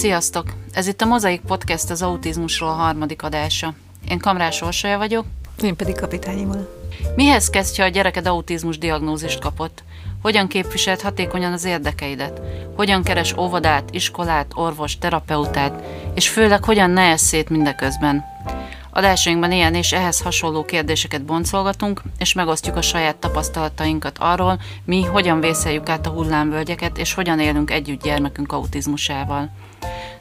Sziasztok! 0.00 0.52
Ez 0.72 0.86
itt 0.86 1.00
a 1.00 1.06
Mozaik 1.06 1.40
Podcast 1.40 1.90
az 1.90 2.02
autizmusról 2.02 2.72
harmadik 2.72 3.22
adása. 3.22 3.74
Én 4.08 4.18
Kamrás 4.18 4.62
Orsolya 4.62 4.98
vagyok. 4.98 5.24
Én 5.62 5.76
pedig 5.76 5.96
kapitányimmal. 5.96 6.68
Mihez 7.16 7.50
kezd, 7.50 7.76
ha 7.76 7.82
a 7.82 7.88
gyereked 7.88 8.26
autizmus 8.26 8.78
diagnózist 8.78 9.38
kapott? 9.38 9.82
Hogyan 10.22 10.48
képviselt 10.48 11.02
hatékonyan 11.02 11.52
az 11.52 11.64
érdekeidet? 11.64 12.40
Hogyan 12.76 13.02
keres 13.02 13.36
óvodát, 13.36 13.88
iskolát, 13.90 14.52
orvos, 14.54 14.98
terapeutát? 14.98 15.84
És 16.14 16.28
főleg 16.28 16.64
hogyan 16.64 16.90
ne 16.90 17.16
szét 17.16 17.48
mindeközben? 17.48 18.24
Adásainkban 18.90 19.52
ilyen 19.52 19.74
és 19.74 19.92
ehhez 19.92 20.20
hasonló 20.20 20.64
kérdéseket 20.64 21.24
boncolgatunk, 21.24 22.02
és 22.18 22.32
megosztjuk 22.32 22.76
a 22.76 22.82
saját 22.82 23.16
tapasztalatainkat 23.16 24.18
arról, 24.18 24.60
mi 24.84 25.04
hogyan 25.04 25.40
vészeljük 25.40 25.88
át 25.88 26.06
a 26.06 26.10
hullámvölgyeket, 26.10 26.98
és 26.98 27.14
hogyan 27.14 27.40
élünk 27.40 27.70
együtt 27.70 28.02
gyermekünk 28.02 28.52
autizmusával. 28.52 29.50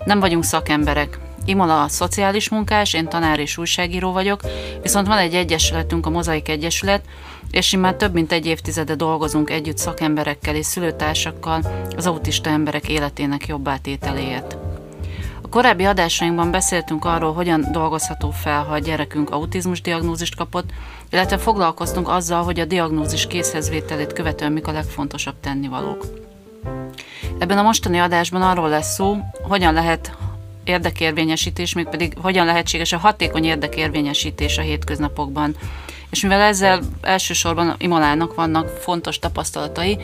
Nem 0.04 0.20
vagyunk 0.20 0.44
szakemberek. 0.44 1.20
Imola 1.46 1.84
a 1.84 1.88
szociális 1.88 2.50
munkás, 2.50 2.94
én 2.94 3.08
tanár 3.08 3.40
és 3.40 3.58
újságíró 3.58 4.12
vagyok, 4.12 4.42
viszont 4.82 5.08
van 5.08 5.18
egy 5.18 5.34
egyesületünk, 5.34 6.06
a 6.06 6.10
Mozaik 6.10 6.50
Egyesület, 6.50 7.02
és 7.52 7.76
már 7.76 7.96
több 7.96 8.14
mint 8.14 8.32
egy 8.32 8.46
évtizede 8.46 8.96
dolgozunk 8.96 9.50
együtt 9.50 9.78
szakemberekkel 9.78 10.56
és 10.56 10.66
szülőtársakkal 10.66 11.62
az 11.96 12.08
autista 12.08 12.50
emberek 12.50 12.90
életének 12.90 13.48
jobb 13.48 13.68
átételéért. 13.68 14.58
A 15.42 15.50
korábbi 15.50 15.84
adásainkban 15.84 16.52
beszéltünk 16.52 17.06
arról, 17.06 17.34
hogyan 17.34 17.68
dolgozható 17.72 18.30
fel, 18.32 18.64
ha 18.64 18.74
a 18.74 18.80
gyerekünk 18.80 19.30
autizmus 19.30 19.82
diagnózist 19.82 20.36
kapott, 20.36 20.70
illetve 21.12 21.38
foglalkoztunk 21.38 22.10
azzal, 22.10 22.44
hogy 22.44 22.60
a 22.60 22.66
diagnózis 22.66 23.28
készhezvételét 23.28 24.14
követően 24.14 24.52
mik 24.52 24.68
a 24.68 24.72
legfontosabb 24.72 25.40
tennivalók. 25.40 26.29
Ebben 27.40 27.58
a 27.58 27.62
mostani 27.62 28.00
adásban 28.00 28.42
arról 28.42 28.70
lesz 28.70 28.94
szó, 28.94 29.18
hogyan 29.42 29.74
lehet 29.74 30.18
érdekérvényesítés, 30.64 31.74
mégpedig 31.74 32.14
hogyan 32.22 32.46
lehetséges 32.46 32.92
a 32.92 32.98
hatékony 32.98 33.46
érdekérvényesítés 33.46 34.58
a 34.58 34.62
hétköznapokban. 34.62 35.56
És 36.10 36.22
mivel 36.22 36.42
ezzel 36.42 36.82
elsősorban 37.02 37.76
Imolának 37.78 38.36
vannak 38.36 38.68
fontos 38.68 39.20
tapasztalatai, 39.20 39.98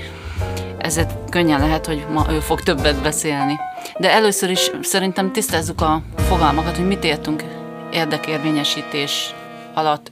ezért 0.78 1.30
könnyen 1.30 1.60
lehet, 1.60 1.86
hogy 1.86 2.06
ma 2.14 2.26
ő 2.30 2.40
fog 2.40 2.62
többet 2.62 3.02
beszélni. 3.02 3.54
De 3.98 4.12
először 4.12 4.50
is 4.50 4.72
szerintem 4.82 5.32
tisztázzuk 5.32 5.82
a 5.82 6.02
fogalmakat, 6.16 6.76
hogy 6.76 6.88
mit 6.88 7.04
értünk 7.04 7.44
érdekérvényesítés 7.92 9.34
alatt, 9.74 10.12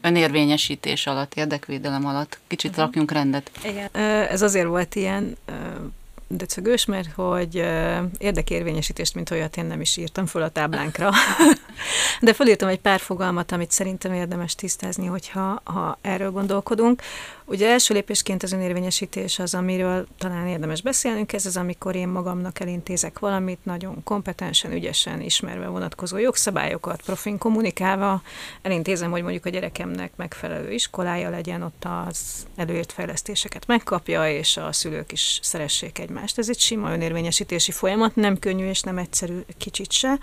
önérvényesítés 0.00 1.06
alatt, 1.06 1.34
érdekvédelem 1.34 2.06
alatt. 2.06 2.38
Kicsit 2.46 2.70
uh-huh. 2.70 2.84
rakjunk 2.84 3.12
rendet. 3.12 3.50
Igen. 3.64 3.88
Ez 4.28 4.42
azért 4.42 4.66
volt 4.66 4.94
ilyen 4.94 5.36
döcögős, 6.28 6.84
mert 6.84 7.12
hogy 7.12 7.54
érdekérvényesítést, 8.18 9.14
mint 9.14 9.30
olyat 9.30 9.56
én 9.56 9.64
nem 9.64 9.80
is 9.80 9.96
írtam 9.96 10.26
föl 10.26 10.42
a 10.42 10.48
táblánkra. 10.48 11.10
De 12.20 12.32
fölírtam 12.32 12.68
egy 12.68 12.80
pár 12.80 13.00
fogalmat, 13.00 13.52
amit 13.52 13.70
szerintem 13.70 14.12
érdemes 14.12 14.54
tisztázni, 14.54 15.06
hogyha 15.06 15.60
ha 15.64 15.98
erről 16.00 16.30
gondolkodunk. 16.30 17.02
Ugye 17.50 17.68
első 17.68 17.94
lépésként 17.94 18.42
az 18.42 18.52
önérvényesítés 18.52 19.38
az, 19.38 19.54
amiről 19.54 20.06
talán 20.18 20.46
érdemes 20.46 20.82
beszélnünk, 20.82 21.32
ez 21.32 21.46
az, 21.46 21.56
amikor 21.56 21.96
én 21.96 22.08
magamnak 22.08 22.60
elintézek 22.60 23.18
valamit, 23.18 23.64
nagyon 23.64 24.02
kompetensen, 24.04 24.72
ügyesen, 24.72 25.20
ismerve 25.20 25.66
vonatkozó 25.66 26.18
jogszabályokat, 26.18 27.02
profin 27.02 27.38
kommunikálva, 27.38 28.22
elintézem, 28.62 29.10
hogy 29.10 29.22
mondjuk 29.22 29.46
a 29.46 29.48
gyerekemnek 29.48 30.12
megfelelő 30.16 30.72
iskolája 30.72 31.30
legyen, 31.30 31.62
ott 31.62 31.84
az 31.84 32.46
előírt 32.56 32.92
fejlesztéseket 32.92 33.66
megkapja, 33.66 34.30
és 34.30 34.56
a 34.56 34.72
szülők 34.72 35.12
is 35.12 35.38
szeressék 35.42 35.98
egymást. 35.98 36.38
Ez 36.38 36.48
egy 36.48 36.60
sima 36.60 36.92
önérvényesítési 36.92 37.72
folyamat, 37.72 38.16
nem 38.16 38.38
könnyű 38.38 38.68
és 38.68 38.80
nem 38.80 38.98
egyszerű 38.98 39.40
kicsit 39.58 39.92
se 39.92 40.18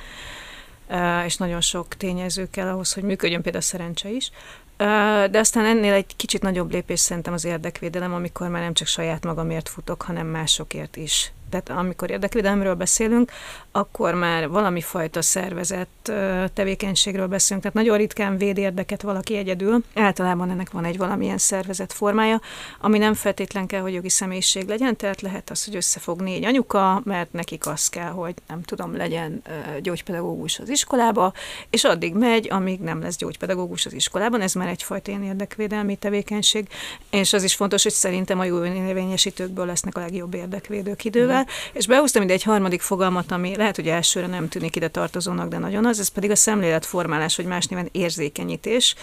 és 1.25 1.35
nagyon 1.35 1.61
sok 1.61 1.87
tényező 1.87 2.49
kell 2.49 2.67
ahhoz, 2.67 2.93
hogy 2.93 3.03
működjön, 3.03 3.41
például 3.41 3.63
a 3.63 3.67
szerencse 3.67 4.09
is. 4.09 4.31
De 4.77 5.39
aztán 5.39 5.65
ennél 5.65 5.93
egy 5.93 6.15
kicsit 6.15 6.41
nagyobb 6.41 6.71
lépés 6.71 6.99
szerintem 6.99 7.33
az 7.33 7.45
érdekvédelem, 7.45 8.13
amikor 8.13 8.49
már 8.49 8.61
nem 8.61 8.73
csak 8.73 8.87
saját 8.87 9.23
magamért 9.23 9.69
futok, 9.69 10.01
hanem 10.01 10.27
másokért 10.27 10.95
is 10.95 11.31
tehát 11.49 11.69
amikor 11.69 12.11
érdekvédelemről 12.11 12.73
beszélünk, 12.73 13.31
akkor 13.71 14.13
már 14.13 14.49
valami 14.49 14.81
fajta 14.81 15.21
szervezett 15.21 16.11
tevékenységről 16.53 17.27
beszélünk, 17.27 17.61
tehát 17.61 17.77
nagyon 17.77 17.97
ritkán 17.97 18.37
véd 18.37 18.57
érdeket 18.57 19.01
valaki 19.01 19.37
egyedül, 19.37 19.83
általában 19.95 20.49
ennek 20.49 20.71
van 20.71 20.85
egy 20.85 20.97
valamilyen 20.97 21.37
szervezett 21.37 21.93
formája, 21.93 22.41
ami 22.79 22.97
nem 22.97 23.13
feltétlen 23.13 23.65
kell, 23.65 23.81
hogy 23.81 23.93
jogi 23.93 24.09
személyiség 24.09 24.67
legyen, 24.67 24.95
tehát 24.95 25.21
lehet 25.21 25.49
az, 25.49 25.65
hogy 25.65 25.75
összefog 25.75 26.21
négy 26.21 26.45
anyuka, 26.45 27.01
mert 27.03 27.33
nekik 27.33 27.67
az 27.67 27.89
kell, 27.89 28.09
hogy 28.09 28.33
nem 28.47 28.61
tudom, 28.61 28.95
legyen 28.95 29.41
gyógypedagógus 29.81 30.59
az 30.59 30.69
iskolába, 30.69 31.33
és 31.69 31.83
addig 31.83 32.13
megy, 32.13 32.47
amíg 32.51 32.79
nem 32.79 33.01
lesz 33.01 33.17
gyógypedagógus 33.17 33.85
az 33.85 33.93
iskolában, 33.93 34.41
ez 34.41 34.53
már 34.53 34.67
egyfajta 34.67 35.11
ilyen 35.11 35.23
érdekvédelmi 35.23 35.95
tevékenység, 35.95 36.67
és 37.09 37.33
az 37.33 37.43
is 37.43 37.55
fontos, 37.55 37.83
hogy 37.83 37.91
szerintem 37.91 38.39
a 38.39 38.43
jó 38.43 38.57
önérvényesítőkből 38.57 39.65
lesznek 39.65 39.97
a 39.97 39.99
legjobb 39.99 40.33
érdekvédők 40.33 41.03
idővel, 41.03 41.34
és 41.73 41.87
behúztam 41.87 42.23
ide 42.23 42.33
egy 42.33 42.43
harmadik 42.43 42.81
fogalmat, 42.81 43.31
ami 43.31 43.55
lehet, 43.55 43.75
hogy 43.75 43.87
elsőre 43.87 44.27
nem 44.27 44.49
tűnik 44.49 44.75
ide 44.75 44.87
tartozónak, 44.87 45.47
de 45.49 45.57
nagyon 45.57 45.85
az, 45.85 45.99
ez 45.99 46.07
pedig 46.07 46.31
a 46.31 46.35
szemléletformálás, 46.35 47.35
vagy 47.35 47.45
más 47.45 47.65
néven 47.65 47.89
érzékenyítés, 47.91 48.95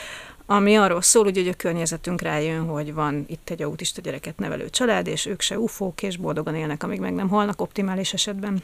ami 0.47 0.77
arról 0.77 1.03
szól, 1.03 1.25
hogy 1.25 1.49
a 1.49 1.55
környezetünk 1.55 2.21
rájön, 2.21 2.67
hogy 2.67 2.95
van 2.95 3.25
itt 3.29 3.51
egy 3.51 3.63
autista 3.63 4.01
gyereket 4.01 4.39
nevelő 4.39 4.71
család, 4.71 5.07
és 5.07 5.27
ők 5.27 5.41
se 5.41 5.59
ufók, 5.59 6.03
és 6.03 6.17
boldogan 6.17 6.55
élnek, 6.55 6.83
amíg 6.83 7.01
meg 7.01 7.15
nem 7.15 7.29
halnak 7.29 7.61
optimális 7.61 8.13
esetben. 8.13 8.63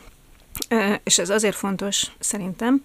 És 1.02 1.18
ez 1.18 1.30
azért 1.30 1.56
fontos 1.56 2.06
szerintem, 2.18 2.84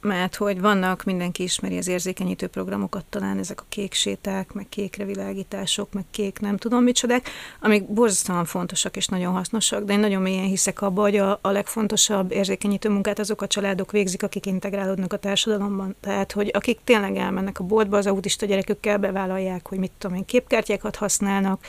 mert 0.00 0.36
hogy 0.36 0.60
vannak, 0.60 1.04
mindenki 1.04 1.42
ismeri 1.42 1.78
az 1.78 1.88
érzékenyítő 1.88 2.46
programokat, 2.46 3.04
talán 3.04 3.38
ezek 3.38 3.60
a 3.60 3.64
kék 3.68 3.92
séták, 3.92 4.52
meg 4.52 4.66
kékre 4.68 5.04
világítások, 5.04 5.92
meg 5.92 6.04
kék 6.10 6.40
nem 6.40 6.56
tudom 6.56 6.82
micsodák, 6.82 7.28
amik 7.60 7.92
borzasztóan 7.92 8.44
fontosak 8.44 8.96
és 8.96 9.06
nagyon 9.06 9.32
hasznosak, 9.32 9.84
de 9.84 9.92
én 9.92 9.98
nagyon 9.98 10.22
mélyen 10.22 10.44
hiszek 10.44 10.82
abba, 10.82 11.00
hogy 11.00 11.16
a, 11.16 11.38
a 11.42 11.50
legfontosabb 11.50 12.32
érzékenyítő 12.32 12.88
munkát 12.88 13.18
azok 13.18 13.42
a 13.42 13.46
családok 13.46 13.90
végzik, 13.90 14.22
akik 14.22 14.46
integrálódnak 14.46 15.12
a 15.12 15.18
társadalomban. 15.18 15.96
Tehát, 16.00 16.32
hogy 16.32 16.50
akik 16.54 16.78
tényleg 16.84 17.16
elmennek 17.16 17.58
a 17.58 17.64
boltba 17.64 17.96
az 17.96 18.06
autista 18.06 18.46
gyerekükkel, 18.46 18.98
bevállalják, 18.98 19.68
hogy 19.68 19.78
mit 19.78 19.92
tudom 19.98 20.16
én, 20.16 20.24
képkártyákat 20.24 20.96
használnak, 20.96 21.64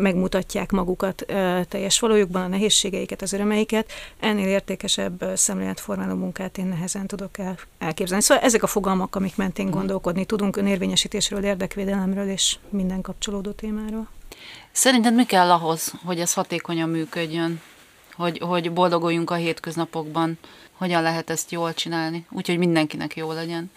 megmutatják 0.00 0.70
magukat 0.70 1.24
teljes 1.68 2.00
valójukban, 2.00 2.42
a 2.42 2.46
nehézségeiket, 2.46 3.22
az 3.22 3.32
örömeiket. 3.32 3.92
Ennél 4.20 4.48
értékesebb 4.48 5.24
szemléletformáló 5.34 6.14
munkát 6.14 6.58
én 6.58 6.66
nehezen 6.66 7.06
tudok 7.06 7.38
el, 7.38 7.58
elképzelni. 7.78 8.22
Szóval 8.22 8.44
ezek 8.44 8.62
a 8.62 8.66
fogalmak, 8.66 9.16
amik 9.16 9.36
mentén 9.36 9.66
mhm. 9.66 9.74
gondolkodni 9.74 10.24
tudunk 10.24 10.56
önérvényesítésről, 10.56 11.44
érdekvédelemről 11.44 12.28
és 12.28 12.56
minden 12.68 13.00
kapcsolódó 13.00 13.50
témáról. 13.50 14.08
Szerinted 14.72 15.14
mi 15.14 15.24
kell 15.24 15.50
ahhoz, 15.50 15.92
hogy 16.04 16.20
ez 16.20 16.32
hatékonyan 16.32 16.88
működjön? 16.88 17.60
Hogy, 18.12 18.38
hogy 18.38 18.72
boldoguljunk 18.72 19.30
a 19.30 19.34
hétköznapokban? 19.34 20.38
Hogyan 20.72 21.02
lehet 21.02 21.30
ezt 21.30 21.50
jól 21.50 21.74
csinálni? 21.74 22.26
Úgyhogy 22.30 22.58
mindenkinek 22.58 23.16
jó 23.16 23.32
legyen. 23.32 23.70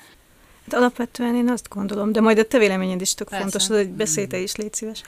Hát 0.63 0.79
alapvetően 0.79 1.35
én 1.35 1.49
azt 1.49 1.69
gondolom, 1.69 2.11
de 2.11 2.21
majd 2.21 2.37
a 2.37 2.43
te 2.43 2.57
véleményed 2.57 3.01
is 3.01 3.13
tök 3.13 3.29
Persze. 3.29 3.43
fontos, 3.43 3.67
hogy 3.67 3.89
beszélj 3.89 4.27
is, 4.43 4.55
légy 4.55 4.73
szíves, 4.73 5.03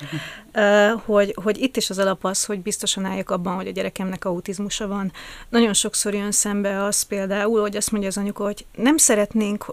hogy, 1.05 1.35
hogy 1.43 1.61
itt 1.61 1.77
is 1.77 1.89
az 1.89 1.97
alap 1.97 2.25
az, 2.25 2.45
hogy 2.45 2.59
biztosan 2.59 3.05
álljak 3.05 3.29
abban, 3.29 3.55
hogy 3.55 3.67
a 3.67 3.71
gyerekemnek 3.71 4.25
autizmusa 4.25 4.87
van. 4.87 5.11
Nagyon 5.49 5.73
sokszor 5.73 6.13
jön 6.13 6.31
szembe 6.31 6.83
az 6.83 7.01
például, 7.01 7.61
hogy 7.61 7.75
azt 7.75 7.91
mondja 7.91 8.09
az 8.09 8.17
anyuka, 8.17 8.43
hogy 8.43 8.65
nem 8.75 8.97
szeretnénk 8.97 9.65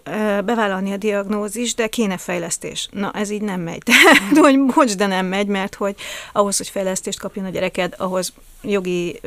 bevállalni 0.44 0.92
a 0.92 0.96
diagnózis, 0.96 1.74
de 1.74 1.86
kéne 1.86 2.16
fejlesztés. 2.16 2.88
Na, 2.90 3.10
ez 3.12 3.30
így 3.30 3.42
nem 3.42 3.60
megy. 3.60 3.82
Tehát, 3.86 4.36
hogy 4.36 4.60
bocs, 4.60 4.94
de 4.96 5.06
nem 5.06 5.26
megy, 5.26 5.46
mert 5.46 5.74
hogy 5.74 5.94
ahhoz, 6.32 6.56
hogy 6.56 6.68
fejlesztést 6.68 7.18
kapjon 7.18 7.44
a 7.44 7.50
gyereked, 7.50 7.94
ahhoz 7.96 8.32
jogi 8.62 9.20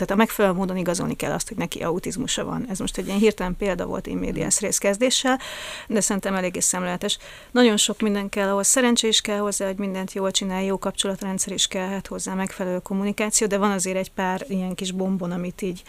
tehát 0.00 0.14
a 0.14 0.18
megfelelő 0.24 0.54
módon 0.54 0.76
igazolni 0.76 1.16
kell 1.16 1.32
azt, 1.32 1.48
hogy 1.48 1.56
neki 1.56 1.82
autizmusa 1.82 2.44
van. 2.44 2.66
Ez 2.70 2.78
most 2.78 2.98
egy 2.98 3.06
ilyen 3.06 3.18
hirtelen 3.18 3.56
példa 3.56 3.86
volt 3.86 4.06
én 4.06 4.16
médiás 4.16 4.54
mm. 4.54 4.66
részkezdéssel, 4.66 5.38
de 5.86 6.00
szerintem 6.00 6.34
eléggé 6.34 6.60
szemléletes. 6.60 7.18
Nagyon 7.50 7.76
sok 7.76 8.00
minden 8.00 8.28
kell 8.28 8.48
ahhoz, 8.48 8.66
szerencsé 8.66 9.08
is 9.08 9.20
kell 9.20 9.38
hozzá, 9.38 9.66
hogy 9.66 9.78
mindent 9.78 10.12
jól 10.12 10.30
csinál, 10.30 10.62
jó 10.62 10.78
kapcsolatrendszer 10.78 11.52
is 11.52 11.66
kell 11.66 11.88
hát 11.88 12.06
hozzá, 12.06 12.34
megfelelő 12.34 12.78
kommunikáció, 12.78 13.46
de 13.46 13.58
van 13.58 13.70
azért 13.70 13.96
egy 13.96 14.10
pár 14.10 14.44
ilyen 14.48 14.74
kis 14.74 14.92
bombon, 14.92 15.30
amit 15.30 15.62
így 15.62 15.82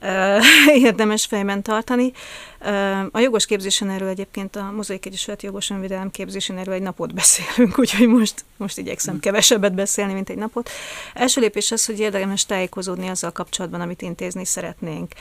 érdemes 0.74 1.26
fejben 1.26 1.62
tartani. 1.62 2.12
A 3.10 3.18
jogos 3.18 3.46
képzésen 3.46 3.90
erről 3.90 4.08
egyébként 4.08 4.56
a 4.56 4.70
Mozaik 4.70 5.06
Egyesület 5.06 5.42
jogos 5.42 5.70
önvédelem 5.70 6.10
képzésen 6.10 6.58
erről 6.58 6.74
egy 6.74 6.82
napot 6.82 7.14
beszélünk, 7.14 7.78
úgyhogy 7.82 8.08
most, 8.08 8.44
most 8.56 8.78
igyekszem 8.78 9.14
mm. 9.14 9.18
kevesebbet 9.18 9.74
beszélni, 9.74 10.12
mint 10.12 10.30
egy 10.30 10.36
napot. 10.36 10.70
Első 11.14 11.40
lépés 11.40 11.70
az, 11.70 11.86
hogy 11.86 12.00
érdemes 12.00 12.46
tájékozódni 12.46 13.08
azzal 13.08 13.30
kapcsolatban, 13.30 13.80
amit 13.80 14.02
intézni 14.02 14.44
szeretnénk. 14.44 15.12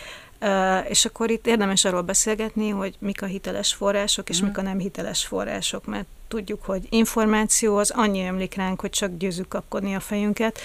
és 0.87 1.05
akkor 1.05 1.29
itt 1.31 1.47
érdemes 1.47 1.85
arról 1.85 2.01
beszélgetni, 2.01 2.69
hogy 2.69 2.95
mik 2.99 3.21
a 3.21 3.25
hiteles 3.25 3.73
források, 3.73 4.29
és 4.29 4.41
mm. 4.41 4.45
mik 4.45 4.57
a 4.57 4.61
nem 4.61 4.79
hiteles 4.79 5.25
források, 5.25 5.85
mert 5.85 6.07
tudjuk, 6.29 6.65
hogy 6.65 6.87
információ 6.89 7.77
az 7.77 7.91
annyi 7.91 8.27
ömlik 8.27 8.55
ránk, 8.55 8.81
hogy 8.81 8.89
csak 8.89 9.17
győzzük 9.17 9.47
kapkodni 9.47 9.95
a 9.95 9.99
fejünket, 9.99 10.59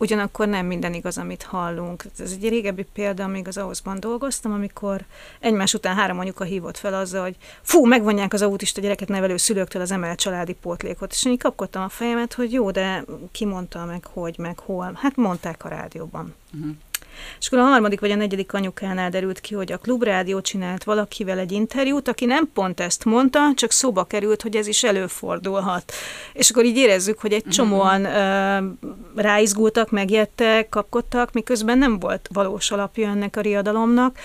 ugyanakkor 0.00 0.48
nem 0.48 0.66
minden 0.66 0.94
igaz, 0.94 1.18
amit 1.18 1.42
hallunk. 1.42 2.04
Ez 2.18 2.32
egy 2.32 2.48
régebbi 2.48 2.86
példa, 2.92 3.26
még 3.26 3.48
az 3.48 3.56
ahhozban 3.56 4.00
dolgoztam, 4.00 4.52
amikor 4.52 5.04
egymás 5.40 5.74
után 5.74 5.96
három 5.96 6.18
anyuka 6.18 6.44
hívott 6.44 6.76
fel 6.76 6.94
azzal, 6.94 7.22
hogy 7.22 7.36
fú, 7.62 7.86
megvonják 7.86 8.32
az 8.32 8.42
autista 8.42 8.80
gyereket 8.80 9.08
nevelő 9.08 9.36
szülőktől 9.36 9.82
az 9.82 9.90
emelt 9.90 10.18
családi 10.18 10.52
pótlékot. 10.52 11.12
És 11.12 11.24
én 11.24 11.38
kapkodtam 11.38 11.82
a 11.82 11.88
fejemet, 11.88 12.32
hogy 12.32 12.52
jó, 12.52 12.70
de 12.70 13.04
ki 13.32 13.44
mondta 13.44 13.84
meg, 13.84 14.04
hogy, 14.04 14.34
meg 14.38 14.58
hol. 14.58 14.98
Hát 15.00 15.16
mondták 15.16 15.64
a 15.64 15.68
rádióban. 15.68 16.34
Uh-huh. 16.54 16.76
És 17.40 17.46
akkor 17.46 17.58
a 17.58 17.62
harmadik 17.62 18.00
vagy 18.00 18.10
a 18.10 18.14
negyedik 18.14 18.52
anyukánál 18.52 19.10
derült 19.10 19.40
ki, 19.40 19.54
hogy 19.54 19.72
a 19.72 19.78
klubrádió 19.78 20.40
csinált 20.40 20.84
valakivel 20.84 21.38
egy 21.38 21.52
interjút, 21.52 22.08
aki 22.08 22.24
nem 22.24 22.50
pont 22.54 22.80
ezt 22.80 23.04
mondta, 23.04 23.52
csak 23.54 23.72
szóba 23.72 24.04
került, 24.04 24.42
hogy 24.42 24.56
ez 24.56 24.66
is 24.66 24.84
előfordulhat. 24.84 25.92
És 26.32 26.50
akkor 26.50 26.64
így 26.64 26.76
érezzük, 26.76 27.20
hogy 27.20 27.32
egy 27.32 27.44
csomóan 27.44 28.04
uh, 28.04 28.64
ráizgultak, 29.22 29.90
megjettek, 29.90 30.68
kapkodtak, 30.68 31.32
miközben 31.32 31.78
nem 31.78 31.98
volt 31.98 32.28
valós 32.32 32.70
alapja 32.70 33.08
ennek 33.08 33.36
a 33.36 33.40
riadalomnak. 33.40 34.18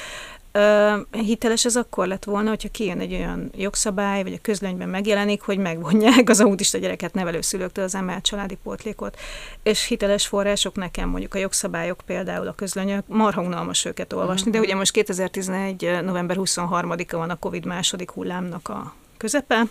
Hiteles 1.11 1.65
ez 1.65 1.75
akkor 1.75 2.07
lett 2.07 2.23
volna, 2.23 2.49
hogyha 2.49 2.69
kijön 2.69 2.99
egy 2.99 3.13
olyan 3.13 3.51
jogszabály, 3.55 4.23
vagy 4.23 4.33
a 4.33 4.41
közlönyben 4.41 4.89
megjelenik, 4.89 5.41
hogy 5.41 5.57
megvonják 5.57 6.29
az 6.29 6.41
autista 6.41 6.77
gyereket 6.77 7.13
nevelő 7.13 7.41
szülőktől 7.41 7.83
az 7.85 7.95
emelt 7.95 8.23
családi 8.23 8.57
pótlékot. 8.63 9.19
És 9.63 9.85
hiteles 9.85 10.27
források 10.27 10.75
nekem, 10.75 11.09
mondjuk 11.09 11.33
a 11.33 11.37
jogszabályok, 11.37 12.01
például 12.05 12.47
a 12.47 12.55
közlönyök, 12.55 13.07
marha 13.07 13.41
unalmas 13.41 13.85
őket 13.85 14.13
olvasni, 14.13 14.51
de 14.51 14.59
ugye 14.59 14.75
most 14.75 14.91
2011. 14.91 15.99
november 16.03 16.37
23-a 16.39 17.17
van 17.17 17.29
a 17.29 17.39
Covid 17.39 17.65
második 17.65 18.11
hullámnak 18.11 18.69
a 18.69 18.93
közepe, 19.17 19.63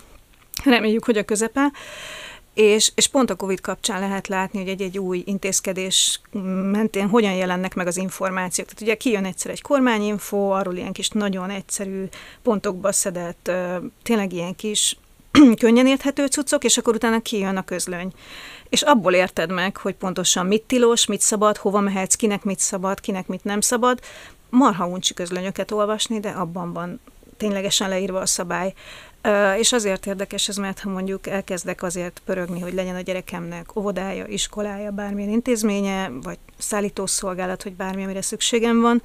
reméljük, 0.65 1.05
hogy 1.05 1.17
a 1.17 1.25
közepe, 1.25 1.73
és, 2.55 2.93
és 2.95 3.09
pont 3.09 3.31
a 3.31 3.35
COVID 3.35 3.61
kapcsán 3.61 4.01
lehet 4.01 4.29
látni, 4.29 4.59
hogy 4.59 4.69
egy-egy 4.69 4.99
új 4.99 5.23
intézkedés 5.27 6.21
mentén 6.71 7.09
hogyan 7.09 7.33
jelennek 7.33 7.75
meg 7.75 7.87
az 7.87 7.97
információk. 7.97 8.67
Tehát 8.67 8.83
ugye 8.83 8.95
kijön 8.95 9.25
egyszer 9.25 9.51
egy 9.51 9.63
kormányinfo, 9.63 10.49
arról 10.49 10.75
ilyen 10.75 10.93
kis 10.93 11.09
nagyon 11.09 11.51
egyszerű 11.51 12.05
pontokba 12.43 12.93
szedett, 12.93 13.51
tényleg 14.03 14.33
ilyen 14.33 14.55
kis 14.55 14.97
könnyen 15.61 15.87
érthető 15.87 16.27
cuccok, 16.27 16.65
és 16.65 16.79
akkor 16.79 16.95
utána 16.95 17.21
kijön 17.21 17.57
a 17.57 17.65
közlöny. 17.65 18.13
És 18.69 18.83
abból 18.83 19.13
érted 19.13 19.53
meg, 19.53 19.77
hogy 19.77 19.95
pontosan 19.95 20.47
mit 20.47 20.63
tilos, 20.63 21.07
mit 21.07 21.21
szabad, 21.21 21.57
hova 21.57 21.81
mehetsz, 21.81 22.15
kinek 22.15 22.45
mit 22.45 22.59
szabad, 22.59 23.01
kinek 23.01 23.27
mit 23.27 23.45
nem 23.45 23.61
szabad. 23.61 24.01
Marha 24.51 24.87
uncsi 24.87 25.15
közlönyöket 25.15 25.71
olvasni, 25.71 26.21
de 26.21 26.29
abban 26.29 26.73
van 26.73 27.01
ténylegesen 27.37 27.89
leírva 27.89 28.21
a 28.21 28.27
szabály. 28.27 28.75
És 29.59 29.73
azért 29.73 30.07
érdekes 30.07 30.49
ez, 30.49 30.57
mert 30.57 30.81
ha 30.81 30.91
mondjuk 30.91 31.27
elkezdek 31.27 31.83
azért 31.83 32.23
pörögni, 32.25 32.61
hogy 32.61 32.75
legyen 32.75 32.95
a 32.95 33.01
gyerekemnek 33.01 33.77
óvodája, 33.77 34.27
iskolája, 34.27 34.91
bármilyen 34.91 35.31
intézménye, 35.31 36.11
vagy 36.23 36.39
szállítószolgálat, 36.59 37.63
hogy 37.63 37.73
bármi, 37.73 38.05
amire 38.05 38.23
szükségem 38.23 38.81
van, 38.81 39.03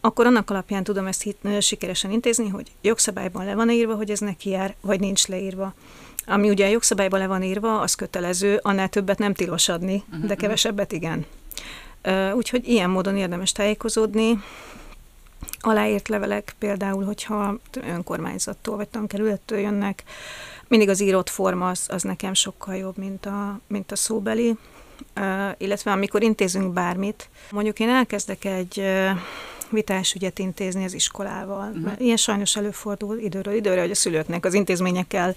akkor 0.00 0.26
annak 0.26 0.50
alapján 0.50 0.84
tudom 0.84 1.06
ezt 1.06 1.22
hit, 1.22 1.38
sikeresen 1.60 2.10
intézni, 2.10 2.48
hogy 2.48 2.70
jogszabályban 2.80 3.44
le 3.44 3.54
van 3.54 3.70
írva, 3.70 3.94
hogy 3.94 4.10
ez 4.10 4.20
neki 4.20 4.50
jár, 4.50 4.74
vagy 4.80 5.00
nincs 5.00 5.26
leírva. 5.26 5.74
Ami 6.26 6.48
ugye 6.48 6.66
a 6.66 6.70
jogszabályban 6.70 7.20
le 7.20 7.26
van 7.26 7.42
írva, 7.42 7.80
az 7.80 7.94
kötelező, 7.94 8.60
annál 8.62 8.88
többet 8.88 9.18
nem 9.18 9.34
tilos 9.34 9.68
adni, 9.68 10.04
de 10.10 10.16
mhm. 10.16 10.32
kevesebbet 10.32 10.92
igen. 10.92 11.26
Úgyhogy 12.34 12.68
ilyen 12.68 12.90
módon 12.90 13.16
érdemes 13.16 13.52
tájékozódni, 13.52 14.42
aláírt 15.60 16.08
levelek 16.08 16.54
például, 16.58 17.04
hogyha 17.04 17.58
önkormányzattól 17.72 18.76
vagy 18.76 18.88
tankerülettől 18.88 19.58
jönnek, 19.58 20.02
mindig 20.68 20.88
az 20.88 21.00
írott 21.00 21.28
forma 21.28 21.68
az, 21.68 21.86
az 21.90 22.02
nekem 22.02 22.34
sokkal 22.34 22.76
jobb, 22.76 22.96
mint 22.96 23.26
a, 23.26 23.60
mint 23.66 23.92
a 23.92 23.96
szóbeli. 23.96 24.56
Illetve 25.56 25.90
amikor 25.90 26.22
intézünk 26.22 26.72
bármit, 26.72 27.28
mondjuk 27.50 27.80
én 27.80 27.88
elkezdek 27.88 28.44
egy 28.44 28.82
uh, 29.70 29.76
vitásügyet 29.78 30.38
intézni 30.38 30.84
az 30.84 30.94
iskolával. 30.94 31.68
Uh-huh. 31.68 31.84
Mert 31.84 32.00
ilyen 32.00 32.16
sajnos 32.16 32.56
előfordul 32.56 33.18
időről 33.18 33.54
időre, 33.54 33.80
hogy 33.80 33.90
a 33.90 33.94
szülőknek 33.94 34.44
az 34.44 34.54
intézményekkel 34.54 35.34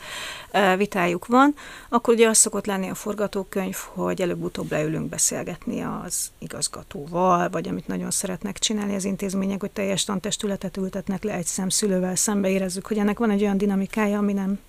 vitájuk 0.77 1.25
van, 1.25 1.55
akkor 1.89 2.13
ugye 2.13 2.27
az 2.27 2.37
szokott 2.37 2.65
lenni 2.65 2.89
a 2.89 2.95
forgatókönyv, 2.95 3.75
hogy 3.75 4.21
előbb-utóbb 4.21 4.71
leülünk 4.71 5.09
beszélgetni 5.09 5.81
az 5.81 6.31
igazgatóval, 6.39 7.49
vagy 7.49 7.67
amit 7.67 7.87
nagyon 7.87 8.11
szeretnek 8.11 8.59
csinálni 8.59 8.95
az 8.95 9.05
intézmények, 9.05 9.59
hogy 9.59 9.71
teljes 9.71 10.03
tantestületet 10.03 10.77
ültetnek 10.77 11.23
le 11.23 11.33
egy 11.33 11.45
szemszülővel 11.45 12.15
szembe, 12.15 12.49
érezzük, 12.49 12.87
hogy 12.87 12.97
ennek 12.97 13.19
van 13.19 13.29
egy 13.29 13.41
olyan 13.41 13.57
dinamikája, 13.57 14.17
ami 14.17 14.33
nem 14.33 14.59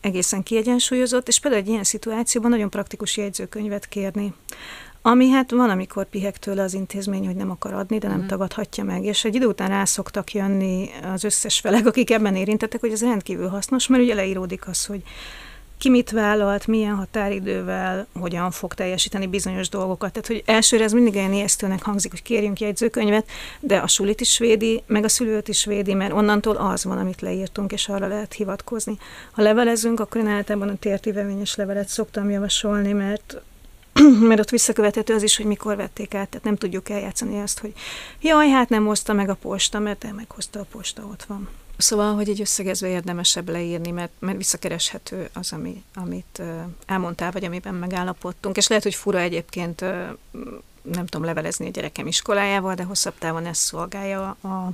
egészen 0.00 0.42
kiegyensúlyozott, 0.42 1.28
és 1.28 1.40
például 1.40 1.62
egy 1.62 1.68
ilyen 1.68 1.84
szituációban 1.84 2.50
nagyon 2.50 2.70
praktikus 2.70 3.16
jegyzőkönyvet 3.16 3.88
kérni 3.88 4.34
ami 5.06 5.28
hát 5.28 5.50
van, 5.50 5.70
amikor 5.70 6.08
pihek 6.08 6.38
tőle 6.38 6.62
az 6.62 6.74
intézmény, 6.74 7.26
hogy 7.26 7.36
nem 7.36 7.50
akar 7.50 7.72
adni, 7.72 7.98
de 7.98 8.08
nem 8.08 8.20
mm. 8.20 8.26
tagadhatja 8.26 8.84
meg. 8.84 9.04
És 9.04 9.24
egy 9.24 9.34
idő 9.34 9.46
után 9.46 9.68
rá 9.68 9.84
szoktak 9.84 10.32
jönni 10.32 10.90
az 11.12 11.24
összes 11.24 11.58
felek, 11.58 11.86
akik 11.86 12.10
ebben 12.10 12.36
érintettek, 12.36 12.80
hogy 12.80 12.92
ez 12.92 13.00
rendkívül 13.00 13.48
hasznos, 13.48 13.86
mert 13.86 14.02
ugye 14.02 14.14
leíródik 14.14 14.68
az, 14.68 14.86
hogy 14.86 15.02
ki 15.78 15.88
mit 15.88 16.10
vállalt, 16.10 16.66
milyen 16.66 16.94
határidővel, 16.94 18.06
hogyan 18.12 18.50
fog 18.50 18.74
teljesíteni 18.74 19.26
bizonyos 19.26 19.68
dolgokat. 19.68 20.12
Tehát, 20.12 20.26
hogy 20.26 20.42
elsőre 20.46 20.84
ez 20.84 20.92
mindig 20.92 21.14
olyan 21.14 21.32
ijesztőnek 21.32 21.82
hangzik, 21.82 22.10
hogy 22.10 22.22
kérjünk 22.22 22.60
jegyzőkönyvet, 22.60 23.28
de 23.60 23.76
a 23.76 23.86
sulit 23.86 24.20
is 24.20 24.38
védi, 24.38 24.82
meg 24.86 25.04
a 25.04 25.08
szülőt 25.08 25.48
is 25.48 25.64
védi, 25.64 25.94
mert 25.94 26.12
onnantól 26.12 26.56
az 26.56 26.84
van, 26.84 26.98
amit 26.98 27.20
leírtunk, 27.20 27.72
és 27.72 27.88
arra 27.88 28.06
lehet 28.06 28.32
hivatkozni. 28.32 28.98
Ha 29.32 29.42
levelezünk, 29.42 30.00
akkor 30.00 30.20
én 30.20 30.26
általában 30.26 30.68
a 30.68 30.76
tértívevényes 30.78 31.56
levelet 31.56 31.88
szoktam 31.88 32.30
javasolni, 32.30 32.92
mert 32.92 33.40
mert 34.28 34.40
ott 34.40 34.50
visszakövethető 34.50 35.14
az 35.14 35.22
is, 35.22 35.36
hogy 35.36 35.46
mikor 35.46 35.76
vették 35.76 36.14
át, 36.14 36.28
tehát 36.28 36.44
nem 36.44 36.56
tudjuk 36.56 36.88
eljátszani 36.88 37.40
azt, 37.40 37.58
hogy 37.58 37.72
jaj, 38.20 38.48
hát 38.48 38.68
nem 38.68 38.86
hozta 38.86 39.12
meg 39.12 39.28
a 39.28 39.34
posta, 39.34 39.78
mert 39.78 40.12
meghozta 40.12 40.60
a 40.60 40.66
posta, 40.70 41.02
ott 41.02 41.24
van. 41.24 41.48
Szóval, 41.76 42.14
hogy 42.14 42.28
egy 42.28 42.40
összegezve 42.40 42.88
érdemesebb 42.88 43.48
leírni, 43.48 43.90
mert, 43.90 44.12
mert 44.18 44.36
visszakereshető 44.36 45.28
az, 45.32 45.52
ami, 45.52 45.82
amit 45.94 46.42
elmondtál, 46.86 47.30
vagy 47.30 47.44
amiben 47.44 47.74
megállapodtunk. 47.74 48.56
És 48.56 48.66
lehet, 48.66 48.84
hogy 48.84 48.94
fura 48.94 49.18
egyébként, 49.18 49.80
nem 50.82 51.06
tudom 51.06 51.26
levelezni 51.26 51.66
a 51.66 51.70
gyerekem 51.70 52.06
iskolájával, 52.06 52.74
de 52.74 52.82
hosszabb 52.82 53.14
távon 53.18 53.46
ez 53.46 53.58
szolgálja 53.58 54.36
a, 54.40 54.70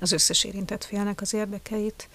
az 0.00 0.12
összes 0.12 0.44
érintett 0.44 0.84
félnek 0.84 1.20
az 1.20 1.34
érdekeit 1.34 2.08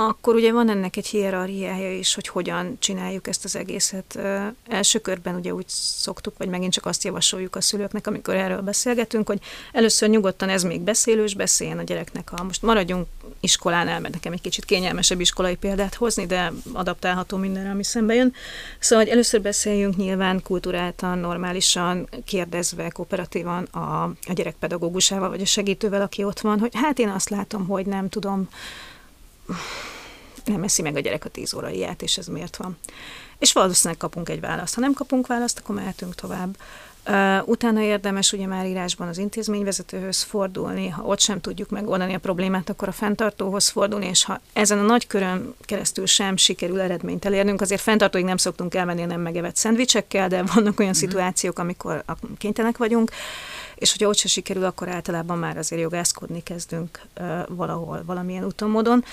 akkor 0.00 0.34
ugye 0.34 0.52
van 0.52 0.68
ennek 0.68 0.96
egy 0.96 1.06
hierarchiája 1.06 1.92
is, 1.92 2.14
hogy 2.14 2.28
hogyan 2.28 2.76
csináljuk 2.78 3.28
ezt 3.28 3.44
az 3.44 3.56
egészet. 3.56 4.18
Első 4.68 4.98
körben 4.98 5.34
ugye 5.34 5.54
úgy 5.54 5.68
szoktuk, 5.68 6.34
vagy 6.38 6.48
megint 6.48 6.72
csak 6.72 6.86
azt 6.86 7.04
javasoljuk 7.04 7.56
a 7.56 7.60
szülőknek, 7.60 8.06
amikor 8.06 8.34
erről 8.34 8.60
beszélgetünk, 8.60 9.26
hogy 9.26 9.38
először 9.72 10.08
nyugodtan 10.08 10.48
ez 10.48 10.62
még 10.62 10.80
beszélős, 10.80 11.34
beszéljen 11.34 11.78
a 11.78 11.82
gyereknek. 11.82 12.32
A, 12.32 12.42
most 12.42 12.62
maradjunk 12.62 13.06
iskolánál, 13.40 14.00
mert 14.00 14.14
nekem 14.14 14.32
egy 14.32 14.40
kicsit 14.40 14.64
kényelmesebb 14.64 15.20
iskolai 15.20 15.56
példát 15.56 15.94
hozni, 15.94 16.26
de 16.26 16.52
adaptálható 16.72 17.36
mindenre, 17.36 17.70
ami 17.70 17.84
szembe 17.84 18.14
jön. 18.14 18.34
Szóval, 18.78 19.04
hogy 19.04 19.12
először 19.12 19.40
beszéljünk 19.42 19.96
nyilván 19.96 20.42
kulturáltan, 20.42 21.18
normálisan, 21.18 22.08
kérdezve, 22.24 22.90
kooperatívan 22.90 23.64
a, 23.64 24.02
a 24.02 24.32
gyerek 24.34 24.54
vagy 25.08 25.40
a 25.40 25.46
segítővel, 25.46 26.02
aki 26.02 26.24
ott 26.24 26.40
van, 26.40 26.58
hogy 26.58 26.72
hát 26.74 26.98
én 26.98 27.08
azt 27.08 27.28
látom, 27.28 27.66
hogy 27.66 27.86
nem 27.86 28.08
tudom, 28.08 28.48
nem 30.44 30.62
eszi 30.62 30.82
meg 30.82 30.96
a 30.96 31.00
gyerek 31.00 31.24
a 31.24 31.28
tíz 31.28 31.54
óraiját, 31.54 32.02
és 32.02 32.18
ez 32.18 32.26
miért 32.26 32.56
van. 32.56 32.78
És 33.38 33.52
valószínűleg 33.52 33.98
kapunk 33.98 34.28
egy 34.28 34.40
választ. 34.40 34.74
Ha 34.74 34.80
nem 34.80 34.92
kapunk 34.92 35.26
választ, 35.26 35.58
akkor 35.58 35.74
mehetünk 35.74 36.14
tovább. 36.14 36.56
Uh, 37.08 37.48
utána 37.48 37.80
érdemes 37.80 38.32
ugye 38.32 38.46
már 38.46 38.66
írásban 38.66 39.08
az 39.08 39.18
intézményvezetőhöz 39.18 40.22
fordulni, 40.22 40.88
ha 40.88 41.02
ott 41.02 41.20
sem 41.20 41.40
tudjuk 41.40 41.70
megoldani 41.70 42.14
a 42.14 42.18
problémát, 42.18 42.68
akkor 42.68 42.88
a 42.88 42.92
fenntartóhoz 42.92 43.68
fordulni, 43.68 44.06
és 44.06 44.24
ha 44.24 44.40
ezen 44.52 44.78
a 44.78 44.82
nagy 44.82 45.06
körön 45.06 45.54
keresztül 45.60 46.06
sem 46.06 46.36
sikerül 46.36 46.80
eredményt 46.80 47.24
elérnünk, 47.24 47.60
azért 47.60 47.80
fenntartóig 47.80 48.24
nem 48.24 48.36
szoktunk 48.36 48.74
elmenni 48.74 49.04
nem 49.04 49.20
megevett 49.20 49.56
szendvicsekkel, 49.56 50.28
de 50.28 50.42
vannak 50.54 50.78
olyan 50.78 50.92
mm. 50.92 50.98
szituációk, 50.98 51.58
amikor 51.58 52.04
kénytelenek 52.38 52.78
vagyunk, 52.78 53.10
és 53.78 53.90
hogyha 53.90 54.08
ott 54.08 54.16
se 54.16 54.28
sikerül, 54.28 54.64
akkor 54.64 54.88
általában 54.88 55.38
már 55.38 55.56
azért 55.56 55.82
jogászkodni 55.82 56.42
kezdünk 56.42 57.00
valahol, 57.48 58.02
valamilyen 58.06 58.44
úton, 58.44 58.70
módon. 58.70 59.04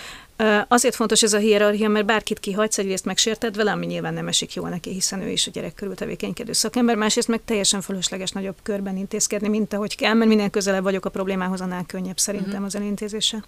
Azért 0.67 0.95
fontos 0.95 1.23
ez 1.23 1.33
a 1.33 1.37
hierarchia, 1.37 1.89
mert 1.89 2.05
bárkit 2.05 2.39
kihagysz, 2.39 2.77
egyrészt 2.77 3.05
megsérted 3.05 3.55
vele, 3.55 3.71
ami 3.71 3.85
nyilván 3.85 4.13
nem 4.13 4.27
esik 4.27 4.53
jól 4.53 4.69
neki, 4.69 4.91
hiszen 4.91 5.21
ő 5.21 5.29
is 5.29 5.47
a 5.47 5.51
gyerek 5.51 5.73
körül 5.73 5.95
tevékenykedő 5.95 6.53
szakember, 6.53 6.95
másrészt 6.95 7.27
meg 7.27 7.41
teljesen 7.45 7.81
fölösleges 7.81 8.31
nagyobb 8.31 8.55
körben 8.63 8.97
intézkedni, 8.97 9.47
mint 9.47 9.73
ahogy 9.73 9.95
kell, 9.95 10.13
mert 10.13 10.29
minél 10.29 10.49
közelebb 10.49 10.83
vagyok 10.83 11.05
a 11.05 11.09
problémához, 11.09 11.61
annál 11.61 11.85
könnyebb 11.85 12.17
szerintem 12.17 12.49
uh-huh. 12.49 12.65
az 12.65 12.75
elintézése. 12.75 13.43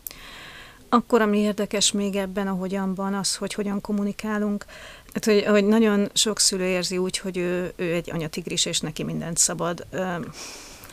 Akkor, 0.90 1.22
ami 1.22 1.38
érdekes 1.38 1.92
még 1.92 2.16
ebben, 2.16 2.48
ahogyanban, 2.48 3.14
az, 3.14 3.36
hogy 3.36 3.54
hogyan 3.54 3.82
kommunikálunk. 3.82 4.66
Hát, 5.14 5.26
hogy, 5.26 5.46
hogy 5.46 5.66
nagyon 5.66 6.10
sok 6.14 6.40
szülő 6.40 6.66
érzi 6.66 6.98
úgy, 6.98 7.18
hogy 7.18 7.38
ő, 7.38 7.74
ő 7.76 7.94
egy 7.94 8.12
anyatigris, 8.12 8.66
és 8.66 8.80
neki 8.80 9.04
mindent 9.04 9.38
szabad. 9.38 9.86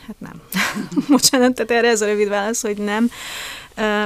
Hát 0.06 0.16
nem. 0.18 0.42
Bocsánat, 1.08 1.54
tehát 1.54 1.70
erre 1.70 1.88
ez 1.88 2.00
a 2.00 2.06
rövid 2.06 2.28
válasz, 2.28 2.62
hogy 2.62 2.76
nem. 2.76 3.10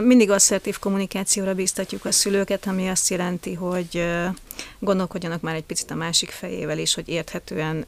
Mindig 0.03 0.31
asszertív 0.31 0.79
kommunikációra 0.79 1.55
bíztatjuk 1.55 2.05
a 2.05 2.13
szülőket, 2.13 2.67
ami 2.67 2.89
azt 2.89 3.09
jelenti, 3.09 3.55
hogy 3.55 4.07
gondolkodjanak 4.79 5.41
már 5.41 5.55
egy 5.55 5.65
picit 5.65 5.91
a 5.91 5.95
másik 5.95 6.31
fejével 6.31 6.79
is, 6.79 6.95
hogy 6.95 7.09
érthetően 7.09 7.87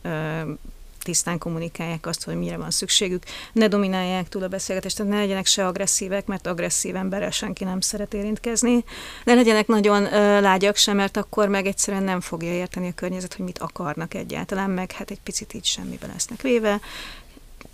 tisztán 1.02 1.38
kommunikálják 1.38 2.06
azt, 2.06 2.24
hogy 2.24 2.38
mire 2.38 2.56
van 2.56 2.70
szükségük, 2.70 3.22
ne 3.52 3.68
dominálják 3.68 4.28
túl 4.28 4.42
a 4.42 4.48
beszélgetést, 4.48 4.96
tehát 4.96 5.12
ne 5.12 5.18
legyenek 5.18 5.46
se 5.46 5.66
agresszívek, 5.66 6.26
mert 6.26 6.46
agresszív 6.46 6.96
emberrel 6.96 7.30
senki 7.30 7.64
nem 7.64 7.80
szeret 7.80 8.14
érintkezni, 8.14 8.84
ne 9.24 9.34
legyenek 9.34 9.66
nagyon 9.66 10.02
uh, 10.02 10.12
lágyak 10.40 10.76
sem, 10.76 10.96
mert 10.96 11.16
akkor 11.16 11.48
meg 11.48 11.66
egyszerűen 11.66 12.02
nem 12.02 12.20
fogja 12.20 12.52
érteni 12.52 12.88
a 12.88 12.94
környezet, 12.94 13.34
hogy 13.34 13.44
mit 13.44 13.58
akarnak 13.58 14.14
egyáltalán, 14.14 14.70
meg 14.70 14.92
hát 14.92 15.10
egy 15.10 15.20
picit 15.20 15.54
így 15.54 15.64
semmiben 15.64 16.10
lesznek 16.12 16.42
véve, 16.42 16.80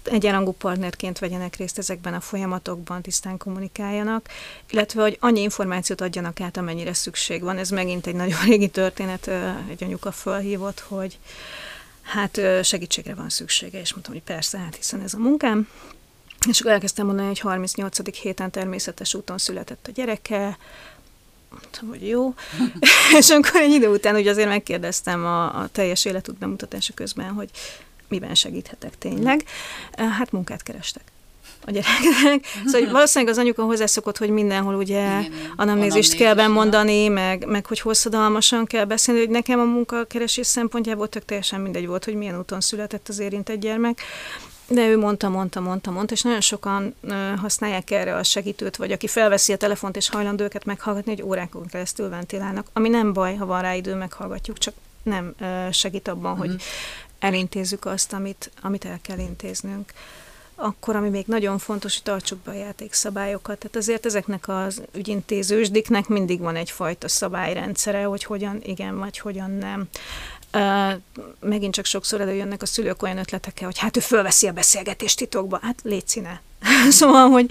egyenrangú 0.05 0.53
partnerként 0.53 1.19
vegyenek 1.19 1.57
részt 1.57 1.79
ezekben 1.79 2.15
a 2.15 2.21
folyamatokban, 2.21 3.03
tisztán 3.03 3.37
kommunikáljanak, 3.37 4.29
illetve 4.71 5.03
hogy 5.03 5.17
annyi 5.21 5.41
információt 5.41 6.01
adjanak 6.01 6.41
át, 6.41 6.57
amennyire 6.57 6.95
szükség 6.95 7.43
van. 7.43 7.59
Ez 7.59 7.71
megint 7.71 8.07
egy 8.07 8.15
nagyon 8.15 8.45
régi 8.45 8.69
történet, 8.69 9.31
egy 9.71 9.85
anyuka 9.85 10.13
fölhívott, 10.13 10.81
hogy 10.81 11.19
hát 12.03 12.41
segítségre 12.63 13.15
van 13.15 13.29
szüksége, 13.29 13.81
és 13.81 13.93
mondtam, 13.93 14.15
hogy 14.15 14.23
persze, 14.23 14.59
hát 14.59 14.77
hiszen 14.77 15.01
ez 15.01 15.15
a 15.15 15.19
munkám. 15.19 15.69
És 16.49 16.61
akkor 16.61 16.73
elkezdtem 16.73 17.07
mondani, 17.07 17.27
hogy 17.27 17.39
38. 17.41 18.19
héten 18.19 18.51
természetes 18.51 19.15
úton 19.15 19.39
született 19.39 19.87
a 19.87 19.91
gyereke, 19.91 20.59
mondtam, 21.51 21.89
hogy 21.89 22.09
jó. 22.09 22.35
és 23.19 23.31
akkor 23.31 23.61
egy 23.61 23.73
idő 23.73 23.89
után 23.89 24.15
ugye 24.15 24.31
azért 24.31 24.49
megkérdeztem 24.49 25.25
a, 25.25 25.61
a 25.61 25.69
teljes 25.73 26.05
életút 26.05 26.39
bemutatása 26.39 26.93
közben, 26.95 27.33
hogy 27.33 27.51
miben 28.09 28.35
segíthetek 28.35 28.99
tényleg. 28.99 29.45
Hát 29.97 30.33
munkát 30.33 30.63
kerestek 30.63 31.03
a 31.67 31.71
gyereknek. 31.71 32.45
Szóval 32.65 32.81
hogy 32.81 32.91
valószínűleg 32.91 33.35
az 33.35 33.41
anyuka 33.41 33.63
hozzászokott, 33.63 34.19
hogy 34.19 34.31
mindenhol 34.31 34.75
ugye 34.75 35.21
anamnézist 35.57 36.15
kell 36.15 36.35
bemondani, 36.35 37.09
meg, 37.09 37.47
meg 37.47 37.67
hogy 37.67 37.81
hosszadalmasan 37.81 38.67
kell 38.67 38.85
beszélni, 38.85 39.21
hogy 39.21 39.31
nekem 39.31 39.61
a 39.61 39.65
munkakeresés 39.65 40.47
szempontjából 40.47 41.09
tök 41.09 41.25
teljesen 41.25 41.61
mindegy 41.61 41.87
volt, 41.87 42.05
hogy 42.05 42.15
milyen 42.15 42.39
úton 42.39 42.61
született 42.61 43.09
az 43.09 43.19
érintett 43.19 43.61
gyermek. 43.61 44.01
De 44.69 44.89
ő 44.89 44.99
mondta, 44.99 45.29
mondta, 45.29 45.61
mondta, 45.61 45.91
mondta, 45.91 46.15
és 46.15 46.23
nagyon 46.23 46.41
sokan 46.41 46.95
használják 47.41 47.91
erre 47.91 48.15
a 48.15 48.23
segítőt, 48.23 48.77
vagy 48.77 48.93
aki 48.93 49.07
felveszi 49.07 49.53
a 49.53 49.57
telefont 49.57 49.97
és 49.97 50.09
hajlandó 50.09 50.45
őket 50.45 50.65
meghallgatni, 50.65 51.15
hogy 51.15 51.23
órákon 51.23 51.67
keresztül 51.67 52.09
ventilálnak. 52.09 52.67
Ami 52.73 52.89
nem 52.89 53.13
baj, 53.13 53.35
ha 53.35 53.47
van 53.47 53.63
rá 53.63 53.75
idő, 53.75 53.95
meghallgatjuk, 53.95 54.59
csak 54.59 54.75
nem 55.03 55.35
segít 55.71 56.09
abban, 56.09 56.33
uh-huh. 56.33 56.47
hogy 56.47 56.49
mhm. 56.49 56.65
Elintézzük 57.19 57.85
azt, 57.85 58.13
amit, 58.13 58.51
amit 58.63 58.85
el 58.85 58.99
kell 59.03 59.19
intéznünk 59.19 59.93
akkor, 60.57 60.97
ami 60.97 61.09
még 61.09 61.27
nagyon 61.27 61.59
fontos, 61.59 61.95
hogy 61.95 62.03
tartsuk 62.03 62.39
be 62.39 62.51
a 62.51 62.55
játékszabályokat. 62.55 63.59
Tehát 63.59 63.77
azért 63.77 64.07
ezeknek 64.07 64.49
az 64.49 64.83
ügyintézősdiknek 64.95 66.09
mindig 66.09 66.41
van 66.41 66.57
egyfajta 66.57 67.09
szabályrendszere, 67.09 68.05
hogy 68.05 68.25
hogyan 68.25 68.61
igen, 68.63 68.99
vagy 68.99 69.19
hogyan 69.19 69.51
nem. 69.51 69.89
Uh, 70.53 71.01
megint 71.41 71.75
csak 71.75 71.85
sokszor 71.85 72.21
előjönnek 72.21 72.63
a 72.63 72.67
szülők 72.67 73.03
olyan 73.03 73.19
ötletekkel, 73.19 73.67
hogy 73.67 73.79
hát 73.79 73.97
ő 73.97 74.01
fölveszi 74.01 74.47
a 74.47 74.53
beszélgetést 74.53 75.19
titokba. 75.19 75.59
Hát 75.63 75.79
légy 75.83 76.09
színe, 76.09 76.43
szóval, 76.91 77.29
hogy 77.29 77.51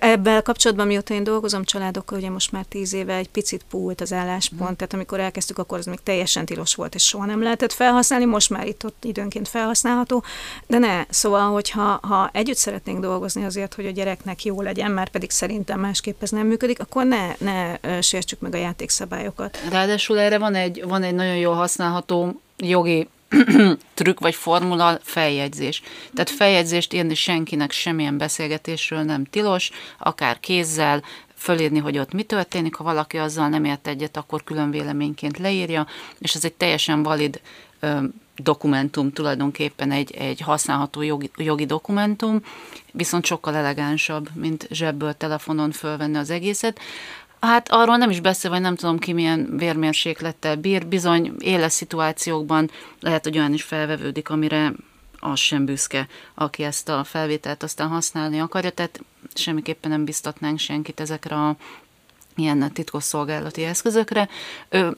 ebben 0.00 0.42
kapcsolatban, 0.42 0.86
mióta 0.86 1.14
én 1.14 1.24
dolgozom 1.24 1.64
családokkal, 1.64 2.18
ugye 2.18 2.30
most 2.30 2.52
már 2.52 2.64
tíz 2.64 2.92
éve 2.92 3.14
egy 3.14 3.28
picit 3.28 3.64
púlt 3.70 4.00
az 4.00 4.12
álláspont, 4.12 4.70
mm. 4.70 4.74
tehát 4.74 4.94
amikor 4.94 5.20
elkezdtük, 5.20 5.58
akkor 5.58 5.78
az 5.78 5.86
még 5.86 5.98
teljesen 6.02 6.44
tilos 6.44 6.74
volt, 6.74 6.94
és 6.94 7.06
soha 7.06 7.24
nem 7.24 7.42
lehetett 7.42 7.72
felhasználni, 7.72 8.24
most 8.24 8.50
már 8.50 8.66
itt 8.66 8.84
ott 8.84 9.04
időnként 9.04 9.48
felhasználható, 9.48 10.24
de 10.66 10.78
ne, 10.78 11.04
szóval, 11.08 11.52
hogyha 11.52 11.98
ha 12.02 12.30
együtt 12.32 12.56
szeretnénk 12.56 13.00
dolgozni 13.00 13.44
azért, 13.44 13.74
hogy 13.74 13.86
a 13.86 13.90
gyereknek 13.90 14.44
jó 14.44 14.62
legyen, 14.62 14.90
már 14.90 15.08
pedig 15.08 15.30
szerintem 15.30 15.80
másképp 15.80 16.22
ez 16.22 16.30
nem 16.30 16.46
működik, 16.46 16.80
akkor 16.80 17.04
ne, 17.04 17.34
ne 17.38 17.78
sértsük 18.00 18.40
meg 18.40 18.54
a 18.54 18.58
játékszabályokat. 18.58 19.58
Ráadásul 19.70 20.18
erre 20.18 20.38
van 20.38 20.54
egy, 20.54 20.84
van 20.86 21.02
egy 21.02 21.14
nagyon 21.14 21.36
jól 21.36 21.54
használható 21.54 22.40
jogi 22.56 23.08
trükk 23.94 24.20
vagy 24.20 24.34
formula 24.34 24.98
feljegyzés. 25.02 25.82
Tehát 26.14 26.30
feljegyzést 26.30 26.92
írni 26.92 27.14
senkinek 27.14 27.70
semmilyen 27.72 28.18
beszélgetésről 28.18 29.02
nem 29.02 29.24
tilos, 29.24 29.70
akár 29.98 30.40
kézzel, 30.40 31.02
fölírni, 31.38 31.78
hogy 31.78 31.98
ott 31.98 32.12
mi 32.12 32.22
történik, 32.22 32.74
ha 32.74 32.84
valaki 32.84 33.16
azzal 33.16 33.48
nem 33.48 33.64
ért 33.64 33.86
egyet, 33.86 34.16
akkor 34.16 34.44
külön 34.44 34.70
véleményként 34.70 35.38
leírja, 35.38 35.86
és 36.18 36.34
ez 36.34 36.44
egy 36.44 36.52
teljesen 36.52 37.02
valid 37.02 37.40
ö, 37.80 37.98
dokumentum, 38.36 39.12
tulajdonképpen 39.12 39.90
egy, 39.90 40.14
egy 40.14 40.40
használható 40.40 41.02
jogi, 41.02 41.30
jogi 41.36 41.66
dokumentum, 41.66 42.40
viszont 42.92 43.24
sokkal 43.24 43.54
elegánsabb, 43.54 44.28
mint 44.34 44.66
zsebből 44.70 45.12
telefonon 45.12 45.70
fölvenni 45.70 46.16
az 46.16 46.30
egészet. 46.30 46.80
Hát 47.40 47.68
arról 47.70 47.96
nem 47.96 48.10
is 48.10 48.20
beszél, 48.20 48.50
vagy 48.50 48.60
nem 48.60 48.76
tudom 48.76 48.98
ki 48.98 49.12
milyen 49.12 49.56
vérmérséklettel 49.56 50.56
bír. 50.56 50.86
Bizony 50.86 51.32
éles 51.38 51.72
szituációkban 51.72 52.70
lehet, 53.00 53.24
hogy 53.24 53.38
olyan 53.38 53.52
is 53.52 53.62
felvevődik, 53.62 54.28
amire 54.28 54.72
az 55.20 55.38
sem 55.38 55.64
büszke, 55.64 56.06
aki 56.34 56.62
ezt 56.62 56.88
a 56.88 57.04
felvételt 57.04 57.62
aztán 57.62 57.88
használni 57.88 58.40
akarja, 58.40 58.70
tehát 58.70 59.00
semmiképpen 59.34 59.90
nem 59.90 60.04
biztatnánk 60.04 60.58
senkit 60.58 61.00
ezekre 61.00 61.36
a 61.36 61.56
ilyen 62.36 62.72
titkosszolgálati 62.72 63.64
eszközökre. 63.64 64.28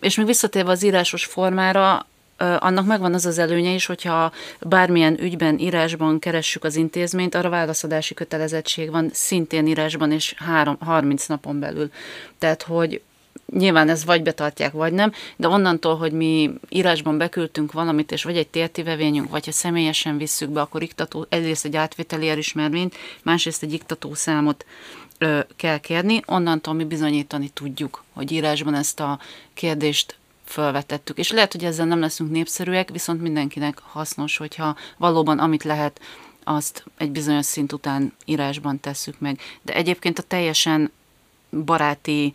És 0.00 0.16
még 0.16 0.26
visszatérve 0.26 0.70
az 0.70 0.82
írásos 0.82 1.24
formára, 1.24 2.06
annak 2.40 2.86
megvan 2.86 3.14
az 3.14 3.26
az 3.26 3.38
előnye 3.38 3.70
is, 3.70 3.86
hogyha 3.86 4.32
bármilyen 4.60 5.20
ügyben, 5.20 5.58
írásban 5.58 6.18
keressük 6.18 6.64
az 6.64 6.76
intézményt, 6.76 7.34
arra 7.34 7.48
válaszadási 7.48 8.14
kötelezettség 8.14 8.90
van 8.90 9.10
szintén 9.12 9.66
írásban 9.66 10.12
és 10.12 10.34
három, 10.36 10.76
30 10.80 11.26
napon 11.26 11.60
belül. 11.60 11.90
Tehát, 12.38 12.62
hogy 12.62 13.02
nyilván 13.52 13.88
ez 13.88 14.04
vagy 14.04 14.22
betartják, 14.22 14.72
vagy 14.72 14.92
nem, 14.92 15.12
de 15.36 15.48
onnantól, 15.48 15.96
hogy 15.96 16.12
mi 16.12 16.50
írásban 16.68 17.18
beküldtünk 17.18 17.72
valamit, 17.72 18.12
és 18.12 18.24
vagy 18.24 18.36
egy 18.36 18.48
térti 18.48 18.82
vevényünk, 18.82 19.30
vagy 19.30 19.44
ha 19.44 19.52
személyesen 19.52 20.18
visszük 20.18 20.50
be, 20.50 20.60
akkor 20.60 20.82
iktató, 20.82 21.26
egyrészt 21.28 21.64
egy 21.64 21.76
átvételi 21.76 22.28
elismervényt, 22.28 22.94
másrészt 23.22 23.62
egy 23.62 23.72
iktató 23.72 24.14
számot 24.14 24.66
ö, 25.18 25.40
kell 25.56 25.78
kérni, 25.78 26.22
onnantól 26.26 26.74
mi 26.74 26.84
bizonyítani 26.84 27.48
tudjuk, 27.48 28.04
hogy 28.12 28.32
írásban 28.32 28.74
ezt 28.74 29.00
a 29.00 29.18
kérdést 29.54 30.19
felvetettük. 30.50 31.18
És 31.18 31.30
lehet, 31.30 31.52
hogy 31.52 31.64
ezzel 31.64 31.86
nem 31.86 32.00
leszünk 32.00 32.30
népszerűek, 32.30 32.90
viszont 32.90 33.20
mindenkinek 33.20 33.78
hasznos, 33.82 34.36
hogyha 34.36 34.76
valóban 34.96 35.38
amit 35.38 35.64
lehet, 35.64 36.00
azt 36.44 36.84
egy 36.96 37.10
bizonyos 37.10 37.46
szint 37.46 37.72
után 37.72 38.12
írásban 38.24 38.80
tesszük 38.80 39.18
meg. 39.18 39.40
De 39.62 39.74
egyébként 39.74 40.18
a 40.18 40.22
teljesen 40.22 40.90
baráti 41.64 42.32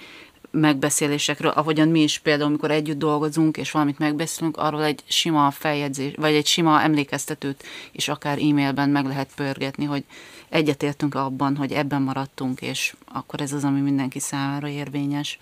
megbeszélésekről, 0.51 1.51
ahogyan 1.51 1.87
mi 1.87 2.01
is 2.01 2.19
például, 2.19 2.49
amikor 2.49 2.71
együtt 2.71 2.97
dolgozunk, 2.97 3.57
és 3.57 3.71
valamit 3.71 3.99
megbeszélünk, 3.99 4.57
arról 4.57 4.83
egy 4.83 5.03
sima 5.07 5.51
feljegyzés, 5.51 6.13
vagy 6.15 6.33
egy 6.33 6.45
sima 6.45 6.81
emlékeztetőt 6.81 7.63
is 7.91 8.07
akár 8.07 8.37
e-mailben 8.37 8.89
meg 8.89 9.05
lehet 9.05 9.29
pörgetni, 9.35 9.85
hogy 9.85 10.03
egyetértünk 10.49 11.15
abban, 11.15 11.55
hogy 11.55 11.71
ebben 11.71 12.01
maradtunk, 12.01 12.61
és 12.61 12.95
akkor 13.13 13.41
ez 13.41 13.53
az, 13.53 13.63
ami 13.63 13.79
mindenki 13.79 14.19
számára 14.19 14.67
érvényes. 14.67 15.39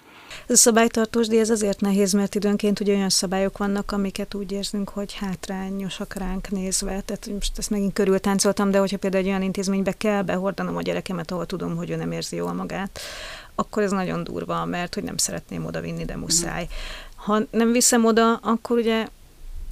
Ez 0.47 0.55
a 0.55 0.57
szabálytartós 0.57 1.27
díj 1.27 1.39
ez 1.39 1.49
azért 1.49 1.81
nehéz, 1.81 2.13
mert 2.13 2.35
időnként 2.35 2.79
ugye 2.79 2.93
olyan 2.93 3.09
szabályok 3.09 3.57
vannak, 3.57 3.91
amiket 3.91 4.33
úgy 4.33 4.51
érzünk, 4.51 4.89
hogy 4.89 5.13
hátrányosak 5.13 6.13
ránk 6.13 6.49
nézve. 6.49 7.01
Tehát 7.01 7.29
most 7.33 7.57
ezt 7.57 7.69
megint 7.69 7.93
körül 7.93 8.19
táncoltam, 8.19 8.71
de 8.71 8.77
hogyha 8.77 8.97
például 8.97 9.23
egy 9.23 9.29
olyan 9.29 9.41
intézménybe 9.41 9.91
kell 9.91 10.21
behordanom 10.21 10.75
a 10.75 10.81
gyerekemet, 10.81 11.31
ahol 11.31 11.45
tudom, 11.45 11.75
hogy 11.75 11.89
ő 11.89 11.95
nem 11.95 12.11
érzi 12.11 12.35
jól 12.35 12.53
magát, 12.53 12.99
akkor 13.55 13.83
ez 13.83 13.91
nagyon 13.91 14.23
durva, 14.23 14.65
mert 14.65 14.93
hogy 14.93 15.03
nem 15.03 15.17
szeretném 15.17 15.65
oda 15.65 15.81
vinni, 15.81 16.05
de 16.05 16.17
muszáj. 16.17 16.67
Ha 17.15 17.39
nem 17.51 17.71
viszem 17.71 18.05
oda, 18.05 18.35
akkor 18.35 18.77
ugye 18.77 19.07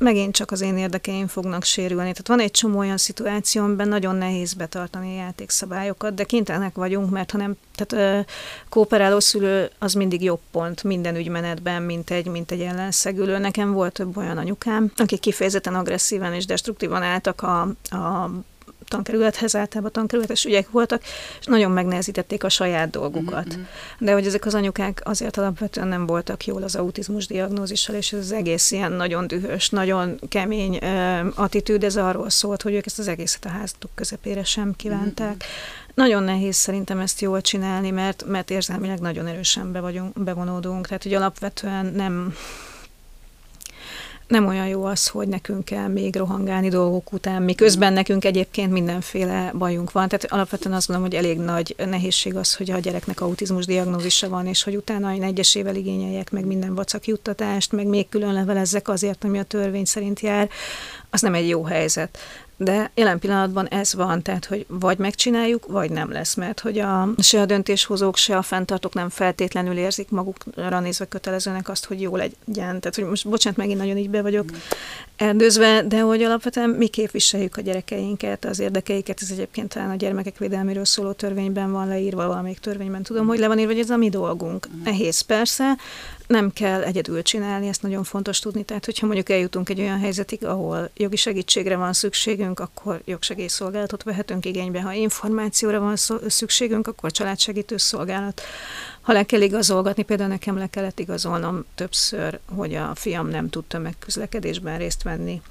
megint 0.02 0.36
csak 0.36 0.52
az 0.52 0.62
én 0.62 0.78
érdekeim 0.78 1.28
fognak 1.28 1.64
sérülni. 1.64 2.12
Tehát 2.12 2.28
van 2.28 2.40
egy 2.40 2.52
csomó 2.52 2.78
olyan 2.78 2.98
szituáció, 2.98 3.64
amiben 3.64 3.88
nagyon 3.88 4.16
nehéz 4.16 4.54
betartani 4.54 5.14
a 5.14 5.22
játékszabályokat, 5.22 6.14
de 6.14 6.24
kénytelenek 6.24 6.76
vagyunk, 6.76 7.10
mert 7.10 7.32
ha 7.32 7.38
nem, 7.38 7.56
tehát 7.76 8.26
ö, 8.26 8.32
kooperáló 8.70 9.20
szülő 9.20 9.70
az 9.80 9.94
mindig 9.94 10.24
jobb 10.24 10.40
pont 10.52 10.84
minden 10.84 11.16
ügymenetben, 11.16 11.82
mint 11.82 12.10
egy, 12.10 12.28
mint 12.28 12.52
egy 12.52 12.62
ellenszegülő. 12.62 13.38
Nekem 13.38 13.72
volt 13.72 13.94
több 13.94 14.18
olyan 14.18 14.38
anyukám, 14.38 14.92
akik 14.96 15.20
kifejezetten 15.20 15.76
agresszíven 15.76 16.34
és 16.34 16.46
destruktívan 16.46 17.04
álltak 17.04 17.42
a, 17.42 17.62
a 17.96 18.32
tankerülethez, 18.88 19.56
általában 19.56 19.92
tankerületes 19.92 20.46
ügyek 20.46 20.70
voltak, 20.70 21.02
és 21.40 21.46
nagyon 21.46 21.72
megnehezítették 21.72 22.44
a 22.44 22.50
saját 22.50 22.90
dolgukat. 22.90 23.54
Mm-hmm. 23.54 23.64
De 23.98 24.14
hogy 24.14 24.26
ezek 24.26 24.46
az 24.46 24.56
anyukák 24.56 25.02
azért 25.04 25.38
alapvetően 25.38 25.88
nem 25.88 26.06
voltak 26.06 26.46
jól 26.46 26.64
az 26.64 26.76
autizmus 26.76 27.28
diagnózissal, 27.28 27.96
és 27.96 28.14
ez 28.14 28.20
az 28.20 28.32
egész 28.32 28.72
ilyen 28.72 28.92
nagyon 28.92 29.28
dühös, 29.28 29.70
nagyon 29.70 30.20
kemény 30.30 30.78
uh, 30.82 31.20
attitűd, 31.36 31.84
ez 31.84 31.96
arról 31.96 32.30
szólt, 32.30 32.62
hogy 32.62 32.74
ők 32.74 32.86
ezt 32.86 33.00
az 33.00 33.08
egészet 33.08 33.46
a 33.46 33.50
házatuk 33.50 33.92
közepére 33.96 34.44
sem 34.44 34.74
kívánták. 34.76 35.28
Mm-hmm. 35.28 35.90
Nagyon 35.94 36.24
nehéz 36.24 36.56
szerintem 36.56 37.00
ezt 37.00 37.22
jól 37.22 37.42
csinálni, 37.42 37.90
mert, 37.90 38.26
mert 38.28 38.50
érzelmileg 38.50 39.00
nagyon 39.00 39.28
erősen 39.28 39.72
be 39.72 39.80
vagyunk, 39.80 40.24
bevonódunk, 40.24 40.88
tehát 40.88 41.04
hogy 41.04 41.14
alapvetően 41.14 41.86
nem 41.86 42.34
nem 44.32 44.48
olyan 44.48 44.68
jó 44.68 44.84
az, 44.84 45.08
hogy 45.08 45.28
nekünk 45.28 45.66
kell 45.66 45.88
még 45.88 46.16
rohangálni 46.16 46.70
dolgok 46.70 47.14
után, 47.14 47.42
miközben 47.42 47.94
nekünk 47.94 48.26
egyébként 48.26 48.72
mindenféle 48.72 49.52
bajunk 49.58 49.92
van. 49.92 50.08
Tehát 50.08 50.26
alapvetően 50.32 50.76
azt 50.76 50.88
gondolom, 50.88 51.12
hogy 51.12 51.20
elég 51.20 51.38
nagy 51.38 51.76
nehézség 51.78 52.36
az, 52.36 52.56
hogy 52.56 52.72
a 52.72 52.80
gyereknek 52.80 53.22
autizmus 53.22 53.66
diagnózisa 53.66 54.30
van, 54.30 54.48
és 54.48 54.64
hogy 54.64 54.76
utána 54.76 55.14
én 55.14 55.24
egyesével 55.24 55.76
igényeljek 55.76 56.32
meg 56.32 56.46
minden 56.46 56.76
vacak 56.76 57.08
juttatást, 57.08 57.72
meg 57.72 57.86
még 57.86 58.10
külön 58.10 58.34
levelezzek 58.34 58.88
azért, 58.88 59.24
ami 59.24 59.40
a 59.40 59.44
törvény 59.44 59.86
szerint 59.86 60.20
jár, 60.20 60.50
az 61.10 61.22
nem 61.22 61.34
egy 61.34 61.48
jó 61.48 61.64
helyzet 61.64 62.18
de 62.64 62.92
jelen 62.96 63.20
pillanatban 63.20 63.68
ez 63.68 63.94
van, 63.94 64.22
tehát 64.22 64.46
hogy 64.46 64.66
vagy 64.68 64.98
megcsináljuk, 64.98 65.66
vagy 65.68 65.92
nem 65.92 66.12
lesz, 66.12 66.36
mert 66.36 66.60
hogy 66.60 66.80
a, 66.80 67.10
se 67.18 67.42
a 67.42 67.46
döntéshozók, 67.46 68.18
se 68.18 68.38
a 68.38 68.42
fenntartók 68.42 68.94
nem 68.94 69.10
feltétlenül 69.10 69.78
érzik 69.78 70.10
magukra 70.10 70.80
nézve 70.80 71.06
kötelezőnek 71.06 71.70
azt, 71.70 71.86
hogy 71.86 72.02
jó 72.02 72.16
legyen. 72.16 72.80
Tehát, 72.80 72.96
hogy 72.96 73.04
most 73.04 73.30
bocsánat, 73.30 73.58
megint 73.58 73.78
nagyon 73.80 73.98
így 73.98 74.10
be 74.10 74.22
vagyok 74.22 74.50
erdőzve, 75.16 75.84
de 75.88 76.00
hogy 76.00 76.22
alapvetően 76.22 76.70
mi 76.70 76.88
képviseljük 76.88 77.58
a 77.58 77.62
gyerekeinket, 77.62 78.46
az 78.46 78.60
érdekeiket, 78.60 79.22
ez 79.22 79.32
egyébként 79.32 79.74
talán 79.74 79.90
a 79.90 79.96
gyermekek 79.96 80.38
védelméről 80.38 80.86
szóló 80.86 81.12
törvényben 81.12 81.72
van 81.72 81.88
leírva, 81.88 82.28
valamelyik 82.28 82.60
törvényben 82.60 83.04
tudom, 83.04 83.28
hogy 83.28 83.40
le 83.40 83.48
van 83.48 83.60
írva, 83.60 83.72
hogy 83.72 83.82
ez 83.82 83.90
a 83.90 83.98
mi 83.98 84.10
dolgunk. 84.10 84.68
Mm. 84.68 84.84
Nehéz 84.84 85.22
persze, 85.22 85.78
nem 86.32 86.52
kell 86.54 86.84
egyedül 86.84 87.22
csinálni, 87.22 87.68
ezt 87.68 87.82
nagyon 87.82 88.04
fontos 88.04 88.40
tudni. 88.40 88.64
Tehát, 88.64 88.86
hogyha 88.86 89.06
mondjuk 89.06 89.30
eljutunk 89.30 89.70
egy 89.70 89.80
olyan 89.80 90.00
helyzetig, 90.00 90.46
ahol 90.46 90.90
jogi 90.96 91.16
segítségre 91.16 91.76
van 91.76 91.94
szükségünk, 91.94 92.60
akkor 92.60 93.02
jogsegélyszolgálatot 93.06 94.04
vehetünk 94.04 94.46
igénybe. 94.46 94.82
Ha 94.82 94.94
információra 94.94 95.80
van 95.80 95.96
szükségünk, 96.28 96.88
akkor 96.88 97.12
családsegítő 97.12 97.78
szolgálat. 97.78 98.42
Ha 99.02 99.14
le 99.14 99.24
kell 99.24 99.42
igazolgatni, 99.42 100.04
például 100.04 100.30
nekem 100.30 100.58
le 100.58 100.68
kellett 100.68 101.00
igazolnom 101.00 101.66
többször, 101.76 102.40
hogy 102.56 102.76
a 102.76 102.92
fiam 102.96 103.28
nem 103.28 103.50
tud 103.50 103.64
tömegközlekedésben 103.64 104.78
részt 104.78 105.04
venni 105.04 105.42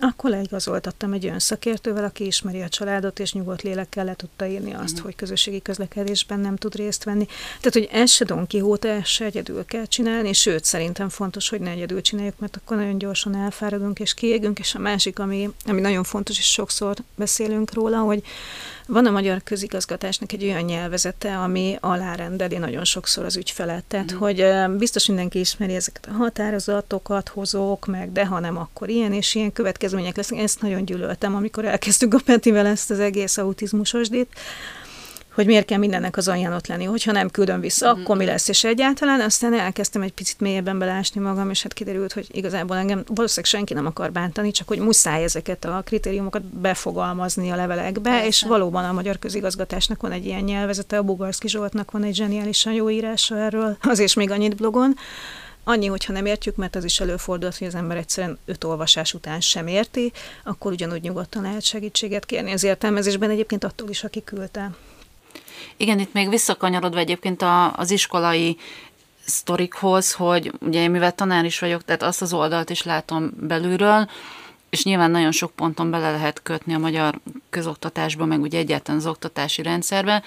akkor 0.00 0.30
leigazoltattam 0.30 1.12
egy 1.12 1.24
olyan 1.24 1.38
szakértővel, 1.38 2.04
aki 2.04 2.26
ismeri 2.26 2.62
a 2.62 2.68
családot, 2.68 3.18
és 3.18 3.32
nyugodt 3.32 3.62
lélekkel 3.62 4.04
le 4.04 4.14
tudta 4.14 4.46
írni 4.46 4.74
azt, 4.74 4.88
uh-huh. 4.90 5.04
hogy 5.04 5.16
közösségi 5.16 5.62
közlekedésben 5.62 6.40
nem 6.40 6.56
tud 6.56 6.74
részt 6.74 7.04
venni. 7.04 7.26
Tehát, 7.60 7.72
hogy 7.72 7.88
ez 7.92 8.10
se 8.10 8.24
Don 8.24 8.46
Quixote, 8.46 8.88
ezt 8.88 9.06
se 9.06 9.24
egyedül 9.24 9.64
kell 9.64 9.86
csinálni, 9.86 10.32
sőt, 10.32 10.64
szerintem 10.64 11.08
fontos, 11.08 11.48
hogy 11.48 11.60
ne 11.60 11.70
egyedül 11.70 12.00
csináljuk, 12.00 12.38
mert 12.38 12.56
akkor 12.56 12.76
nagyon 12.76 12.98
gyorsan 12.98 13.36
elfáradunk 13.36 13.98
és 13.98 14.14
kiégünk, 14.14 14.58
és 14.58 14.74
a 14.74 14.78
másik, 14.78 15.18
ami, 15.18 15.50
ami 15.64 15.80
nagyon 15.80 16.04
fontos, 16.04 16.38
és 16.38 16.52
sokszor 16.52 16.96
beszélünk 17.14 17.72
róla, 17.72 17.98
hogy 17.98 18.22
van 18.86 19.06
a 19.06 19.10
magyar 19.10 19.42
közigazgatásnak 19.42 20.32
egy 20.32 20.44
olyan 20.44 20.62
nyelvezete, 20.62 21.38
ami 21.38 21.76
alárendeli 21.80 22.56
nagyon 22.56 22.84
sokszor 22.84 23.24
az 23.24 23.36
ügyfelet. 23.36 23.84
Tehát, 23.84 24.14
mm. 24.14 24.16
hogy 24.16 24.44
biztos 24.78 25.06
mindenki 25.06 25.38
ismeri 25.38 25.74
ezeket 25.74 26.06
a 26.06 26.12
határozatokat, 26.12 27.28
hozók, 27.28 27.86
meg 27.86 28.12
de 28.12 28.26
ha 28.26 28.40
nem, 28.40 28.56
akkor 28.56 28.88
ilyen 28.88 29.12
és 29.12 29.34
ilyen 29.34 29.52
következmények 29.52 30.16
lesznek. 30.16 30.40
Ezt 30.40 30.60
nagyon 30.60 30.84
gyűlöltem, 30.84 31.34
amikor 31.34 31.64
elkezdtük 31.64 32.14
a 32.14 32.20
Petivel 32.24 32.66
ezt 32.66 32.90
az 32.90 33.00
egész 33.00 33.36
autizmusosdit 33.36 34.28
hogy 35.36 35.46
miért 35.46 35.66
kell 35.66 35.78
mindennek 35.78 36.16
az 36.16 36.28
alján 36.28 36.52
ott 36.52 36.66
lenni, 36.66 36.84
hogyha 36.84 37.12
nem 37.12 37.30
küldöm 37.30 37.60
vissza, 37.60 37.92
mm-hmm. 37.92 38.02
akkor 38.02 38.16
mi 38.16 38.24
lesz, 38.24 38.48
és 38.48 38.64
egyáltalán 38.64 39.20
aztán 39.20 39.54
elkezdtem 39.54 40.02
egy 40.02 40.12
picit 40.12 40.40
mélyebben 40.40 40.78
belásni 40.78 41.20
magam, 41.20 41.50
és 41.50 41.62
hát 41.62 41.72
kiderült, 41.72 42.12
hogy 42.12 42.26
igazából 42.30 42.76
engem 42.76 43.02
valószínűleg 43.06 43.50
senki 43.50 43.74
nem 43.74 43.86
akar 43.86 44.12
bántani, 44.12 44.50
csak 44.50 44.68
hogy 44.68 44.78
muszáj 44.78 45.22
ezeket 45.22 45.64
a 45.64 45.82
kritériumokat 45.84 46.42
befogalmazni 46.42 47.50
a 47.50 47.56
levelekbe, 47.56 48.10
Persze. 48.10 48.26
és 48.26 48.42
valóban 48.42 48.84
a 48.84 48.92
magyar 48.92 49.18
közigazgatásnak 49.18 50.00
van 50.00 50.12
egy 50.12 50.26
ilyen 50.26 50.42
nyelvezete, 50.42 50.98
a 50.98 51.02
Bugarszki 51.02 51.48
Zsoltnak 51.48 51.90
van 51.90 52.04
egy 52.04 52.14
zseniálisan 52.14 52.72
jó 52.72 52.90
írása 52.90 53.38
erről, 53.38 53.76
az 53.80 53.98
és 53.98 54.14
még 54.14 54.30
annyit 54.30 54.56
blogon, 54.56 54.94
Annyi, 55.68 55.86
hogyha 55.86 56.12
nem 56.12 56.26
értjük, 56.26 56.56
mert 56.56 56.76
az 56.76 56.84
is 56.84 57.00
előfordul, 57.00 57.50
hogy 57.58 57.66
az 57.66 57.74
ember 57.74 57.96
egyszerűen 57.96 58.38
öt 58.44 58.64
olvasás 58.64 59.14
után 59.14 59.40
sem 59.40 59.66
érti, 59.66 60.12
akkor 60.44 60.72
ugyanúgy 60.72 61.02
nyugodtan 61.02 61.42
lehet 61.42 61.62
segítséget 61.62 62.26
kérni 62.26 62.52
az 62.52 62.64
értelmezésben, 62.64 63.30
egyébként 63.30 63.64
attól 63.64 63.88
is, 63.88 64.04
aki 64.04 64.24
küldte. 64.24 64.70
Igen, 65.76 65.98
itt 65.98 66.12
még 66.12 66.28
visszakanyarodva 66.28 66.98
egyébként 66.98 67.42
a, 67.42 67.72
az 67.72 67.90
iskolai 67.90 68.56
sztorikhoz, 69.24 70.12
hogy 70.12 70.52
ugye 70.60 70.82
én 70.82 70.90
mivel 70.90 71.14
tanár 71.14 71.44
is 71.44 71.58
vagyok, 71.58 71.84
tehát 71.84 72.02
azt 72.02 72.22
az 72.22 72.32
oldalt 72.32 72.70
is 72.70 72.82
látom 72.82 73.30
belülről, 73.40 74.08
és 74.70 74.84
nyilván 74.84 75.10
nagyon 75.10 75.32
sok 75.32 75.50
ponton 75.50 75.90
bele 75.90 76.10
lehet 76.10 76.42
kötni 76.42 76.74
a 76.74 76.78
magyar 76.78 77.20
közoktatásba, 77.50 78.24
meg 78.24 78.40
ugye 78.40 78.58
egyáltalán 78.58 79.00
az 79.00 79.06
oktatási 79.06 79.62
rendszerbe, 79.62 80.22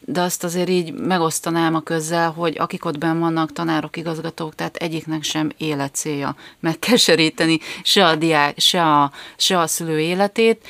de 0.00 0.20
azt 0.20 0.44
azért 0.44 0.68
így 0.68 0.92
megosztanám 0.92 1.74
a 1.74 1.80
közzel, 1.80 2.30
hogy 2.30 2.56
akik 2.58 2.84
ott 2.84 2.98
benn 2.98 3.18
vannak, 3.18 3.52
tanárok, 3.52 3.96
igazgatók, 3.96 4.54
tehát 4.54 4.76
egyiknek 4.76 5.22
sem 5.22 5.50
életcélja 5.56 6.36
megkeseríteni 6.60 7.58
se 7.82 8.06
a 8.06 8.16
diák, 8.16 8.58
se 8.58 8.82
a, 8.82 9.12
se 9.36 9.58
a 9.58 9.66
szülő 9.66 10.00
életét 10.00 10.66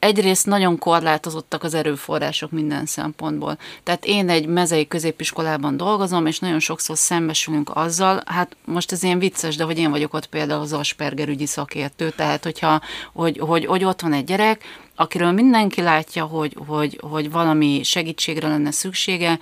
egyrészt 0.00 0.46
nagyon 0.46 0.78
korlátozottak 0.78 1.62
az 1.62 1.74
erőforrások 1.74 2.50
minden 2.50 2.86
szempontból. 2.86 3.58
Tehát 3.82 4.04
én 4.04 4.28
egy 4.28 4.46
mezei 4.46 4.88
középiskolában 4.88 5.76
dolgozom, 5.76 6.26
és 6.26 6.38
nagyon 6.38 6.60
sokszor 6.60 6.96
szembesülünk 6.96 7.70
azzal, 7.74 8.22
hát 8.26 8.56
most 8.64 8.92
ez 8.92 9.02
ilyen 9.02 9.18
vicces, 9.18 9.56
de 9.56 9.64
hogy 9.64 9.78
én 9.78 9.90
vagyok 9.90 10.14
ott 10.14 10.26
például 10.26 10.60
az 10.60 10.72
Asperger 10.72 11.28
ügyi 11.28 11.46
szakértő, 11.46 12.10
tehát 12.10 12.44
hogyha, 12.44 12.80
hogy, 13.12 13.38
hogy, 13.38 13.66
hogy 13.66 13.84
ott 13.84 14.00
van 14.00 14.12
egy 14.12 14.24
gyerek, 14.24 14.64
akiről 14.94 15.30
mindenki 15.30 15.80
látja, 15.82 16.24
hogy, 16.24 16.56
hogy, 16.66 17.00
hogy 17.00 17.30
valami 17.30 17.80
segítségre 17.82 18.48
lenne 18.48 18.70
szüksége, 18.70 19.38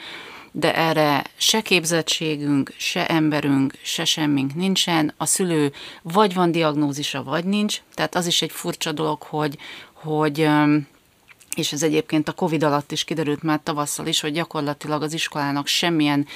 de 0.52 0.74
erre 0.74 1.24
se 1.36 1.60
képzettségünk, 1.60 2.72
se 2.76 3.06
emberünk, 3.06 3.72
se 3.82 4.04
semmink 4.04 4.54
nincsen. 4.54 5.14
A 5.16 5.26
szülő 5.26 5.72
vagy 6.02 6.34
van 6.34 6.52
diagnózisa, 6.52 7.22
vagy 7.22 7.44
nincs. 7.44 7.80
Tehát 7.94 8.14
az 8.14 8.26
is 8.26 8.42
egy 8.42 8.50
furcsa 8.50 8.92
dolog, 8.92 9.22
hogy, 9.22 9.56
hogy 10.08 10.48
és 11.56 11.72
ez 11.72 11.82
egyébként 11.82 12.28
a 12.28 12.32
Covid 12.32 12.62
alatt 12.62 12.92
is 12.92 13.04
kiderült 13.04 13.42
már 13.42 13.60
tavasszal 13.62 14.06
is, 14.06 14.20
hogy 14.20 14.32
gyakorlatilag 14.32 15.02
az 15.02 15.12
iskolának 15.12 15.66
semmilyen 15.66 16.26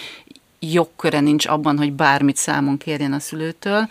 jogköre 0.59 1.21
nincs 1.21 1.47
abban, 1.47 1.79
hogy 1.79 1.93
bármit 1.93 2.37
számon 2.37 2.79
kérjen 2.79 3.13
a 3.13 3.19
szülőtől, 3.19 3.89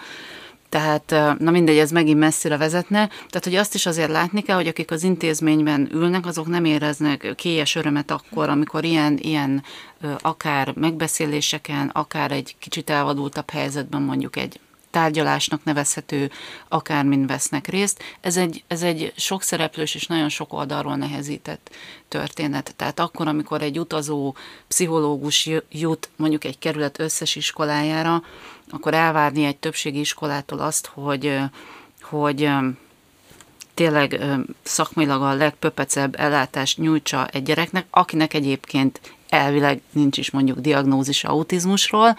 tehát, 0.72 1.16
na 1.40 1.52
mindegy, 1.52 1.78
ez 1.78 1.92
megint 1.92 2.20
messzire 2.20 2.58
vezetne. 2.58 3.08
Tehát, 3.08 3.44
hogy 3.44 3.56
azt 3.56 3.74
is 3.74 3.86
azért 3.86 4.10
látni 4.10 4.42
kell, 4.42 4.56
hogy 4.56 4.68
akik 4.68 4.92
az 4.92 5.04
intézményben 5.04 5.90
ülnek, 5.94 6.26
azok 6.26 6.48
nem 6.48 6.66
éreznek 6.66 7.34
kélyes 7.36 7.76
örömet 7.76 8.12
akkor, 8.12 8.50
amikor 8.50 8.84
ilyen, 8.84 9.18
ilyen 9.22 9.64
akár 10.20 10.74
megbeszéléseken, 10.76 11.90
akár 11.94 12.32
egy 12.32 12.56
kicsit 12.60 12.90
elvadultabb 12.90 13.50
helyzetben 13.50 14.02
mondjuk 14.02 14.36
egy 14.36 14.60
tárgyalásnak 14.92 15.64
nevezhető, 15.64 16.32
akármin 16.68 17.28
vesznek 17.28 17.68
részt. 17.68 18.04
Ez 18.22 18.38
egy, 18.38 18.64
ez 18.68 18.82
egy 18.82 19.14
sok 19.16 19.44
szereplős 19.44 19.96
és 19.96 20.08
nagyon 20.08 20.30
sok 20.30 20.54
oldalról 20.54 20.96
nehezített 20.96 21.70
történet. 22.08 22.74
Tehát 22.76 23.00
akkor, 23.00 23.28
amikor 23.28 23.62
egy 23.62 23.80
utazó 23.80 24.36
pszichológus 24.68 25.50
jut 25.72 26.10
mondjuk 26.16 26.44
egy 26.44 26.60
kerület 26.60 27.00
összes 27.00 27.36
iskolájára, 27.36 28.24
akkor 28.70 28.94
elvárni 28.94 29.44
egy 29.44 29.58
többségi 29.58 30.00
iskolától 30.00 30.60
azt, 30.60 30.92
hogy, 30.94 31.40
hogy 32.02 32.50
tényleg 33.74 34.20
szakmailag 34.64 35.22
a 35.22 35.34
legpöpecebb 35.34 36.16
ellátást 36.20 36.78
nyújtsa 36.78 37.28
egy 37.28 37.44
gyereknek, 37.44 37.86
akinek 37.90 38.34
egyébként 38.34 39.00
elvileg 39.30 39.82
nincs 39.92 40.18
is 40.18 40.32
mondjuk 40.32 40.60
diagnózis 40.60 41.24
autizmusról, 41.24 42.18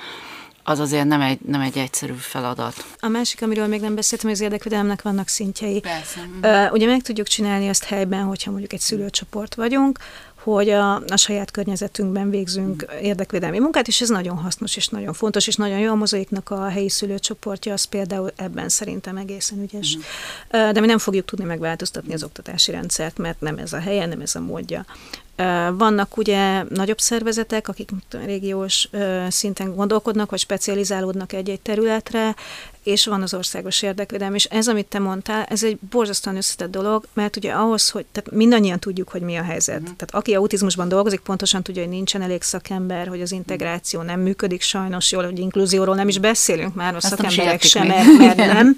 az 0.64 0.78
azért 0.78 1.06
nem 1.06 1.20
egy, 1.20 1.38
nem 1.46 1.60
egy 1.60 1.78
egyszerű 1.78 2.12
feladat. 2.12 2.74
A 3.00 3.08
másik, 3.08 3.42
amiről 3.42 3.66
még 3.66 3.80
nem 3.80 3.94
beszéltem, 3.94 4.28
hogy 4.28 4.38
az 4.38 4.44
érdekvédelemnek 4.44 5.02
vannak 5.02 5.28
szintjei. 5.28 5.80
Persze. 5.80 6.20
Uh, 6.42 6.72
ugye 6.72 6.86
meg 6.86 7.02
tudjuk 7.02 7.26
csinálni 7.26 7.68
azt 7.68 7.84
helyben, 7.84 8.22
hogyha 8.22 8.50
mondjuk 8.50 8.72
egy 8.72 8.80
szülőcsoport 8.80 9.54
vagyunk, 9.54 9.98
hogy 10.42 10.68
a, 10.68 10.94
a 10.94 11.16
saját 11.16 11.50
környezetünkben 11.50 12.30
végzünk 12.30 12.86
érdekvédelmi 13.00 13.58
munkát, 13.58 13.88
és 13.88 14.00
ez 14.00 14.08
nagyon 14.08 14.36
hasznos, 14.36 14.76
és 14.76 14.88
nagyon 14.88 15.12
fontos, 15.12 15.46
és 15.46 15.54
nagyon 15.54 15.78
jó 15.78 15.90
a 15.90 15.94
mozaiknak 15.94 16.50
a 16.50 16.68
helyi 16.68 16.88
szülőcsoportja, 16.88 17.72
az 17.72 17.84
például 17.84 18.32
ebben 18.36 18.68
szerintem 18.68 19.16
egészen 19.16 19.60
ügyes. 19.62 19.96
Mm. 19.96 20.00
De 20.72 20.80
mi 20.80 20.86
nem 20.86 20.98
fogjuk 20.98 21.24
tudni 21.24 21.44
megváltoztatni 21.44 22.14
az 22.14 22.22
oktatási 22.22 22.70
rendszert, 22.70 23.18
mert 23.18 23.40
nem 23.40 23.58
ez 23.58 23.72
a 23.72 23.78
helye, 23.78 24.06
nem 24.06 24.20
ez 24.20 24.34
a 24.34 24.40
módja. 24.40 24.84
Vannak 25.72 26.16
ugye 26.16 26.64
nagyobb 26.68 26.98
szervezetek, 26.98 27.68
akik 27.68 27.90
régiós 28.24 28.88
szinten 29.28 29.74
gondolkodnak, 29.74 30.30
vagy 30.30 30.38
specializálódnak 30.38 31.32
egy-egy 31.32 31.60
területre, 31.60 32.34
és 32.82 33.06
van 33.06 33.22
az 33.22 33.34
országos 33.34 33.82
érdekvédelem, 33.82 34.34
és 34.34 34.44
ez, 34.44 34.68
amit 34.68 34.86
te 34.86 34.98
mondtál, 34.98 35.44
ez 35.44 35.64
egy 35.64 35.78
borzasztóan 35.90 36.36
összetett 36.36 36.70
dolog, 36.70 37.04
mert 37.12 37.36
ugye 37.36 37.52
ahhoz, 37.52 37.90
hogy, 37.90 38.04
tehát 38.12 38.30
mindannyian 38.30 38.78
tudjuk, 38.78 39.08
hogy 39.08 39.20
mi 39.20 39.36
a 39.36 39.42
helyzet. 39.42 39.80
Uh-huh. 39.80 39.96
Tehát 39.96 40.14
aki 40.14 40.34
autizmusban 40.34 40.88
dolgozik, 40.88 41.20
pontosan 41.20 41.62
tudja, 41.62 41.82
hogy 41.82 41.90
nincsen 41.90 42.22
elég 42.22 42.42
szakember, 42.42 43.08
hogy 43.08 43.20
az 43.20 43.32
integráció 43.32 44.02
nem 44.02 44.20
működik 44.20 44.60
sajnos 44.60 45.12
jól, 45.12 45.24
hogy 45.24 45.38
inkluzióról 45.38 45.94
nem 45.94 46.08
is 46.08 46.18
beszélünk 46.18 46.74
már, 46.74 46.94
a 46.94 46.96
Ezt 46.96 47.08
szakemberek 47.08 47.62
sem, 47.62 47.86
mert, 47.86 48.18
mert 48.18 48.36
nem. 48.54 48.76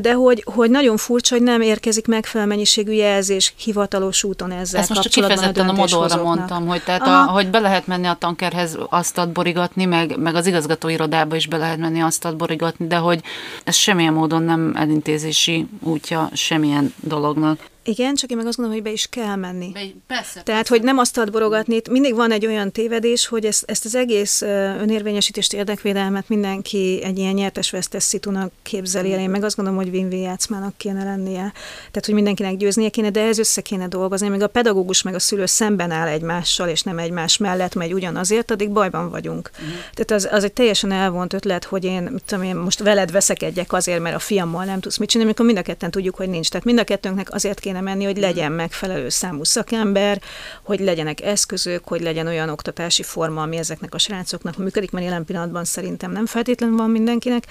De 0.00 0.12
hogy, 0.12 0.44
hogy 0.54 0.70
nagyon 0.70 0.96
furcsa, 0.96 1.34
hogy 1.34 1.44
nem 1.44 1.60
érkezik 1.60 2.06
megfelelő 2.06 2.50
mennyiségű 2.50 2.92
jelzés 2.92 3.54
hivatalos 3.56 4.24
úton 4.24 4.50
ezzel 4.50 4.80
Ezt 4.80 4.88
most 4.88 5.08
kifejezetten 5.08 5.68
a 5.68 5.72
modorra 5.72 6.22
mondtam, 6.22 6.66
hogy, 6.66 6.82
tehát 6.82 7.02
a, 7.02 7.30
hogy 7.30 7.50
be 7.50 7.58
lehet 7.58 7.86
menni 7.86 8.06
a 8.06 8.16
tankerhez 8.18 8.78
asztalt 8.88 9.32
borigatni, 9.32 9.84
meg, 9.84 10.18
meg 10.18 10.34
az 10.34 10.46
igazgatóirodába 10.46 11.36
is 11.36 11.46
be 11.46 11.56
lehet 11.56 11.78
menni 11.78 12.02
asztalt 12.02 12.36
borigatni, 12.36 12.86
de 12.86 12.96
hogy 12.96 13.20
ez 13.64 13.74
semmilyen 13.74 14.12
módon 14.12 14.42
nem 14.42 14.72
elintézési 14.76 15.66
útja 15.80 16.28
semmilyen 16.32 16.94
dolognak. 17.00 17.70
Igen, 17.84 18.14
csak 18.14 18.30
én 18.30 18.36
meg 18.36 18.46
azt 18.46 18.56
gondolom, 18.56 18.82
hogy 18.82 18.90
be 18.90 18.96
is 18.96 19.06
kell 19.06 19.36
menni. 19.36 19.70
Be, 19.72 19.80
persze. 20.06 20.32
Tehát, 20.32 20.44
persze. 20.44 20.74
hogy 20.74 20.82
nem 20.82 20.98
azt 20.98 21.30
borogatni. 21.30 21.80
Mindig 21.90 22.14
van 22.14 22.32
egy 22.32 22.46
olyan 22.46 22.72
tévedés, 22.72 23.26
hogy 23.26 23.44
ezt, 23.44 23.64
ezt 23.66 23.84
az 23.84 23.94
egész 23.94 24.42
önérvényesítést, 24.80 25.52
érdekvédelmet 25.52 26.28
mindenki 26.28 27.00
egy 27.02 27.18
ilyen 27.18 27.34
nyertes-vesztes 27.34 28.02
szitunak 28.02 28.52
képzeli 28.62 29.12
el. 29.12 29.18
Én 29.18 29.30
meg 29.30 29.44
azt 29.44 29.56
gondolom, 29.56 29.80
hogy 29.80 29.94
win-win 29.94 30.22
játszmának 30.22 30.76
kéne 30.76 31.04
lennie. 31.04 31.52
Tehát, 31.74 32.04
hogy 32.04 32.14
mindenkinek 32.14 32.56
győznie 32.56 32.88
kéne, 32.88 33.10
de 33.10 33.20
ez 33.20 33.38
össze 33.38 33.60
kéne 33.60 33.88
dolgozni. 33.88 34.28
Még 34.28 34.42
a 34.42 34.46
pedagógus 34.46 35.02
meg 35.02 35.14
a 35.14 35.18
szülő 35.18 35.46
szemben 35.46 35.90
áll 35.90 36.08
egymással, 36.08 36.68
és 36.68 36.82
nem 36.82 36.98
egymás 36.98 37.36
mellett 37.36 37.74
megy 37.74 37.94
ugyanazért, 37.94 38.50
addig 38.50 38.70
bajban 38.70 39.10
vagyunk. 39.10 39.50
Uh-huh. 39.52 39.74
Tehát 39.94 40.10
az, 40.10 40.28
az 40.32 40.44
egy 40.44 40.52
teljesen 40.52 40.92
elvont 40.92 41.32
ötlet, 41.32 41.64
hogy 41.64 41.84
én, 41.84 42.02
mit 42.02 42.22
tudom 42.26 42.44
én, 42.44 42.56
most 42.56 42.78
veled 42.78 43.10
veszekedjek 43.10 43.72
azért, 43.72 44.00
mert 44.00 44.16
a 44.16 44.18
fiammal 44.18 44.64
nem 44.64 44.80
tudsz 44.80 44.98
mit 44.98 45.08
csinálni, 45.08 45.30
amikor 45.30 45.46
mind 45.46 45.58
a 45.58 45.70
ketten 45.70 45.90
tudjuk, 45.90 46.14
hogy 46.14 46.28
nincs. 46.28 46.48
Tehát 46.48 46.66
mind 46.66 46.78
a 46.78 46.84
kettőnknek 46.84 47.34
azért 47.34 47.60
kéne 47.60 47.71
kéne 47.72 47.84
menni, 47.84 48.04
hogy 48.04 48.16
legyen 48.16 48.52
megfelelő 48.52 49.08
számú 49.08 49.44
szakember, 49.44 50.20
hogy 50.62 50.80
legyenek 50.80 51.20
eszközök, 51.20 51.88
hogy 51.88 52.00
legyen 52.00 52.26
olyan 52.26 52.48
oktatási 52.48 53.02
forma, 53.02 53.42
ami 53.42 53.56
ezeknek 53.56 53.94
a 53.94 53.98
srácoknak 53.98 54.56
működik, 54.56 54.90
mert 54.90 55.04
jelen 55.04 55.24
pillanatban 55.24 55.64
szerintem 55.64 56.12
nem 56.12 56.26
feltétlenül 56.26 56.76
van 56.76 56.90
mindenkinek, 56.90 57.46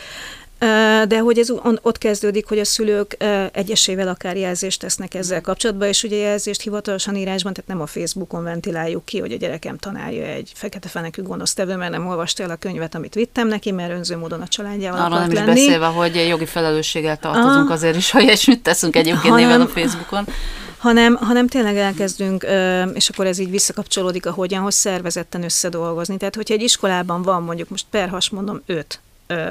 de 1.08 1.19
hogy 1.19 1.38
ez 1.38 1.50
ott 1.82 1.97
kezdődik, 1.97 2.47
hogy 2.47 2.60
a 2.60 2.65
szülők 2.65 3.17
egyesével 3.52 4.08
akár 4.08 4.38
jelzést 4.38 4.80
tesznek 4.80 5.13
ezzel 5.13 5.41
kapcsolatban, 5.41 5.88
és 5.88 6.04
ugye 6.04 6.15
jelzést 6.15 6.62
hivatalosan 6.62 7.15
írásban, 7.15 7.54
tehát 7.54 7.69
nem 7.69 7.82
a 7.82 7.86
Facebookon 7.86 8.43
ventiláljuk 8.43 9.06
ki, 9.06 9.19
hogy 9.19 9.32
a 9.32 9.36
gyerekem 9.36 9.78
tanárja 9.78 10.26
egy 10.26 10.52
fekete 10.56 10.88
fenekű 10.88 11.21
gonosztevő, 11.21 11.76
mert 11.76 11.91
nem 11.91 12.08
olvasta 12.08 12.43
el 12.43 12.50
a 12.50 12.56
könyvet, 12.56 12.95
amit 12.95 13.13
vittem 13.13 13.47
neki, 13.47 13.71
mert 13.71 13.91
önző 13.91 14.17
módon 14.17 14.41
a 14.41 14.47
családjával 14.47 15.00
Arra 15.00 15.19
nem 15.19 15.32
lenni. 15.32 15.50
is 15.50 15.65
beszélve, 15.65 15.86
hogy 15.86 16.26
jogi 16.28 16.45
felelősséggel 16.45 17.17
tartozunk 17.17 17.69
ah, 17.69 17.76
azért 17.76 17.95
is, 17.95 18.12
hogy 18.12 18.24
ilyesmit 18.24 18.63
teszünk 18.63 18.95
egyébként 18.95 19.34
hanem, 19.34 19.47
néven 19.47 19.62
a 19.62 19.67
Facebookon 19.67 20.28
hanem, 20.78 21.15
hanem 21.15 21.47
tényleg 21.47 21.78
elkezdünk, 21.78 22.45
és 22.93 23.10
akkor 23.10 23.26
ez 23.26 23.38
így 23.38 23.50
visszakapcsolódik 23.50 24.26
a 24.26 24.32
hogyanhoz 24.32 24.76
szervezetten 24.76 25.43
összedolgozni. 25.43 26.17
Tehát, 26.17 26.36
hogyha 26.36 26.54
egy 26.54 26.62
iskolában 26.62 27.21
van 27.21 27.43
mondjuk 27.43 27.69
most 27.69 27.86
perhas 27.89 28.30
mondom 28.30 28.62
öt 28.65 29.00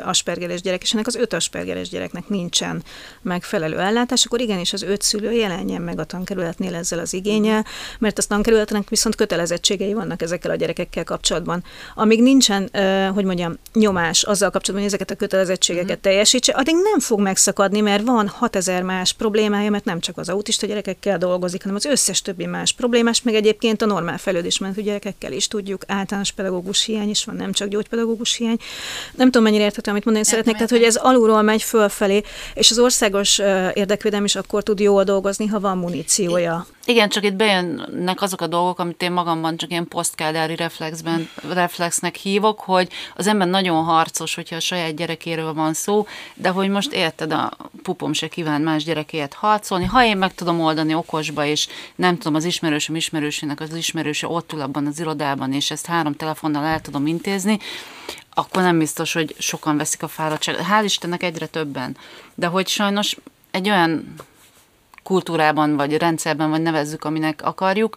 aspergeres 0.05 0.61
gyerek, 0.61 0.83
és 0.83 0.93
ennek 0.93 1.07
az 1.07 1.14
öt 1.14 1.33
aspergeres 1.33 1.88
gyereknek 1.88 2.29
nincsen 2.29 2.83
megfelelő 3.23 3.79
ellátás, 3.79 4.25
akkor 4.25 4.40
igenis 4.40 4.73
az 4.73 4.83
öt 4.83 5.03
szülő 5.03 5.33
jelenjen 5.33 5.83
meg 5.83 5.99
a 5.99 6.05
tankerületnél 6.05 6.75
ezzel 6.75 6.99
az 6.99 7.12
igényel, 7.12 7.64
mert 7.99 8.19
a 8.19 8.23
tankerületnek 8.23 8.88
viszont 8.88 9.14
kötelezettségei 9.14 9.95
vannak 9.95 10.23
ezekkel 10.23 10.51
a 10.51 10.55
gyerekekkel 10.55 11.05
kapcsolatban. 11.05 11.64
Amíg 11.95 12.23
nincsen, 12.23 12.71
hogy 13.14 13.25
mondjam, 13.25 13.59
nyomás 13.75 14.23
azzal 14.23 14.51
kapcsolatban, 14.51 14.88
hogy 14.88 14.95
ezeket 14.95 15.11
a 15.11 15.14
kötelezettségeket 15.14 15.99
mm. 15.99 16.01
teljesítse, 16.01 16.53
addig 16.53 16.75
nem 16.75 17.01
fog 17.01 17.21
megszakadni, 17.21 17.81
mert 17.81 18.05
van 18.05 18.29
6000 18.29 18.83
más 18.83 19.12
problémája, 19.12 19.71
mert 19.71 19.85
nem 19.85 20.01
csak 20.01 20.19
az 20.19 20.29
autista 20.29 20.66
gyerekekkel 20.66 21.19
dolgozik, 21.19 21.62
hanem 21.62 21.77
az 21.77 21.85
összes 21.85 22.23
többi 22.23 22.47
más 22.47 22.73
problémás, 22.73 23.23
meg 23.23 23.35
egyébként 23.35 23.83
a 23.83 23.87
normál 23.87 24.19
fejlődésmentű 24.19 24.83
gyerekekkel 24.83 25.33
is 25.33 25.49
tudjuk, 25.49 25.83
általános 25.87 26.33
pedagógus 26.33 26.85
hiány 26.85 27.09
is 27.09 27.25
van, 27.25 27.37
nem 27.37 27.53
csak 27.53 27.69
gyógypedagógus 27.69 28.37
hiány. 28.37 28.59
Nem 29.14 29.27
tudom, 29.27 29.43
mennyire 29.43 29.64
érthető, 29.70 29.90
amit 29.90 30.04
mondani 30.04 30.26
szeretnék, 30.26 30.54
tehát 30.54 30.70
hogy 30.70 30.83
ez 30.83 30.96
alulról 30.96 31.42
megy 31.42 31.62
fölfelé, 31.62 32.22
és 32.54 32.70
az 32.70 32.78
országos 32.78 33.38
érdekvédelem 33.74 34.24
is 34.24 34.35
akkor 34.35 34.62
tud 34.62 34.80
jól 34.80 35.04
dolgozni, 35.04 35.46
ha 35.46 35.61
van 35.61 35.78
muníciója. 35.78 36.66
Igen, 36.85 37.09
csak 37.09 37.24
itt 37.24 37.35
bejönnek 37.35 38.22
azok 38.22 38.40
a 38.40 38.46
dolgok, 38.46 38.78
amit 38.78 39.02
én 39.02 39.12
magamban 39.12 39.56
csak 39.56 39.70
ilyen 39.70 39.88
posztkádári 39.88 40.56
reflexben, 40.56 41.28
reflexnek 41.52 42.16
hívok, 42.16 42.61
hogy 42.61 42.88
az 43.16 43.26
ember 43.26 43.48
nagyon 43.48 43.85
harcos, 43.85 44.35
hogyha 44.35 44.56
a 44.56 44.61
saját 44.61 44.96
gyerekéről 44.96 45.54
van 45.54 45.74
szó, 45.74 46.06
de 46.35 46.48
hogy 46.48 46.68
most 46.68 46.92
érted, 46.92 47.33
a 47.33 47.56
pupom 47.83 48.12
se 48.12 48.28
kíván 48.28 48.61
más 48.61 48.85
gyerekéért 48.85 49.35
harcolni. 49.35 49.85
Ha 49.85 50.04
én 50.04 50.16
meg 50.16 50.35
tudom 50.35 50.61
oldani 50.61 50.94
okosba, 50.94 51.44
és 51.44 51.68
nem 51.96 52.16
tudom, 52.16 52.35
az 52.35 52.44
ismerősöm 52.44 52.96
ismerősének 52.96 53.61
az 53.61 53.74
ismerőse 53.74 54.26
ott 54.26 54.52
ül 54.52 54.61
abban 54.61 54.87
az 54.87 55.00
irodában, 55.00 55.52
és 55.52 55.70
ezt 55.70 55.87
három 55.87 56.14
telefonnal 56.14 56.64
el 56.64 56.80
tudom 56.80 57.06
intézni, 57.06 57.59
akkor 58.40 58.62
nem 58.62 58.79
biztos, 58.79 59.12
hogy 59.12 59.35
sokan 59.38 59.76
veszik 59.76 60.03
a 60.03 60.09
fáradtságot. 60.09 60.66
Hál' 60.70 60.85
Istennek 60.85 61.22
egyre 61.22 61.46
többen. 61.46 61.96
De 62.35 62.46
hogy 62.46 62.68
sajnos 62.68 63.16
egy 63.50 63.68
olyan 63.68 64.14
kultúrában, 65.03 65.76
vagy 65.76 65.96
rendszerben, 65.96 66.50
vagy 66.50 66.62
nevezzük, 66.62 67.05
aminek 67.05 67.42
akarjuk, 67.42 67.96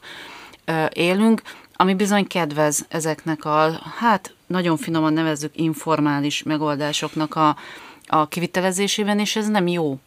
élünk, 0.94 1.42
ami 1.76 1.94
bizony 1.94 2.28
kedvez 2.28 2.86
ezeknek 2.90 3.46
a, 3.46 3.80
hát 3.98 4.34
nagyon 4.48 4.78
finoman 4.78 5.14
nevezzük 5.14 5.58
informális 5.58 6.44
megoldásoknak 6.44 7.36
a, 7.36 7.56
a 8.08 8.28
kivitelezésében, 8.28 9.20
és 9.20 9.36
ez 9.36 9.48
nem 9.48 9.68
jó. 9.68 10.00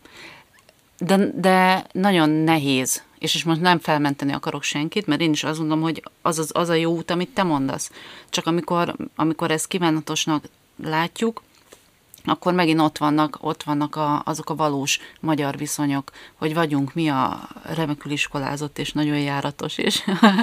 De, 0.98 1.30
de 1.34 1.86
nagyon 1.92 2.30
nehéz 2.30 3.02
és, 3.18 3.34
és 3.34 3.44
most 3.44 3.60
nem 3.60 3.78
felmenteni 3.78 4.32
akarok 4.32 4.62
senkit, 4.62 5.06
mert 5.06 5.20
én 5.20 5.32
is 5.32 5.44
azt 5.44 5.58
mondom, 5.58 5.80
hogy 5.80 6.02
az, 6.22 6.38
az, 6.38 6.50
az 6.54 6.68
a 6.68 6.74
jó 6.74 6.92
út, 6.92 7.10
amit 7.10 7.34
te 7.34 7.42
mondasz. 7.42 7.90
Csak 8.30 8.46
amikor, 8.46 8.96
amikor 9.16 9.50
ezt 9.50 9.66
kívánatosnak 9.66 10.44
látjuk, 10.82 11.42
akkor 12.26 12.52
megint 12.52 12.80
ott 12.80 12.98
vannak, 12.98 13.38
ott 13.40 13.62
vannak 13.62 13.96
a, 13.96 14.22
azok 14.24 14.50
a 14.50 14.54
valós 14.54 15.00
magyar 15.20 15.56
viszonyok, 15.56 16.10
hogy 16.34 16.54
vagyunk 16.54 16.94
mi 16.94 17.08
a 17.08 17.48
remekül 17.62 18.12
iskolázott 18.12 18.78
és 18.78 18.92
nagyon 18.92 19.18
járatos 19.18 19.78
és 19.78 20.02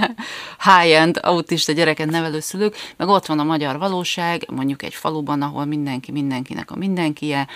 high-end 0.67 1.19
autista 1.21 1.71
gyereket 1.71 2.09
nevelő 2.09 2.39
szülők, 2.39 2.75
meg 2.97 3.07
ott 3.07 3.25
van 3.25 3.39
a 3.39 3.43
magyar 3.43 3.77
valóság, 3.77 4.45
mondjuk 4.51 4.83
egy 4.83 4.93
faluban, 4.93 5.41
ahol 5.41 5.65
mindenki 5.65 6.11
mindenkinek 6.11 6.71
a 6.71 6.75
mindenkie, 6.75 7.47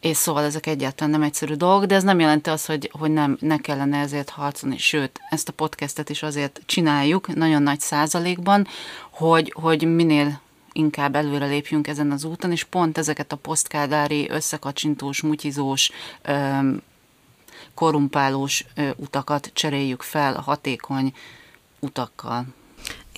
és 0.00 0.16
szóval 0.16 0.44
ezek 0.44 0.66
egyáltalán 0.66 1.10
nem 1.10 1.22
egyszerű 1.22 1.54
dolgok, 1.54 1.84
de 1.84 1.94
ez 1.94 2.02
nem 2.02 2.20
jelenti 2.20 2.50
azt, 2.50 2.66
hogy, 2.66 2.90
hogy 2.98 3.10
nem, 3.10 3.36
ne 3.40 3.56
kellene 3.56 3.98
ezért 3.98 4.30
harcolni, 4.30 4.78
sőt, 4.78 5.20
ezt 5.30 5.48
a 5.48 5.52
podcastet 5.52 6.10
is 6.10 6.22
azért 6.22 6.60
csináljuk, 6.66 7.34
nagyon 7.34 7.62
nagy 7.62 7.80
százalékban, 7.80 8.66
hogy, 9.10 9.52
hogy 9.56 9.94
minél 9.94 10.40
inkább 10.72 11.14
előre 11.14 11.46
lépjünk 11.46 11.86
ezen 11.86 12.10
az 12.10 12.24
úton, 12.24 12.52
és 12.52 12.64
pont 12.64 12.98
ezeket 12.98 13.32
a 13.32 13.36
posztkádári, 13.36 14.28
összekacsintós, 14.30 15.20
mutyizós, 15.20 15.90
korumpálós 17.74 18.64
utakat 18.96 19.50
cseréljük 19.52 20.02
fel 20.02 20.34
hatékony 20.34 21.12
utakkal. 21.80 22.46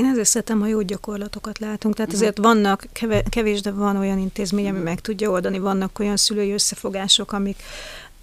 Én 0.01 0.07
ezért 0.07 0.29
szeretem, 0.29 0.61
ha 0.61 0.67
jó 0.67 0.81
gyakorlatokat 0.81 1.59
látunk. 1.59 1.95
Tehát 1.95 2.13
azért 2.13 2.39
vannak, 2.39 2.87
kevés, 3.29 3.61
de 3.61 3.71
van 3.71 3.97
olyan 3.97 4.19
intézmény, 4.19 4.69
ami 4.69 4.79
meg 4.79 5.01
tudja 5.01 5.31
oldani, 5.31 5.59
vannak 5.59 5.99
olyan 5.99 6.17
szülői 6.17 6.53
összefogások, 6.53 7.33
amik, 7.33 7.63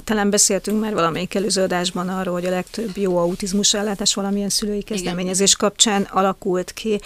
talán 0.08 0.30
beszéltünk 0.30 0.82
már 0.82 0.93
valamelyik 0.93 1.36
előző 1.36 1.62
adásban 1.62 2.10
arról, 2.10 2.34
hogy 2.34 2.46
a 2.46 2.50
legtöbb 2.50 2.98
jó 2.98 3.17
autizmus 3.17 3.74
ellátás 3.74 4.13
valamilyen 4.13 4.50
szülői 4.50 4.82
kezdeményezés 4.82 5.54
Igen. 5.54 5.70
kapcsán 5.70 6.02
alakult 6.02 6.72
ki. 6.74 7.00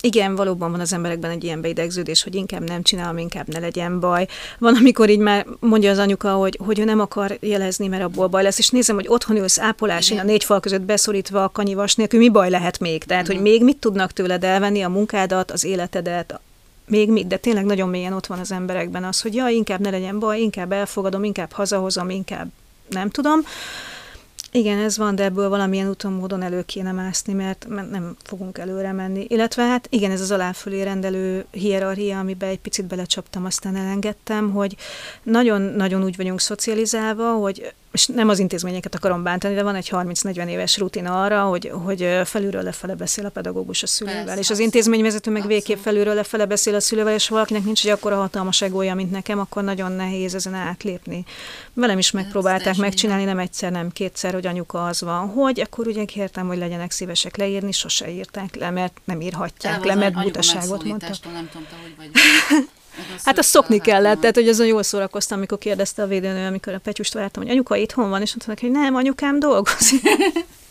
Igen, 0.00 0.34
valóban 0.34 0.70
van 0.70 0.80
az 0.80 0.92
emberekben 0.92 1.30
egy 1.30 1.44
ilyen 1.44 1.60
beidegződés, 1.60 2.22
hogy 2.22 2.34
inkább 2.34 2.68
nem 2.68 2.82
csinálom, 2.82 3.18
inkább 3.18 3.48
ne 3.48 3.58
legyen 3.58 4.00
baj. 4.00 4.26
Van, 4.58 4.74
amikor 4.74 5.08
így 5.08 5.18
már 5.18 5.46
mondja 5.60 5.90
az 5.90 5.98
anyuka, 5.98 6.32
hogy, 6.32 6.58
hogy 6.64 6.78
ő 6.78 6.84
nem 6.84 7.00
akar 7.00 7.36
jelezni, 7.40 7.86
mert 7.86 8.02
abból 8.02 8.26
baj 8.26 8.42
lesz, 8.42 8.58
és 8.58 8.68
nézem, 8.68 8.94
hogy 8.94 9.08
otthon 9.08 9.36
ülsz 9.36 9.58
ápolásén, 9.58 10.18
a 10.18 10.24
négy 10.24 10.44
fal 10.44 10.60
között 10.60 10.82
beszorítva 10.82 11.44
a 11.44 11.48
kanyivas 11.48 11.94
nélkül, 11.94 12.18
mi 12.18 12.28
baj 12.28 12.50
lehet 12.50 12.78
még? 12.78 13.04
Tehát, 13.04 13.26
hogy 13.26 13.40
még 13.40 13.64
mit 13.64 13.76
tudnak 13.76 14.12
tőled 14.12 14.44
elvenni 14.44 14.82
a 14.82 14.88
munkádat, 14.88 15.50
az 15.50 15.64
életedet, 15.64 16.40
még 16.86 17.10
mit, 17.10 17.26
de 17.26 17.36
tényleg 17.36 17.64
nagyon 17.64 17.88
mélyen 17.88 18.12
ott 18.12 18.26
van 18.26 18.38
az 18.38 18.52
emberekben 18.52 19.04
az, 19.04 19.20
hogy 19.20 19.34
ja, 19.34 19.48
inkább 19.48 19.80
ne 19.80 19.90
legyen 19.90 20.18
baj, 20.18 20.40
inkább 20.40 20.72
elfogadom, 20.72 21.24
inkább 21.24 21.52
hazahozom, 21.52 22.10
inkább 22.10 22.50
nem 22.88 23.10
tudom. 23.10 23.40
Igen, 24.56 24.78
ez 24.78 24.96
van, 24.98 25.14
de 25.14 25.24
ebből 25.24 25.48
valamilyen 25.48 25.88
úton, 25.88 26.12
módon 26.12 26.42
elő 26.42 26.62
kéne 26.62 26.92
mászni, 26.92 27.32
mert 27.32 27.66
nem 27.68 28.16
fogunk 28.24 28.58
előre 28.58 28.92
menni. 28.92 29.26
Illetve 29.28 29.62
hát 29.62 29.86
igen, 29.90 30.10
ez 30.10 30.20
az 30.20 30.30
aláfölé 30.30 30.82
rendelő 30.82 31.44
hierarchia, 31.50 32.18
amiben 32.18 32.48
egy 32.48 32.58
picit 32.58 32.86
belecsaptam, 32.86 33.44
aztán 33.44 33.76
elengedtem, 33.76 34.50
hogy 34.50 34.76
nagyon-nagyon 35.22 36.04
úgy 36.04 36.16
vagyunk 36.16 36.40
szocializálva, 36.40 37.32
hogy 37.32 37.72
és 37.94 38.06
nem 38.06 38.28
az 38.28 38.38
intézményeket 38.38 38.94
akarom 38.94 39.22
bántani, 39.22 39.54
de 39.54 39.62
van 39.62 39.74
egy 39.74 39.88
30-40 39.92 40.48
éves 40.48 40.78
rutin 40.78 41.06
arra, 41.06 41.42
hogy, 41.42 41.70
hogy 41.84 42.20
felülről 42.24 42.62
lefele 42.62 42.94
beszél 42.94 43.26
a 43.26 43.28
pedagógus 43.28 43.82
a 43.82 43.86
szülővel, 43.86 44.24
Persze, 44.24 44.40
és 44.40 44.50
az 44.50 44.58
intézményvezető 44.58 45.30
meg 45.30 45.46
végképp 45.46 45.78
felülről 45.78 46.14
lefele 46.14 46.44
beszél 46.44 46.74
a 46.74 46.80
szülővel, 46.80 47.14
és 47.14 47.28
valakinek 47.28 47.64
nincs 47.64 47.84
egy 47.84 47.90
akkora 47.90 48.16
hatalmas 48.16 48.62
egója, 48.62 48.94
mint 48.94 49.10
nekem, 49.10 49.38
akkor 49.38 49.64
nagyon 49.64 49.92
nehéz 49.92 50.34
ezen 50.34 50.54
átlépni. 50.54 51.24
Velem 51.72 51.98
is 51.98 52.10
megpróbálták 52.10 52.76
megcsinálni, 52.76 53.24
nem 53.24 53.38
egyszer, 53.38 53.72
nem 53.72 53.90
kétszer, 53.90 54.32
hogy 54.32 54.46
anyuka 54.46 54.86
az 54.86 55.00
van, 55.00 55.28
hogy 55.28 55.60
akkor 55.60 55.86
ugye 55.86 56.04
kértem, 56.04 56.46
hogy 56.46 56.58
legyenek 56.58 56.90
szívesek 56.90 57.36
leírni, 57.36 57.72
sose 57.72 58.10
írták 58.10 58.54
le, 58.54 58.70
mert 58.70 59.00
nem 59.04 59.20
írhatják 59.20 59.84
le, 59.84 59.94
mert 59.94 60.22
butaságot 60.22 60.84
mondtak. 60.84 61.10
Nem 61.32 61.48
tudom, 61.52 61.66
te 61.70 61.76
hogy 61.82 61.94
vagy. 61.96 62.10
Hát 63.24 63.38
azt 63.38 63.48
szokni 63.48 63.78
kellett, 63.78 64.20
tehát 64.20 64.34
hogy 64.34 64.48
azon 64.48 64.66
jól 64.66 64.82
szórakoztam, 64.82 65.38
amikor 65.38 65.58
kérdezte 65.58 66.02
a 66.02 66.06
védőnő, 66.06 66.46
amikor 66.46 66.72
a 66.72 66.78
Petyust 66.78 67.12
vártam, 67.12 67.42
hogy 67.42 67.52
anyuka 67.52 67.76
itthon 67.76 68.10
van, 68.10 68.22
és 68.22 68.34
mondta 68.34 68.66
hogy 68.66 68.74
nem, 68.74 68.94
anyukám 68.94 69.38
dolgozik. 69.38 70.02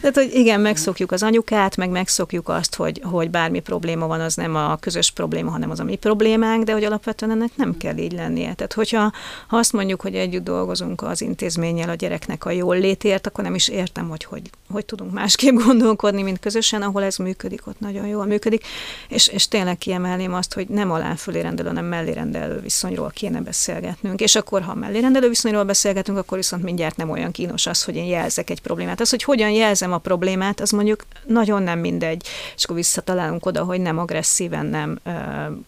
Tehát, 0.00 0.14
hogy 0.14 0.34
igen, 0.34 0.60
megszokjuk 0.60 1.12
az 1.12 1.22
anyukát, 1.22 1.76
meg 1.76 1.90
megszokjuk 1.90 2.48
azt, 2.48 2.74
hogy, 2.74 3.00
hogy 3.04 3.30
bármi 3.30 3.60
probléma 3.60 4.06
van, 4.06 4.20
az 4.20 4.34
nem 4.34 4.54
a 4.54 4.76
közös 4.76 5.10
probléma, 5.10 5.50
hanem 5.50 5.70
az 5.70 5.80
a 5.80 5.84
mi 5.84 5.96
problémánk, 5.96 6.64
de 6.64 6.72
hogy 6.72 6.84
alapvetően 6.84 7.32
ennek 7.32 7.50
nem 7.56 7.76
kell 7.76 7.96
így 7.96 8.12
lennie. 8.12 8.54
Tehát, 8.54 8.72
hogyha 8.72 9.12
ha 9.46 9.56
azt 9.56 9.72
mondjuk, 9.72 10.00
hogy 10.00 10.14
együtt 10.14 10.44
dolgozunk 10.44 11.02
az 11.02 11.20
intézménnyel 11.20 11.88
a 11.88 11.94
gyereknek 11.94 12.44
a 12.44 12.50
jól 12.50 12.78
létért, 12.78 13.26
akkor 13.26 13.44
nem 13.44 13.54
is 13.54 13.68
értem, 13.68 14.08
hogy 14.08 14.24
hogy, 14.24 14.50
hogy 14.70 14.84
tudunk 14.84 15.12
másképp 15.12 15.54
gondolkodni, 15.66 16.22
mint 16.22 16.40
közösen, 16.40 16.82
ahol 16.82 17.02
ez 17.02 17.16
működik, 17.16 17.66
ott 17.66 17.80
nagyon 17.80 18.06
jól 18.06 18.26
működik. 18.26 18.64
És, 19.08 19.26
és 19.26 19.48
tényleg 19.48 19.78
kiemelném 19.78 20.34
azt, 20.34 20.54
hogy 20.54 20.68
nem 20.68 20.90
alá 20.90 21.14
fölé 21.14 21.40
rendelő, 21.40 21.68
hanem 21.68 21.84
mellé 21.84 22.12
rendelő 22.12 22.60
viszonyról 22.60 23.10
kéne 23.14 23.40
beszélgetnünk. 23.40 24.20
És 24.20 24.34
akkor, 24.34 24.62
ha 24.62 24.74
mellé 24.74 24.98
rendelő 24.98 25.28
viszonyról 25.28 25.64
beszélgetünk, 25.64 26.18
akkor 26.18 26.36
viszont 26.36 26.62
mindjárt 26.62 26.96
nem 26.96 27.10
olyan 27.10 27.30
kínos 27.30 27.66
az, 27.66 27.84
hogy 27.84 27.96
én 27.96 28.04
jelzek 28.04 28.50
egy 28.50 28.60
problémát. 28.60 29.00
Az, 29.00 29.10
hogy 29.10 29.22
hogyan 29.30 29.50
jelzem 29.50 29.92
a 29.92 29.98
problémát, 29.98 30.60
az 30.60 30.70
mondjuk 30.70 31.04
nagyon 31.26 31.62
nem 31.62 31.78
mindegy, 31.78 32.26
és 32.56 32.64
akkor 32.64 32.76
visszatalálunk 32.76 33.46
oda, 33.46 33.64
hogy 33.64 33.80
nem 33.80 33.98
agresszíven, 33.98 34.66
nem 34.66 34.98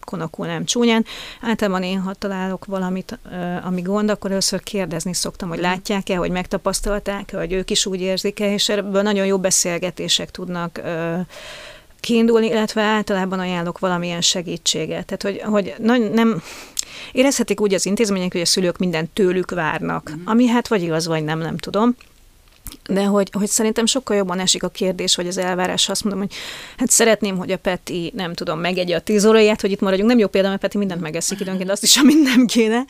konokul, 0.05 0.45
nem 0.45 0.65
csúnyán. 0.65 1.05
Általában 1.41 1.83
én, 1.83 1.99
ha 1.99 2.13
találok 2.13 2.65
valamit, 2.65 3.19
ami 3.63 3.81
gond, 3.81 4.09
akkor 4.09 4.31
először 4.31 4.63
kérdezni 4.63 5.13
szoktam, 5.13 5.49
hogy 5.49 5.59
látják-e, 5.59 6.15
hogy 6.15 6.31
megtapasztalták-e, 6.31 7.37
hogy 7.37 7.53
ők 7.53 7.69
is 7.69 7.85
úgy 7.85 8.01
érzik-e, 8.01 8.53
és 8.53 8.69
ebből 8.69 9.01
nagyon 9.01 9.25
jó 9.25 9.39
beszélgetések 9.39 10.31
tudnak 10.31 10.81
kiindulni, 11.99 12.47
illetve 12.47 12.81
általában 12.81 13.39
ajánlok 13.39 13.79
valamilyen 13.79 14.21
segítséget. 14.21 15.05
Tehát, 15.05 15.23
hogy, 15.23 15.51
hogy 15.51 15.75
nem, 16.11 16.41
érezhetik 17.11 17.61
úgy 17.61 17.73
az 17.73 17.85
intézmények, 17.85 18.31
hogy 18.31 18.41
a 18.41 18.45
szülők 18.45 18.77
mindent 18.77 19.09
tőlük 19.09 19.51
várnak, 19.51 20.11
mm. 20.11 20.21
ami 20.25 20.47
hát 20.47 20.67
vagy 20.67 20.81
igaz, 20.81 21.07
vagy 21.07 21.23
nem, 21.23 21.39
nem 21.39 21.57
tudom 21.57 21.95
de 22.87 23.03
hogy, 23.03 23.29
hogy 23.31 23.47
szerintem 23.47 23.85
sokkal 23.85 24.17
jobban 24.17 24.39
esik 24.39 24.63
a 24.63 24.69
kérdés, 24.69 25.15
vagy 25.15 25.27
az 25.27 25.37
elvárás, 25.37 25.89
azt 25.89 26.03
mondom, 26.03 26.21
hogy 26.21 26.33
hát 26.77 26.89
szeretném, 26.89 27.37
hogy 27.37 27.51
a 27.51 27.57
Peti, 27.57 28.11
nem 28.15 28.33
tudom, 28.33 28.59
megegye 28.59 28.95
a 28.95 28.99
tíz 28.99 29.25
óráját, 29.25 29.61
hogy 29.61 29.71
itt 29.71 29.79
maradjunk. 29.79 30.09
Nem 30.09 30.19
jó 30.19 30.27
példa, 30.27 30.47
mert 30.47 30.61
Peti 30.61 30.77
mindent 30.77 31.01
megeszik 31.01 31.39
időnként, 31.39 31.69
azt 31.71 31.83
is, 31.83 31.97
amit 31.97 32.23
nem 32.23 32.45
kéne. 32.45 32.85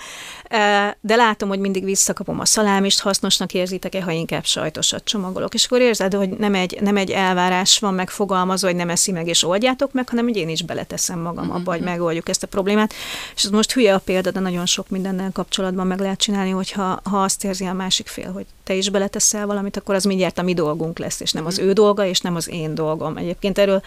De 1.02 1.16
látom, 1.16 1.50
hogy 1.50 1.60
mindig 1.60 1.84
visszakapom 1.84 2.40
a 2.40 2.46
szalámist, 2.46 3.00
hasznosnak 3.00 3.54
érzitek-e, 3.54 4.02
ha 4.02 4.12
inkább 4.12 4.46
sajtosat 4.46 5.04
csomagolok. 5.04 5.54
És 5.54 5.66
akkor 5.66 5.82
érzed, 5.82 6.14
hogy 6.14 6.30
nem 6.30 6.56
egy, 6.56 6.78
nem 6.82 6.98
egy 6.98 7.10
elvárás 7.12 7.80
van 7.80 7.94
megfogalmazva, 7.94 8.68
hogy 8.68 8.76
nem 8.76 8.90
eszi 8.90 9.12
meg 9.12 9.28
és 9.28 9.44
oldjátok 9.44 9.94
meg, 9.94 10.10
hanem 10.10 10.26
hogy 10.26 10.38
én 10.38 10.50
is 10.50 10.62
beleteszem 10.62 11.20
magam 11.20 11.52
abba, 11.52 11.72
hogy 11.72 11.80
mhm. 11.80 11.90
megoldjuk 11.90 12.30
ezt 12.30 12.44
a 12.44 12.48
problémát. 12.48 12.94
És 13.36 13.44
ez 13.44 13.50
most 13.50 13.72
hülye 13.72 13.94
a 13.94 14.00
példa, 14.00 14.32
de 14.32 14.40
nagyon 14.40 14.66
sok 14.66 14.90
mindennel 14.90 15.32
kapcsolatban 15.34 15.88
meg 15.88 16.00
lehet 16.00 16.20
csinálni, 16.20 16.50
hogyha 16.50 17.02
ha 17.04 17.24
azt 17.24 17.44
érzi 17.44 17.66
a 17.66 17.74
másik 17.74 18.08
fél, 18.08 18.32
hogy 18.32 18.46
te 18.64 18.74
is 18.74 18.90
beleteszel 18.90 19.46
valamit, 19.46 19.73
akkor 19.78 19.96
az 19.96 20.04
mindjárt 20.04 20.38
a 20.38 20.42
mi 20.42 20.54
dolgunk 20.54 21.00
lesz, 21.00 21.20
és 21.20 21.32
nem 21.32 21.46
az 21.46 21.58
mhm. 21.58 21.68
ő 21.68 21.74
dolga, 21.74 22.06
és 22.06 22.20
nem 22.22 22.36
az 22.36 22.50
én 22.50 22.76
dolgom. 22.76 23.18
Egyébként 23.18 23.58
erről 23.58 23.82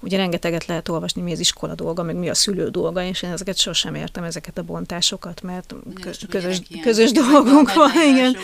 ugye 0.00 0.16
rengeteget 0.16 0.66
lehet 0.66 0.88
olvasni, 0.88 1.22
mi 1.22 1.32
az 1.32 1.38
iskola 1.38 1.74
dolga, 1.74 2.02
meg 2.02 2.16
mi 2.16 2.28
a 2.28 2.34
szülő 2.34 2.68
dolga, 2.68 3.02
és 3.02 3.22
én 3.22 3.30
ezeket 3.30 3.56
sosem 3.56 3.94
értem, 3.94 4.24
ezeket 4.24 4.58
a 4.58 4.62
bontásokat, 4.62 5.42
mert 5.42 5.74
közös, 6.28 6.62
közös 6.82 7.12
dolgunk 7.12 7.74
van, 7.74 7.90
igen, 8.06 8.36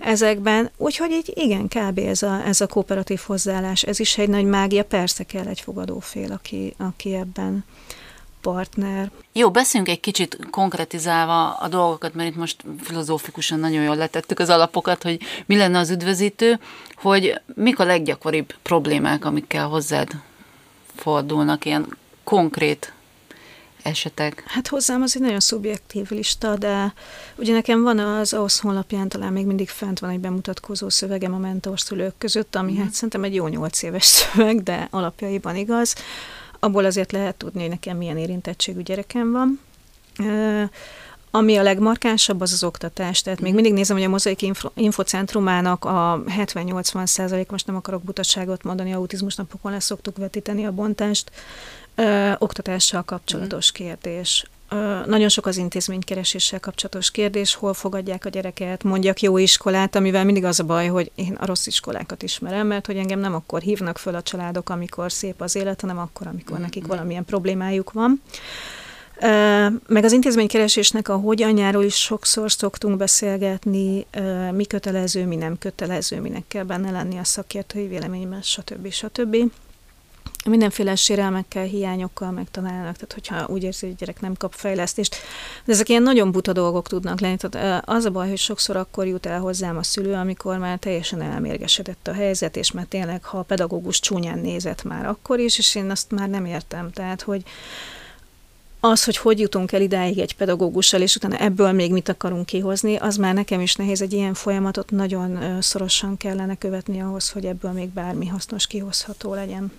ezekben. 0.00 0.70
Úgyhogy 0.76 1.10
így 1.10 1.32
igen, 1.34 1.68
kb. 1.68 1.98
ez 1.98 2.22
a, 2.22 2.42
ez 2.46 2.60
a 2.60 2.66
kooperatív 2.66 3.20
hozzáállás, 3.26 3.82
ez 3.82 4.00
is 4.00 4.18
egy 4.18 4.28
nagy 4.28 4.44
mágia, 4.44 4.84
persze 4.84 5.24
kell 5.24 5.46
egy 5.46 5.60
fogadófél, 5.60 6.32
aki, 6.32 6.74
aki 6.78 7.14
ebben 7.14 7.64
partner. 8.42 9.10
Jó, 9.32 9.50
beszéljünk 9.50 9.92
egy 9.92 10.00
kicsit 10.00 10.38
konkretizálva 10.50 11.54
a 11.54 11.68
dolgokat, 11.68 12.14
mert 12.14 12.30
itt 12.30 12.36
most 12.36 12.64
filozófikusan 12.80 13.58
nagyon 13.58 13.82
jól 13.82 13.96
letettük 13.96 14.38
az 14.38 14.48
alapokat, 14.48 15.02
hogy 15.02 15.20
mi 15.46 15.56
lenne 15.56 15.78
az 15.78 15.90
üdvözítő, 15.90 16.60
hogy 16.96 17.40
mik 17.54 17.78
a 17.78 17.84
leggyakoribb 17.84 18.54
problémák, 18.62 19.24
amikkel 19.24 19.66
hozzád 19.66 20.08
fordulnak, 20.94 21.64
ilyen 21.64 21.96
konkrét 22.24 22.92
esetek? 23.82 24.44
Hát 24.46 24.68
hozzám 24.68 25.02
az 25.02 25.16
egy 25.16 25.22
nagyon 25.22 25.40
szubjektív 25.40 26.10
lista, 26.10 26.56
de 26.56 26.92
ugye 27.36 27.52
nekem 27.52 27.82
van 27.82 27.98
az 27.98 28.32
AOSZ 28.32 28.60
honlapján 28.60 29.08
talán 29.08 29.32
még 29.32 29.46
mindig 29.46 29.68
fent 29.68 29.98
van 29.98 30.10
egy 30.10 30.20
bemutatkozó 30.20 30.88
szövegem 30.88 31.34
a 31.34 31.38
mentorszülők 31.38 32.14
között, 32.18 32.56
ami 32.56 32.72
mm. 32.72 32.76
hát 32.76 32.92
szerintem 32.92 33.24
egy 33.24 33.34
jó 33.34 33.46
nyolc 33.46 33.82
éves 33.82 34.04
szöveg, 34.14 34.62
de 34.62 34.88
alapjaiban 34.90 35.56
igaz 35.56 35.94
abból 36.64 36.84
azért 36.84 37.12
lehet 37.12 37.36
tudni, 37.36 37.60
hogy 37.60 37.70
nekem 37.70 37.96
milyen 37.96 38.16
érintettségű 38.16 38.82
gyerekem 38.82 39.32
van. 39.32 39.60
Ami 41.30 41.56
a 41.56 41.62
legmarkánsabb, 41.62 42.40
az 42.40 42.52
az 42.52 42.64
oktatás. 42.64 43.22
Tehát 43.22 43.40
még 43.40 43.52
mhm. 43.52 43.54
mindig 43.60 43.78
nézem, 43.78 43.96
hogy 43.96 44.04
a 44.04 44.08
Mozaik 44.08 44.42
Info, 44.42 44.68
Infocentrumának 44.74 45.84
a 45.84 46.22
70-80 46.38 47.06
százalék, 47.06 47.50
most 47.50 47.66
nem 47.66 47.76
akarok 47.76 48.02
butaságot 48.02 48.62
mondani, 48.62 48.92
autizmus 48.92 49.34
napokon 49.34 49.72
lesz 49.72 49.84
szoktuk 49.84 50.16
vetíteni 50.16 50.64
a 50.64 50.72
bontást, 50.72 51.30
ö, 51.94 52.32
oktatással 52.38 53.02
kapcsolatos 53.02 53.70
mm. 53.70 53.74
kérdés. 53.74 54.46
Nagyon 55.06 55.28
sok 55.28 55.46
az 55.46 55.56
intézménykereséssel 55.56 56.60
kapcsolatos 56.60 57.10
kérdés, 57.10 57.54
hol 57.54 57.74
fogadják 57.74 58.24
a 58.24 58.28
gyereket, 58.28 58.82
mondjak 58.82 59.20
jó 59.20 59.38
iskolát, 59.38 59.96
amivel 59.96 60.24
mindig 60.24 60.44
az 60.44 60.60
a 60.60 60.64
baj, 60.64 60.86
hogy 60.86 61.10
én 61.14 61.36
a 61.40 61.46
rossz 61.46 61.66
iskolákat 61.66 62.22
ismerem, 62.22 62.66
mert 62.66 62.86
hogy 62.86 62.96
engem 62.96 63.18
nem 63.18 63.34
akkor 63.34 63.60
hívnak 63.60 63.98
föl 63.98 64.14
a 64.14 64.22
családok, 64.22 64.68
amikor 64.68 65.12
szép 65.12 65.40
az 65.40 65.56
élet, 65.56 65.80
hanem 65.80 65.98
akkor, 65.98 66.26
amikor 66.26 66.52
mm-hmm. 66.52 66.62
nekik 66.62 66.86
valamilyen 66.86 67.24
problémájuk 67.24 67.92
van. 67.92 68.22
Meg 69.86 70.04
az 70.04 70.12
intézménykeresésnek 70.12 71.08
a 71.08 71.16
hogyanjáról 71.16 71.84
is 71.84 71.94
sokszor 71.94 72.52
szoktunk 72.52 72.96
beszélgetni, 72.96 74.06
mi 74.52 74.64
kötelező, 74.64 75.26
mi 75.26 75.36
nem 75.36 75.58
kötelező, 75.58 76.20
minek 76.20 76.44
kell 76.48 76.64
benne 76.64 76.90
lenni 76.90 77.18
a 77.18 77.24
szakértői 77.24 77.86
véleményben, 77.86 78.42
stb. 78.42 78.90
stb 78.90 79.36
mindenféle 80.44 80.94
sérelmekkel, 80.94 81.64
hiányokkal 81.64 82.30
megtalálnak, 82.30 82.94
tehát 82.94 83.12
hogyha 83.12 83.46
úgy 83.46 83.62
érzi, 83.62 83.86
hogy 83.86 83.94
a 83.94 83.98
gyerek 83.98 84.20
nem 84.20 84.34
kap 84.34 84.52
fejlesztést. 84.52 85.16
De 85.64 85.72
ezek 85.72 85.88
ilyen 85.88 86.02
nagyon 86.02 86.32
buta 86.32 86.52
dolgok 86.52 86.88
tudnak 86.88 87.20
lenni. 87.20 87.36
Tehát 87.36 87.82
az 87.88 88.04
a 88.04 88.10
baj, 88.10 88.28
hogy 88.28 88.38
sokszor 88.38 88.76
akkor 88.76 89.06
jut 89.06 89.26
el 89.26 89.40
hozzám 89.40 89.76
a 89.76 89.82
szülő, 89.82 90.12
amikor 90.12 90.58
már 90.58 90.78
teljesen 90.78 91.22
elmérgesedett 91.22 92.08
a 92.08 92.12
helyzet, 92.12 92.56
és 92.56 92.72
már 92.72 92.84
tényleg, 92.84 93.24
ha 93.24 93.38
a 93.38 93.42
pedagógus 93.42 94.00
csúnyán 94.00 94.38
nézett 94.38 94.82
már 94.82 95.06
akkor 95.06 95.38
is, 95.38 95.58
és 95.58 95.74
én 95.74 95.90
azt 95.90 96.10
már 96.10 96.28
nem 96.28 96.44
értem. 96.44 96.90
Tehát, 96.90 97.22
hogy 97.22 97.42
az, 98.80 99.04
hogy 99.04 99.16
hogy 99.16 99.40
jutunk 99.40 99.72
el 99.72 99.80
idáig 99.80 100.18
egy 100.18 100.36
pedagógussal, 100.36 101.00
és 101.00 101.16
utána 101.16 101.36
ebből 101.36 101.72
még 101.72 101.92
mit 101.92 102.08
akarunk 102.08 102.46
kihozni, 102.46 102.96
az 102.96 103.16
már 103.16 103.34
nekem 103.34 103.60
is 103.60 103.74
nehéz. 103.74 104.02
Egy 104.02 104.12
ilyen 104.12 104.34
folyamatot 104.34 104.90
nagyon 104.90 105.60
szorosan 105.60 106.16
kellene 106.16 106.56
követni 106.56 107.00
ahhoz, 107.00 107.30
hogy 107.30 107.44
ebből 107.44 107.70
még 107.70 107.88
bármi 107.88 108.26
hasznos 108.26 108.66
kihozható 108.66 109.34
legyen. 109.34 109.72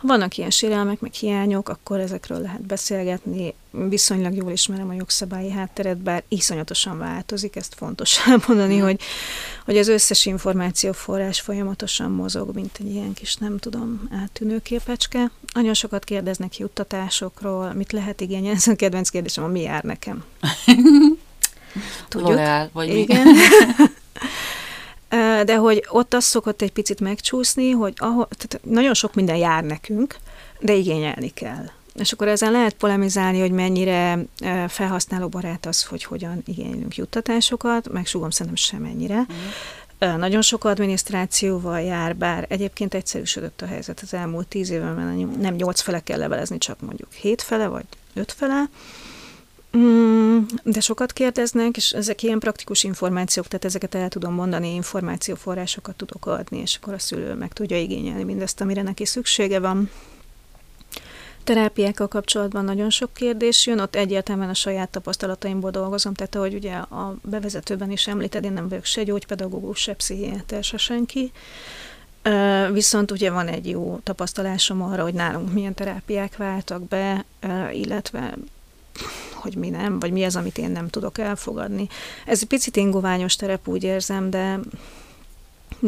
Ha 0.00 0.06
vannak 0.06 0.36
ilyen 0.36 0.50
sérelmek, 0.50 1.00
meg 1.00 1.12
hiányok, 1.12 1.68
akkor 1.68 2.00
ezekről 2.00 2.40
lehet 2.40 2.62
beszélgetni. 2.62 3.54
Viszonylag 3.70 4.34
jól 4.34 4.50
ismerem 4.50 4.88
a 4.88 4.92
jogszabályi 4.92 5.50
hátteret, 5.50 5.96
bár 5.96 6.22
iszonyatosan 6.28 6.98
változik, 6.98 7.56
ezt 7.56 7.74
fontos 7.74 8.18
elmondani, 8.26 8.76
mm. 8.76 8.80
hogy, 8.80 9.00
hogy 9.64 9.78
az 9.78 9.88
összes 9.88 10.26
információforrás 10.26 11.40
folyamatosan 11.40 12.10
mozog, 12.10 12.54
mint 12.54 12.76
egy 12.78 12.90
ilyen 12.90 13.12
kis, 13.12 13.36
nem 13.36 13.58
tudom, 13.58 14.08
áttűnő 14.22 14.58
képecske. 14.58 15.30
Nagyon 15.54 15.74
sokat 15.74 16.04
kérdeznek 16.04 16.58
juttatásokról, 16.58 17.72
mit 17.72 17.92
lehet 17.92 18.20
igényelni. 18.20 18.56
Ez 18.56 18.66
a 18.66 18.76
kedvenc 18.76 19.08
kérdésem, 19.08 19.44
a 19.44 19.48
mi 19.48 19.60
jár 19.60 19.82
nekem. 19.82 20.24
Tudjuk? 22.08 22.30
Lorel, 22.30 22.70
vagy 22.72 22.88
Igen. 22.88 23.26
de 25.44 25.56
hogy 25.56 25.84
ott 25.88 26.14
az 26.14 26.24
szokott 26.24 26.62
egy 26.62 26.72
picit 26.72 27.00
megcsúszni, 27.00 27.70
hogy 27.70 27.92
ahol, 27.96 28.28
tehát 28.38 28.66
nagyon 28.66 28.94
sok 28.94 29.14
minden 29.14 29.36
jár 29.36 29.64
nekünk, 29.64 30.16
de 30.60 30.72
igényelni 30.72 31.28
kell. 31.28 31.64
És 31.94 32.12
akkor 32.12 32.28
ezen 32.28 32.52
lehet 32.52 32.74
polemizálni, 32.74 33.40
hogy 33.40 33.50
mennyire 33.50 34.18
felhasználóbarát 34.68 35.66
az, 35.66 35.84
hogy 35.84 36.04
hogyan 36.04 36.42
igénylünk 36.46 36.96
juttatásokat, 36.96 37.92
meg 37.92 38.06
sugom 38.06 38.30
szerintem 38.30 38.56
semennyire. 38.64 39.18
Mm. 39.18 40.18
Nagyon 40.18 40.42
sok 40.42 40.64
adminisztrációval 40.64 41.80
jár, 41.80 42.16
bár 42.16 42.46
egyébként 42.48 42.94
egyszerűsödött 42.94 43.62
a 43.62 43.66
helyzet 43.66 44.00
az 44.02 44.14
elmúlt 44.14 44.46
tíz 44.48 44.70
évben, 44.70 45.36
nem 45.40 45.54
nyolc 45.54 45.80
fele 45.80 46.00
kell 46.00 46.18
levelezni, 46.18 46.58
csak 46.58 46.80
mondjuk 46.80 47.12
hét 47.12 47.42
fele 47.42 47.66
vagy 47.66 47.84
öt 48.14 48.32
fele. 48.32 48.68
Mm, 49.76 50.38
de 50.64 50.80
sokat 50.80 51.12
kérdeznek, 51.12 51.76
és 51.76 51.92
ezek 51.92 52.22
ilyen 52.22 52.38
praktikus 52.38 52.84
információk, 52.84 53.48
tehát 53.48 53.64
ezeket 53.64 53.94
el 53.94 54.08
tudom 54.08 54.34
mondani, 54.34 54.74
információforrásokat 54.74 55.96
tudok 55.96 56.26
adni, 56.26 56.58
és 56.58 56.78
akkor 56.80 56.94
a 56.94 56.98
szülő 56.98 57.34
meg 57.34 57.52
tudja 57.52 57.78
igényelni 57.78 58.24
mindezt, 58.24 58.60
amire 58.60 58.82
neki 58.82 59.04
szüksége 59.04 59.60
van. 59.60 59.90
Terápiákkal 61.44 62.08
kapcsolatban 62.08 62.64
nagyon 62.64 62.90
sok 62.90 63.14
kérdés 63.14 63.66
jön, 63.66 63.78
ott 63.78 63.94
egyértelműen 63.94 64.48
a 64.48 64.54
saját 64.54 64.88
tapasztalataimból 64.88 65.70
dolgozom, 65.70 66.14
tehát 66.14 66.34
ahogy 66.34 66.54
ugye 66.54 66.74
a 66.74 67.16
bevezetőben 67.22 67.90
is 67.90 68.06
említed, 68.06 68.44
én 68.44 68.52
nem 68.52 68.68
vagyok 68.68 68.84
se 68.84 69.02
gyógypedagógus, 69.02 69.78
se 69.78 69.94
pszichiáter, 69.94 70.64
se 70.64 70.76
senki, 70.76 71.32
Viszont 72.72 73.10
ugye 73.10 73.30
van 73.30 73.48
egy 73.48 73.68
jó 73.68 73.98
tapasztalásom 74.02 74.82
arra, 74.82 75.02
hogy 75.02 75.14
nálunk 75.14 75.52
milyen 75.52 75.74
terápiák 75.74 76.36
váltak 76.36 76.88
be, 76.88 77.24
illetve 77.72 78.34
hogy 79.40 79.56
mi 79.56 79.68
nem, 79.68 79.98
vagy 79.98 80.12
mi 80.12 80.24
az, 80.24 80.36
amit 80.36 80.58
én 80.58 80.70
nem 80.70 80.88
tudok 80.88 81.18
elfogadni. 81.18 81.88
Ez 82.26 82.38
egy 82.42 82.48
picit 82.48 82.76
ingoványos 82.76 83.36
terep, 83.36 83.68
úgy 83.68 83.82
érzem, 83.82 84.30
de 84.30 84.60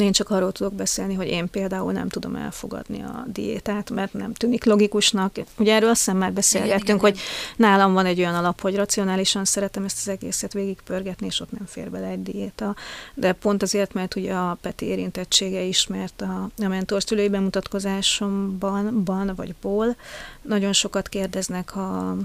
én 0.00 0.12
csak 0.12 0.30
arról 0.30 0.52
tudok 0.52 0.74
beszélni, 0.74 1.14
hogy 1.14 1.26
én 1.26 1.50
például 1.50 1.92
nem 1.92 2.08
tudom 2.08 2.36
elfogadni 2.36 3.02
a 3.02 3.24
diétát, 3.26 3.90
mert 3.90 4.12
nem 4.12 4.32
tűnik 4.32 4.64
logikusnak. 4.64 5.36
Ugye 5.58 5.74
erről 5.74 5.88
azt 5.88 5.98
hiszem 5.98 6.16
már 6.16 6.32
beszélgettünk, 6.32 6.82
igen, 6.82 6.96
igen, 6.96 7.10
hogy 7.10 7.18
nálam 7.56 7.92
van 7.92 8.06
egy 8.06 8.18
olyan 8.18 8.34
alap, 8.34 8.60
hogy 8.60 8.76
racionálisan 8.76 9.44
szeretem 9.44 9.84
ezt 9.84 9.98
az 10.00 10.08
egészet 10.08 10.52
végigpörgetni, 10.52 11.26
és 11.26 11.40
ott 11.40 11.52
nem 11.52 11.66
fér 11.66 11.90
bele 11.90 12.06
egy 12.06 12.22
diéta. 12.22 12.76
De 13.14 13.32
pont 13.32 13.62
azért, 13.62 13.92
mert 13.92 14.16
ugye 14.16 14.34
a 14.34 14.58
Peti 14.60 14.86
érintettsége 14.86 15.60
ismert 15.60 16.22
a, 16.22 16.50
a 16.64 16.68
mentorszülői 16.68 17.28
bemutatkozásomban, 17.28 19.04
ban 19.04 19.32
vagy 19.36 19.54
ból. 19.60 19.96
Nagyon 20.42 20.72
sokat 20.72 21.08
kérdeznek 21.08 21.76
a 21.76 22.16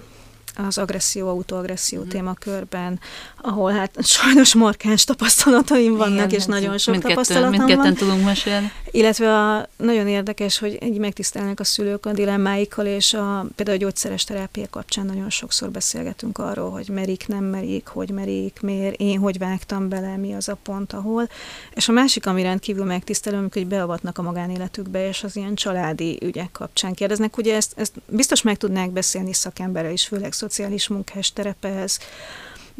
az 0.67 0.77
agresszió, 0.77 1.27
autoagresszió 1.27 2.03
mm. 2.03 2.07
témakörben, 2.07 2.99
ahol 3.41 3.71
hát 3.71 4.05
sajnos 4.05 4.53
markáns 4.53 5.03
tapasztalataim 5.03 5.95
vannak, 5.95 6.13
Igen, 6.13 6.29
és 6.29 6.37
hát 6.39 6.47
nagyon 6.47 6.77
sok 6.77 6.91
mindkettő, 6.91 7.13
tapasztalatom 7.13 7.49
mindketten 7.49 7.83
van. 7.83 7.93
tudunk 7.93 8.23
mesélni. 8.23 8.71
Illetve 8.91 9.33
a, 9.33 9.69
nagyon 9.77 10.07
érdekes, 10.07 10.59
hogy 10.59 10.77
így 10.83 10.97
megtisztelnek 10.97 11.59
a 11.59 11.63
szülők 11.63 12.05
a 12.05 12.13
dilemmáikkal, 12.13 12.85
és 12.85 13.13
a, 13.13 13.45
például 13.55 13.77
a 13.77 13.81
gyógyszeres 13.81 14.23
terápia 14.23 14.65
kapcsán 14.69 15.05
nagyon 15.05 15.29
sokszor 15.29 15.69
beszélgetünk 15.69 16.37
arról, 16.37 16.69
hogy 16.69 16.89
merik, 16.89 17.27
nem 17.27 17.43
merik, 17.43 17.87
hogy 17.87 18.09
merik, 18.09 18.59
miért, 18.61 18.95
én 18.99 19.19
hogy 19.19 19.37
vágtam 19.37 19.89
bele, 19.89 20.17
mi 20.17 20.33
az 20.33 20.49
a 20.49 20.57
pont, 20.63 20.93
ahol. 20.93 21.29
És 21.73 21.87
a 21.87 21.91
másik, 21.91 22.25
ami 22.25 22.41
rendkívül 22.41 22.85
megtisztelő, 22.85 23.47
hogy 23.51 23.67
beavatnak 23.67 24.17
a 24.17 24.21
magánéletükbe, 24.21 25.07
és 25.07 25.23
az 25.23 25.35
ilyen 25.35 25.55
családi 25.55 26.17
ügyek 26.21 26.51
kapcsán 26.51 26.93
kérdeznek. 26.93 27.37
Ugye 27.37 27.55
ezt, 27.55 27.73
ezt 27.75 27.93
biztos 28.07 28.41
meg 28.41 28.57
tudnák 28.57 28.91
beszélni 28.91 29.33
szakemberrel 29.33 29.91
is, 29.91 30.07
főleg 30.07 30.31
szociális 30.47 30.87
munkás 30.87 31.33
terepez, 31.33 31.99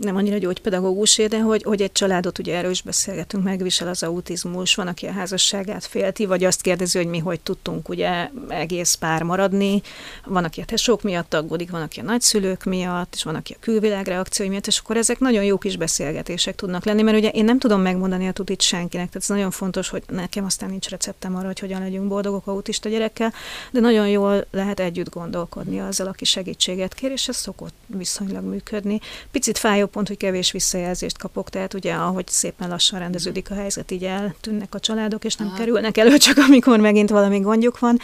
nem 0.02 0.16
annyira 0.16 0.38
gyógypedagógusé, 0.38 1.26
de 1.26 1.40
hogy, 1.40 1.64
hogy 1.64 1.82
egy 1.82 1.92
családot, 1.92 2.40
ugye 2.40 2.56
erről 2.56 2.72
is 2.72 2.82
beszélgetünk, 2.82 3.44
megvisel 3.44 3.88
az 3.88 4.04
autizmus, 4.04 4.76
van, 4.76 4.88
aki 4.88 5.06
a 5.06 5.12
házasságát 5.12 5.86
félti, 5.86 6.26
vagy 6.26 6.44
azt 6.44 6.62
kérdezi, 6.62 6.98
hogy 6.98 7.08
mi 7.08 7.18
hogy 7.18 7.40
tudtunk 7.40 7.90
ugye 7.90 8.30
egész 8.48 8.94
pár 8.94 9.24
maradni, 9.24 9.82
van, 10.26 10.44
aki 10.44 10.62
a 10.62 10.66
tesók 10.66 11.02
miatt 11.02 11.34
aggódik, 11.34 11.72
van, 11.72 11.82
aki 11.82 12.00
a 12.00 12.04
nagyszülők 12.04 12.64
miatt, 12.64 13.14
és 13.16 13.24
van, 13.24 13.36
aki 13.36 13.54
a 13.54 13.58
külvilág 13.60 14.08
reakciói 14.08 14.50
miatt, 14.50 14.68
és 14.68 14.80
akkor 14.80 14.98
ezek 14.98 15.20
nagyon 15.20 15.44
jó 15.44 15.58
kis 15.58 15.78
beszélgetések 15.78 16.56
tudnak 16.56 16.86
lenni, 16.86 17.02
mert 17.02 17.18
ugye 17.18 17.30
én 17.30 17.46
nem 17.46 17.60
tudom 17.60 17.82
megmondani 17.82 18.28
a 18.28 18.32
tutit 18.32 18.62
senkinek, 18.62 19.08
tehát 19.08 19.30
ez 19.30 19.36
nagyon 19.36 19.52
fontos, 19.52 19.90
hogy 19.90 20.04
nekem 20.08 20.46
aztán 20.46 20.70
nincs 20.70 20.90
receptem 20.90 21.36
arra, 21.36 21.48
hogy 21.48 21.60
hogyan 21.60 21.82
legyünk 21.82 22.08
boldogok 22.08 22.48
autista 22.48 22.90
gyerekkel, 22.90 23.34
de 23.72 23.80
nagyon 23.80 24.10
jól 24.10 24.46
lehet 24.52 24.80
együtt 24.80 25.10
gondolkodni 25.10 25.80
azzal, 25.80 26.08
aki 26.08 26.26
segítséget 26.26 26.94
kér, 26.94 27.12
és 27.12 27.28
ez 27.28 27.36
szokott 27.36 27.74
viszonylag 27.86 28.44
működni. 28.44 29.00
Picit 29.32 29.58
fájó 29.58 29.87
pont, 29.88 30.08
hogy 30.08 30.18
kevés 30.18 30.52
visszajelzést 30.52 31.18
kapok, 31.18 31.50
tehát 31.50 31.74
ugye 31.74 31.94
ahogy 31.94 32.28
szépen 32.28 32.70
lassan 32.70 33.00
rendeződik 33.00 33.52
a 33.52 33.54
helyzet, 33.54 33.92
így 33.92 34.04
eltűnnek 34.04 34.76
a 34.76 34.80
családok, 34.80 35.26
és 35.26 35.36
nem 35.36 35.48
Aha. 35.48 35.58
kerülnek 35.58 35.98
elő, 35.98 36.18
csak 36.28 36.38
amikor 36.38 36.80
megint 36.80 37.10
valami 37.10 37.40
gondjuk 37.40 37.80
van. 37.80 38.00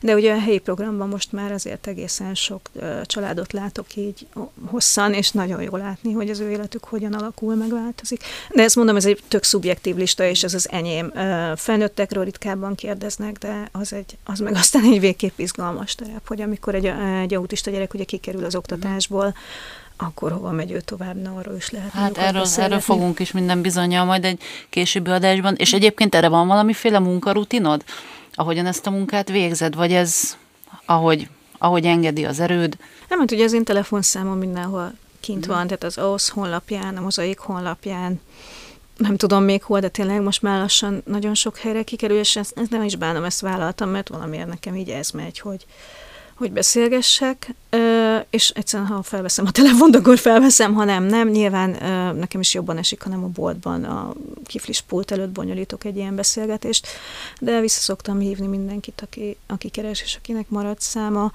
De 0.00 0.14
ugye 0.14 0.34
a 0.34 0.40
helyi 0.40 0.58
programban 0.58 1.08
most 1.08 1.32
már 1.32 1.52
azért 1.52 1.86
egészen 1.86 2.34
sok 2.34 2.70
családot 3.02 3.52
látok 3.52 3.96
így 3.96 4.26
hosszan, 4.66 5.12
és 5.12 5.30
nagyon 5.30 5.62
jó 5.62 5.76
látni, 5.76 6.12
hogy 6.12 6.30
az 6.30 6.40
ő 6.40 6.50
életük 6.50 6.84
hogyan 6.84 7.12
alakul, 7.12 7.54
megváltozik. 7.54 8.22
De 8.54 8.62
ezt 8.62 8.76
mondom, 8.76 8.96
ez 8.96 9.04
egy 9.04 9.22
tök 9.28 9.42
szubjektív 9.42 9.96
lista, 9.96 10.24
és 10.24 10.44
ez 10.44 10.54
az 10.54 10.70
enyém. 10.70 11.12
Felnőttekről 11.56 12.24
ritkábban 12.24 12.74
kérdeznek, 12.74 13.38
de 13.38 13.68
az, 13.72 13.92
egy, 13.92 14.16
az 14.24 14.38
meg 14.38 14.54
aztán 14.54 14.84
egy 14.84 15.00
végképp 15.00 15.38
izgalmas 15.38 15.94
terep, 15.94 16.28
hogy 16.28 16.40
amikor 16.40 16.74
egy, 16.74 16.92
egy 17.20 17.34
autista 17.34 17.70
gyerek 17.70 17.94
ugye 17.94 18.04
kikerül 18.04 18.44
az 18.44 18.54
oktatásból, 18.54 19.34
akkor 19.96 20.32
hova 20.32 20.50
megy 20.50 20.70
ő 20.70 20.80
tovább, 20.80 21.16
na 21.16 21.34
arról 21.34 21.56
is 21.56 21.70
lehet. 21.70 21.90
Hát 21.90 22.18
erről, 22.18 22.46
erről 22.56 22.80
fogunk 22.80 23.18
is 23.18 23.32
minden 23.32 23.62
bizonyal 23.62 24.04
majd 24.04 24.24
egy 24.24 24.42
későbbi 24.68 25.10
adásban. 25.10 25.54
És 25.54 25.72
egyébként 25.72 26.14
erre 26.14 26.28
van 26.28 26.46
valamiféle 26.46 26.98
munkarutinod, 26.98 27.84
ahogyan 28.34 28.66
ezt 28.66 28.86
a 28.86 28.90
munkát 28.90 29.28
végzed, 29.28 29.74
vagy 29.74 29.92
ez 29.92 30.36
ahogy, 30.84 31.28
ahogy 31.58 31.84
engedi 31.84 32.24
az 32.24 32.40
erőd? 32.40 32.76
Nem, 33.08 33.18
mert 33.18 33.32
ugye 33.32 33.44
az 33.44 33.52
én 33.52 33.64
telefonszámom 33.64 34.38
mindenhol 34.38 34.92
kint 35.20 35.46
mm. 35.46 35.50
van, 35.50 35.66
tehát 35.66 35.84
az 35.84 35.98
OSZ 35.98 36.28
honlapján, 36.28 36.96
a 36.96 37.00
mozaik 37.00 37.38
honlapján, 37.38 38.20
nem 38.96 39.16
tudom 39.16 39.42
még 39.42 39.62
hol, 39.62 39.80
de 39.80 39.88
tényleg 39.88 40.22
most 40.22 40.42
már 40.42 40.60
lassan 40.60 41.02
nagyon 41.04 41.34
sok 41.34 41.58
helyre 41.58 41.82
kikerül, 41.82 42.18
és 42.18 42.36
ezt, 42.36 42.58
ezt 42.58 42.70
nem 42.70 42.82
is 42.82 42.96
bánom, 42.96 43.24
ezt 43.24 43.40
vállaltam, 43.40 43.88
mert 43.88 44.08
valamiért 44.08 44.48
nekem 44.48 44.76
így 44.76 44.88
ez 44.88 45.10
megy, 45.10 45.38
hogy, 45.38 45.66
hogy 46.36 46.52
beszélgessek, 46.52 47.54
és 48.30 48.50
egyszerűen, 48.50 48.88
ha 48.88 49.02
felveszem 49.02 49.46
a 49.46 49.50
telefont, 49.50 49.96
akkor 49.96 50.18
felveszem, 50.18 50.74
ha 50.74 50.84
nem, 50.84 51.04
nem. 51.04 51.28
Nyilván 51.28 51.70
nekem 52.16 52.40
is 52.40 52.54
jobban 52.54 52.78
esik, 52.78 53.02
hanem 53.02 53.24
a 53.24 53.28
boltban 53.28 53.84
a 53.84 54.12
kiflis 54.44 54.80
pult 54.80 55.10
előtt 55.10 55.30
bonyolítok 55.30 55.84
egy 55.84 55.96
ilyen 55.96 56.14
beszélgetést, 56.14 56.86
de 57.40 57.60
vissza 57.60 57.80
szoktam 57.80 58.18
hívni 58.18 58.46
mindenkit, 58.46 59.00
aki, 59.00 59.36
aki 59.46 59.68
keres, 59.68 60.02
és 60.02 60.16
akinek 60.18 60.48
marad 60.48 60.80
száma. 60.80 61.32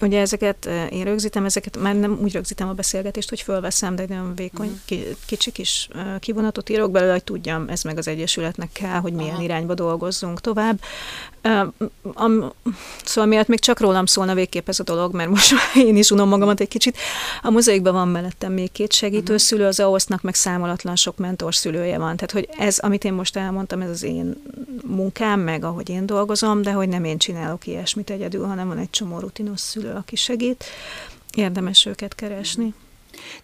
Ugye 0.00 0.20
ezeket 0.20 0.68
én 0.90 1.04
rögzítem, 1.04 1.44
ezeket 1.44 1.78
már 1.78 1.94
nem 1.94 2.18
úgy 2.22 2.32
rögzítem 2.32 2.68
a 2.68 2.72
beszélgetést, 2.72 3.28
hogy 3.28 3.40
fölveszem, 3.40 3.96
de 3.96 4.02
egy 4.02 4.08
nagyon 4.08 4.34
vékony, 4.34 4.80
uh-huh. 4.88 5.08
kicsi 5.26 5.50
kis 5.50 5.88
kivonatot 6.18 6.68
írok 6.68 6.90
belőle, 6.90 7.12
hogy 7.12 7.24
tudjam, 7.24 7.68
ez 7.68 7.82
meg 7.82 7.98
az 7.98 8.08
Egyesületnek 8.08 8.72
kell, 8.72 8.98
hogy 8.98 9.12
milyen 9.12 9.34
Aha. 9.34 9.42
irányba 9.42 9.74
dolgozzunk 9.74 10.40
tovább. 10.40 10.80
Um, 11.44 12.52
szóval 13.04 13.30
miatt 13.30 13.48
még 13.48 13.60
csak 13.60 13.80
rólam 13.80 14.06
szólna 14.06 14.34
végképp 14.34 14.68
ez 14.68 14.80
a 14.80 14.82
dolog, 14.82 15.14
mert 15.14 15.28
most 15.28 15.54
én 15.86 15.96
is 15.96 16.10
unom 16.10 16.28
magamat 16.28 16.60
egy 16.60 16.68
kicsit. 16.68 16.96
A 17.42 17.50
mozaikban 17.50 17.92
van 17.92 18.08
mellettem 18.08 18.52
még 18.52 18.72
két 18.72 18.92
segítőszülő, 18.92 19.66
az 19.66 19.80
AOSZ-nak 19.80 20.22
meg 20.22 20.34
számolatlan 20.34 20.96
sok 20.96 21.16
mentorszülője 21.16 21.98
van. 21.98 22.16
Tehát, 22.16 22.30
hogy 22.30 22.48
ez, 22.58 22.78
amit 22.78 23.04
én 23.04 23.12
most 23.12 23.36
elmondtam, 23.36 23.80
ez 23.80 23.90
az 23.90 24.02
én 24.02 24.42
munkám, 24.86 25.40
meg 25.40 25.64
ahogy 25.64 25.88
én 25.88 26.06
dolgozom, 26.06 26.62
de 26.62 26.72
hogy 26.72 26.88
nem 26.88 27.04
én 27.04 27.18
csinálok 27.18 27.66
ilyesmit 27.66 28.10
egyedül, 28.10 28.46
hanem 28.46 28.68
van 28.68 28.78
egy 28.78 28.90
csomó 28.90 29.18
rutinos 29.18 29.60
szülő, 29.60 29.92
aki 29.92 30.16
segít. 30.16 30.64
Érdemes 31.34 31.86
őket 31.86 32.14
keresni. 32.14 32.74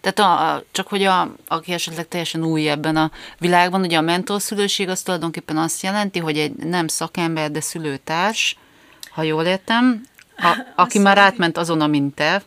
Tehát 0.01 0.19
a, 0.19 0.63
csak 0.71 0.87
hogy 0.87 1.03
a, 1.03 1.33
aki 1.47 1.73
esetleg 1.73 2.07
teljesen 2.07 2.43
új 2.43 2.69
ebben 2.69 2.95
a 2.95 3.11
világban, 3.37 3.81
ugye 3.81 3.97
a 3.97 4.01
mentorszülőség 4.01 4.89
az 4.89 5.01
tulajdonképpen 5.01 5.57
azt 5.57 5.83
jelenti, 5.83 6.19
hogy 6.19 6.37
egy 6.37 6.55
nem 6.55 6.87
szakember, 6.87 7.51
de 7.51 7.61
szülőtárs, 7.61 8.57
ha 9.11 9.23
jól 9.23 9.43
értem, 9.43 10.05
a, 10.37 10.57
aki 10.83 10.99
már 10.99 11.17
átment 11.17 11.57
azon, 11.57 11.81
amint 11.81 12.15
te, 12.15 12.43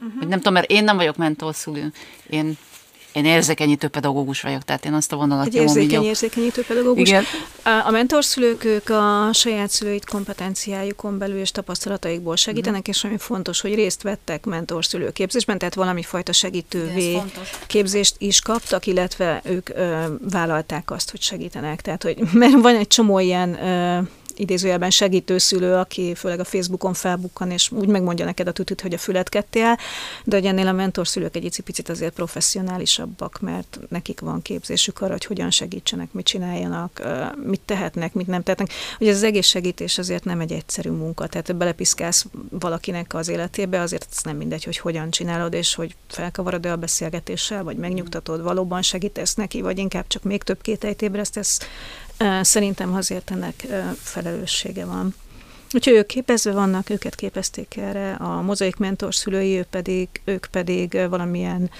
uh-huh. 0.00 0.28
nem 0.28 0.38
tudom, 0.38 0.52
mert 0.52 0.70
én 0.70 0.84
nem 0.84 0.96
vagyok 0.96 1.16
mentorszülő, 1.16 1.92
én 2.30 2.58
én 3.12 3.24
érzékenyítő 3.24 3.88
pedagógus 3.88 4.40
vagyok, 4.40 4.62
tehát 4.62 4.84
én 4.84 4.92
azt 4.92 5.12
a 5.12 5.16
vonalat 5.16 5.46
Egy 5.46 5.54
érzékeny, 5.54 6.02
érzékenyítő 6.02 6.64
pedagógus. 6.64 7.08
Igen. 7.08 7.24
A 7.86 7.90
mentorszülők, 7.90 8.64
ők 8.64 8.88
a 8.88 9.28
saját 9.32 9.70
szülőit 9.70 10.04
kompetenciájukon 10.04 11.18
belül 11.18 11.38
és 11.38 11.50
tapasztalataikból 11.50 12.36
segítenek, 12.36 12.80
mm. 12.80 12.90
és 12.90 13.04
ami 13.04 13.18
fontos, 13.18 13.60
hogy 13.60 13.74
részt 13.74 14.02
vettek 14.02 14.44
mentorszülő 14.44 15.10
képzésben, 15.10 15.58
tehát 15.58 15.74
valami 15.74 16.02
fajta 16.02 16.32
segítővé 16.32 17.20
képzést 17.66 18.14
is 18.18 18.40
kaptak, 18.40 18.86
illetve 18.86 19.40
ők 19.44 19.68
ö, 19.68 20.04
vállalták 20.30 20.90
azt, 20.90 21.10
hogy 21.10 21.22
segítenek. 21.22 21.80
Tehát, 21.80 22.02
hogy 22.02 22.18
mert 22.32 22.60
van 22.60 22.76
egy 22.76 22.88
csomó 22.88 23.18
ilyen 23.18 23.64
ö, 23.64 24.00
idézőjelben 24.40 24.90
segítőszülő, 24.90 25.74
aki 25.74 26.14
főleg 26.14 26.40
a 26.40 26.44
Facebookon 26.44 26.94
felbukkan, 26.94 27.50
és 27.50 27.70
úgy 27.70 27.88
megmondja 27.88 28.24
neked 28.24 28.48
a 28.48 28.52
tütüt, 28.52 28.80
hogy 28.80 28.94
a 28.94 28.98
fület 28.98 29.28
kettél, 29.28 29.76
de 30.24 30.36
hogy 30.36 30.46
ennél 30.46 30.66
a 30.66 30.72
mentorszülők 30.72 31.36
egy 31.36 31.60
picit 31.64 31.88
azért 31.88 32.12
professzionálisabbak, 32.12 33.40
mert 33.40 33.78
nekik 33.88 34.20
van 34.20 34.42
képzésük 34.42 35.00
arra, 35.00 35.12
hogy 35.12 35.24
hogyan 35.24 35.50
segítsenek, 35.50 36.12
mit 36.12 36.24
csináljanak, 36.24 37.02
mit 37.44 37.60
tehetnek, 37.64 38.12
mit 38.12 38.26
nem 38.26 38.42
tehetnek. 38.42 38.72
Ugye 39.00 39.10
az 39.10 39.22
egész 39.22 39.46
segítés 39.46 39.98
azért 39.98 40.24
nem 40.24 40.40
egy 40.40 40.52
egyszerű 40.52 40.90
munka, 40.90 41.26
tehát 41.26 41.56
belepiszkálsz 41.56 42.26
valakinek 42.50 43.14
az 43.14 43.28
életébe, 43.28 43.80
azért 43.80 44.06
ez 44.10 44.22
nem 44.22 44.36
mindegy, 44.36 44.64
hogy 44.64 44.78
hogyan 44.78 45.10
csinálod, 45.10 45.52
és 45.52 45.74
hogy 45.74 45.94
felkavarod-e 46.08 46.72
a 46.72 46.76
beszélgetéssel, 46.76 47.64
vagy 47.64 47.76
megnyugtatod, 47.76 48.42
valóban 48.42 48.82
segítesz 48.82 49.34
neki, 49.34 49.60
vagy 49.60 49.78
inkább 49.78 50.06
csak 50.06 50.22
még 50.22 50.42
több 50.42 50.60
kételyt 50.60 51.02
ébresztesz 51.02 51.58
Szerintem 52.40 52.94
azért 52.94 53.30
ennek 53.30 53.66
felelőssége 54.02 54.84
van. 54.84 55.14
Úgyhogy 55.72 55.94
ők 55.94 56.06
képezve 56.06 56.52
vannak, 56.52 56.90
őket 56.90 57.14
képezték 57.14 57.76
erre, 57.76 58.12
a 58.12 58.42
mozaik 58.42 58.76
mentor 58.76 59.14
szülői, 59.14 59.56
ők 59.56 59.66
pedig, 59.66 60.08
ők 60.24 60.46
pedig 60.50 61.08
valamilyen 61.08 61.70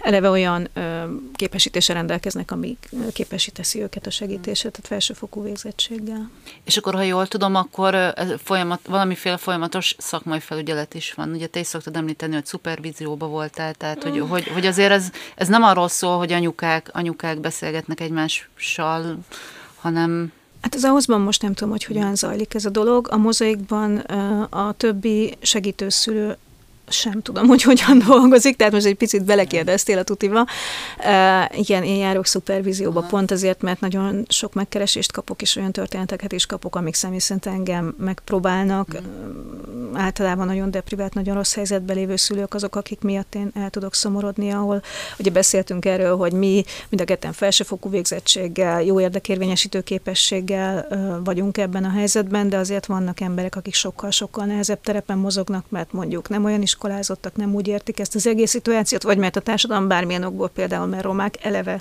eleve 0.00 0.30
olyan 0.30 0.68
ö, 0.72 1.04
képesítése 1.34 1.92
rendelkeznek, 1.92 2.50
ami 2.50 2.76
képesíteszi 3.12 3.82
őket 3.82 4.06
a 4.06 4.10
segítésre, 4.10 4.70
tehát 4.70 4.86
felsőfokú 4.86 5.42
végzettséggel. 5.42 6.30
És 6.64 6.76
akkor, 6.76 6.94
ha 6.94 7.02
jól 7.02 7.26
tudom, 7.26 7.54
akkor 7.54 8.14
folyamat, 8.42 8.80
valamiféle 8.86 9.36
folyamatos 9.36 9.94
szakmai 9.98 10.40
felügyelet 10.40 10.94
is 10.94 11.12
van. 11.12 11.30
Ugye 11.30 11.46
te 11.46 11.60
is 11.60 11.66
szoktad 11.66 11.96
említeni, 11.96 12.34
hogy 12.34 12.46
szupervízióba 12.46 13.26
voltál, 13.26 13.74
tehát 13.74 14.02
hogy, 14.02 14.20
mm. 14.20 14.28
hogy, 14.28 14.48
hogy 14.48 14.66
azért 14.66 14.90
ez, 14.90 15.10
ez 15.36 15.48
nem 15.48 15.62
arról 15.62 15.88
szól, 15.88 16.16
hogy 16.16 16.32
anyukák, 16.32 16.90
anyukák 16.92 17.40
beszélgetnek 17.40 18.00
egymással, 18.00 19.18
hanem 19.80 20.32
Hát 20.60 20.74
az 20.74 20.84
ahhozban 20.84 21.20
most 21.20 21.42
nem 21.42 21.52
tudom, 21.54 21.70
hogy 21.70 21.84
hogyan 21.84 22.14
zajlik 22.14 22.54
ez 22.54 22.64
a 22.64 22.70
dolog. 22.70 23.08
A 23.10 23.16
mozaikban 23.16 23.96
a 24.50 24.72
többi 24.72 25.36
segítőszülő 25.40 26.36
sem 26.90 27.22
tudom, 27.22 27.46
hogy 27.46 27.62
hogyan 27.62 27.98
dolgozik, 28.08 28.56
tehát 28.56 28.72
most 28.72 28.86
egy 28.86 28.94
picit 28.94 29.24
belekérdeztél 29.24 29.98
a 29.98 30.02
tutiba. 30.02 30.40
Uh, 30.40 31.58
igen, 31.58 31.82
én 31.82 31.96
járok 31.96 32.26
szupervízióba 32.26 32.98
Aha. 32.98 33.08
pont 33.08 33.30
azért, 33.30 33.62
mert 33.62 33.80
nagyon 33.80 34.24
sok 34.28 34.54
megkeresést 34.54 35.12
kapok, 35.12 35.42
és 35.42 35.56
olyan 35.56 35.72
történeteket 35.72 36.32
is 36.32 36.46
kapok, 36.46 36.76
amik 36.76 36.94
személy 36.94 37.18
szerint 37.18 37.46
engem 37.46 37.94
megpróbálnak. 37.98 38.88
Uh, 38.92 39.00
általában 39.92 40.46
nagyon 40.46 40.70
deprivált, 40.70 41.14
nagyon 41.14 41.34
rossz 41.34 41.54
helyzetben 41.54 41.96
lévő 41.96 42.16
szülők 42.16 42.54
azok, 42.54 42.76
akik 42.76 43.00
miatt 43.00 43.34
én 43.34 43.50
el 43.54 43.70
tudok 43.70 43.94
szomorodni, 43.94 44.50
ahol 44.50 44.82
ugye 45.18 45.30
beszéltünk 45.30 45.84
erről, 45.84 46.16
hogy 46.16 46.32
mi 46.32 46.64
mind 46.88 47.02
a 47.02 47.04
ketten 47.04 47.32
felsőfokú 47.32 47.90
végzettséggel, 47.90 48.82
jó 48.82 49.00
érdekérvényesítő 49.00 49.80
képességgel 49.80 50.86
vagyunk 51.24 51.58
ebben 51.58 51.84
a 51.84 51.90
helyzetben, 51.90 52.48
de 52.48 52.56
azért 52.56 52.86
vannak 52.86 53.20
emberek, 53.20 53.56
akik 53.56 53.74
sokkal-sokkal 53.74 54.44
nehezebb 54.44 54.80
terepen 54.80 55.18
mozognak, 55.18 55.64
mert 55.68 55.92
mondjuk 55.92 56.28
nem 56.28 56.44
olyan 56.44 56.62
is 56.62 56.76
iskolázottak 56.78 57.36
nem 57.36 57.54
úgy 57.54 57.68
értik 57.68 58.00
ezt 58.00 58.14
az 58.14 58.26
egész 58.26 58.50
szituációt, 58.50 59.02
vagy 59.02 59.18
mert 59.18 59.36
a 59.36 59.40
társadalom 59.40 59.88
bármilyen 59.88 60.22
okból, 60.24 60.48
például 60.48 60.86
mert 60.86 61.02
romák 61.02 61.44
eleve 61.44 61.80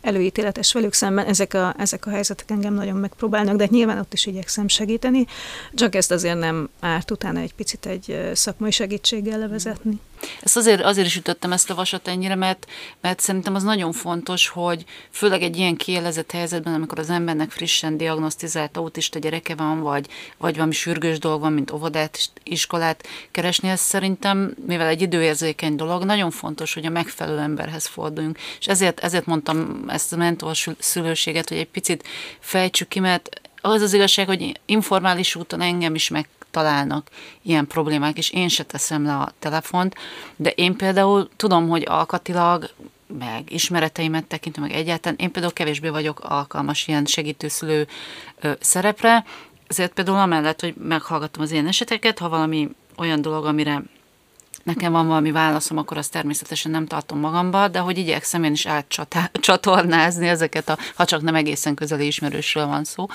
előítéletes 0.00 0.72
velük 0.72 0.92
szemben, 0.92 1.26
ezek 1.26 1.54
a, 1.54 1.74
ezek 1.78 2.06
a 2.06 2.10
helyzetek 2.10 2.50
engem 2.50 2.74
nagyon 2.74 2.96
megpróbálnak, 2.96 3.56
de 3.56 3.66
nyilván 3.70 3.98
ott 3.98 4.12
is 4.12 4.26
igyekszem 4.26 4.68
segíteni, 4.68 5.26
csak 5.74 5.94
ezt 5.94 6.10
azért 6.10 6.38
nem 6.38 6.68
árt 6.80 7.10
utána 7.10 7.40
egy 7.40 7.54
picit 7.54 7.86
egy 7.86 8.30
szakmai 8.32 8.70
segítséggel 8.70 9.38
levezetni. 9.38 10.00
Ezt 10.42 10.56
azért, 10.56 10.82
azért 10.82 11.06
is 11.06 11.16
ütöttem 11.16 11.52
ezt 11.52 11.70
a 11.70 11.74
vasat 11.74 12.08
ennyire, 12.08 12.34
mert, 12.34 12.66
mert 13.00 13.20
szerintem 13.20 13.54
az 13.54 13.62
nagyon 13.62 13.92
fontos, 13.92 14.48
hogy 14.48 14.84
főleg 15.10 15.42
egy 15.42 15.56
ilyen 15.56 15.76
kielezett 15.76 16.30
helyzetben, 16.30 16.74
amikor 16.74 16.98
az 16.98 17.10
embernek 17.10 17.50
frissen 17.50 17.96
diagnosztizált 17.96 18.76
autista 18.76 19.18
gyereke 19.18 19.54
van, 19.54 19.80
vagy, 19.80 20.06
vagy 20.36 20.54
valami 20.54 20.72
sürgős 20.72 21.18
dolog 21.18 21.40
van, 21.40 21.52
mint 21.52 21.70
óvodát, 21.70 22.18
iskolát 22.42 23.06
keresni, 23.30 23.68
ez 23.68 23.80
szerintem, 23.80 24.54
mivel 24.66 24.86
egy 24.86 25.02
időérzékeny 25.02 25.76
dolog, 25.76 26.04
nagyon 26.04 26.30
fontos, 26.30 26.74
hogy 26.74 26.86
a 26.86 26.90
megfelelő 26.90 27.38
emberhez 27.38 27.86
forduljunk. 27.86 28.38
És 28.60 28.66
ezért, 28.66 29.00
ezért 29.00 29.26
mondtam 29.26 29.84
ezt 29.88 30.12
a 30.12 30.16
mentor 30.16 30.56
szülőséget, 30.78 31.48
hogy 31.48 31.58
egy 31.58 31.68
picit 31.68 32.04
fejtsük 32.40 32.88
ki, 32.88 33.00
mert 33.00 33.28
az 33.60 33.82
az 33.82 33.92
igazság, 33.92 34.26
hogy 34.26 34.60
informális 34.66 35.34
úton 35.34 35.60
engem 35.60 35.94
is 35.94 36.08
meg 36.08 36.28
találnak 36.50 37.08
ilyen 37.42 37.66
problémák, 37.66 38.18
és 38.18 38.30
én 38.30 38.48
se 38.48 38.62
teszem 38.62 39.04
le 39.04 39.14
a 39.14 39.32
telefont, 39.38 39.94
de 40.36 40.50
én 40.50 40.76
például 40.76 41.28
tudom, 41.36 41.68
hogy 41.68 41.84
alkatilag, 41.88 42.70
meg 43.18 43.52
ismereteimet 43.52 44.24
tekintve, 44.24 44.62
meg 44.62 44.72
egyáltalán, 44.72 45.18
én 45.18 45.30
például 45.30 45.52
kevésbé 45.52 45.88
vagyok 45.88 46.20
alkalmas 46.20 46.86
ilyen 46.86 47.04
segítőszülő 47.04 47.86
szerepre, 48.60 49.24
ezért 49.66 49.92
például 49.92 50.18
amellett, 50.18 50.60
hogy 50.60 50.74
meghallgatom 50.74 51.42
az 51.42 51.50
ilyen 51.50 51.66
eseteket, 51.66 52.18
ha 52.18 52.28
valami 52.28 52.68
olyan 52.96 53.22
dolog, 53.22 53.44
amire 53.44 53.82
nekem 54.62 54.92
van 54.92 55.06
valami 55.06 55.30
válaszom, 55.30 55.78
akkor 55.78 55.96
azt 55.96 56.12
természetesen 56.12 56.70
nem 56.70 56.86
tartom 56.86 57.18
magamba, 57.18 57.68
de 57.68 57.78
hogy 57.78 57.98
igyekszem 57.98 58.44
én 58.44 58.52
is 58.52 58.66
átcsatornázni 58.66 60.28
ezeket, 60.36 60.68
a, 60.68 60.78
ha 60.94 61.04
csak 61.04 61.22
nem 61.22 61.34
egészen 61.34 61.74
közeli 61.74 62.06
ismerősről 62.06 62.66
van 62.66 62.84
szó, 62.84 63.06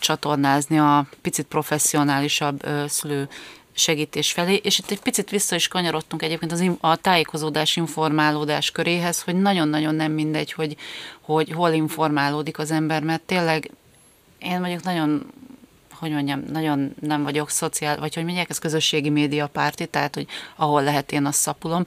átcsatornázni 0.00 0.78
a 0.78 1.06
picit 1.22 1.46
professzionálisabb 1.46 2.66
szülő 2.88 3.28
segítés 3.72 4.32
felé, 4.32 4.54
és 4.54 4.78
itt 4.78 4.90
egy 4.90 5.00
picit 5.00 5.30
vissza 5.30 5.54
is 5.54 5.68
kanyarodtunk 5.68 6.22
egyébként 6.22 6.52
az, 6.52 6.64
a 6.80 6.96
tájékozódás, 6.96 7.76
informálódás 7.76 8.70
köréhez, 8.70 9.22
hogy 9.22 9.34
nagyon-nagyon 9.34 9.94
nem 9.94 10.12
mindegy, 10.12 10.52
hogy, 10.52 10.76
hogy 11.20 11.52
hol 11.52 11.70
informálódik 11.70 12.58
az 12.58 12.70
ember, 12.70 13.02
mert 13.02 13.22
tényleg 13.22 13.70
én 14.38 14.60
mondjuk 14.60 14.82
nagyon 14.82 15.26
hogy 15.92 16.10
mondjam, 16.10 16.42
nagyon 16.52 16.94
nem 17.00 17.22
vagyok 17.22 17.50
szociál, 17.50 17.98
vagy 17.98 18.14
hogy 18.14 18.24
mondják, 18.24 18.50
ez 18.50 18.58
közösségi 18.58 19.10
média 19.10 19.46
párti, 19.46 19.86
tehát, 19.86 20.14
hogy 20.14 20.26
ahol 20.56 20.82
lehet, 20.82 21.12
én 21.12 21.26
azt 21.26 21.38
szapulom, 21.38 21.86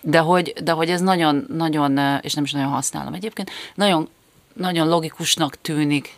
de 0.00 0.18
hogy, 0.18 0.52
de 0.62 0.72
hogy 0.72 0.90
ez 0.90 1.00
nagyon, 1.00 1.46
nagyon, 1.48 1.98
és 2.22 2.34
nem 2.34 2.44
is 2.44 2.52
nagyon 2.52 2.68
használom 2.70 3.14
egyébként, 3.14 3.50
nagyon, 3.74 4.08
nagyon 4.54 4.88
logikusnak 4.88 5.60
tűnik 5.60 6.14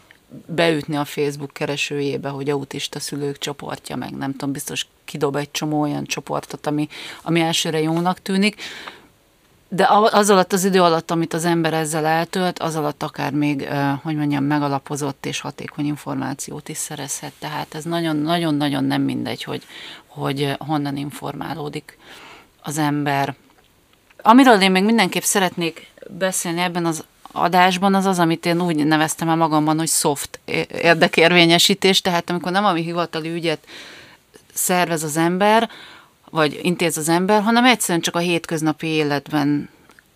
beütni 0.47 0.97
a 0.97 1.05
Facebook 1.05 1.53
keresőjébe, 1.53 2.29
hogy 2.29 2.51
autista 2.51 3.01
szülők 3.01 3.39
csoportja, 3.39 3.97
meg 3.97 4.11
nem 4.11 4.33
tudom, 4.33 4.53
biztos 4.53 4.87
kidob 5.05 5.37
egy 5.37 5.51
csomó 5.51 5.81
olyan 5.81 6.05
csoportot, 6.05 6.66
ami, 6.66 6.89
ami 7.22 7.41
elsőre 7.41 7.81
jónak 7.81 8.22
tűnik, 8.22 8.62
de 9.68 9.89
az 10.11 10.31
alatt 10.31 10.53
az 10.53 10.64
idő 10.64 10.83
alatt, 10.83 11.11
amit 11.11 11.35
az 11.35 11.45
ember 11.45 11.74
ezzel 11.74 12.07
eltölt, 12.07 12.59
az 12.59 12.76
alatt 12.76 13.03
akár 13.03 13.33
még, 13.33 13.68
hogy 14.03 14.16
mondjam, 14.16 14.45
megalapozott 14.45 15.26
és 15.26 15.41
hatékony 15.41 15.87
információt 15.87 16.68
is 16.68 16.76
szerezhet. 16.76 17.33
Tehát 17.39 17.74
ez 17.74 17.85
nagyon-nagyon-nagyon 17.85 18.85
nem 18.85 19.03
mindegy, 19.03 19.43
hogy, 19.43 19.62
hogy 20.07 20.55
honnan 20.59 20.97
informálódik 20.97 21.99
az 22.62 22.79
ember. 22.79 23.35
Amiről 24.22 24.61
én 24.61 24.70
még 24.70 24.85
mindenképp 24.85 25.22
szeretnék 25.22 25.87
beszélni 26.18 26.61
ebben 26.61 26.87
az 26.87 27.05
adásban, 27.33 27.95
az 27.95 28.05
az, 28.05 28.18
amit 28.18 28.47
én 28.47 28.61
úgy 28.61 28.87
neveztem 28.87 29.29
el 29.29 29.37
magamban, 29.37 29.79
hogy 29.79 29.89
soft 29.89 30.41
érdekérvényesítés, 30.68 32.01
tehát 32.01 32.31
amikor 32.31 32.53
nem 32.53 32.64
ami 32.64 32.83
hivatali 32.83 33.31
ügyet 33.31 33.66
szervez 34.53 35.03
az 35.03 35.16
ember, 35.16 35.70
vagy 36.31 36.59
intéz 36.62 36.97
az 36.97 37.09
ember, 37.09 37.43
hanem 37.43 37.64
egyszerűen 37.64 38.01
csak 38.01 38.16
a 38.16 38.18
hétköznapi 38.18 38.87
életben 38.87 39.68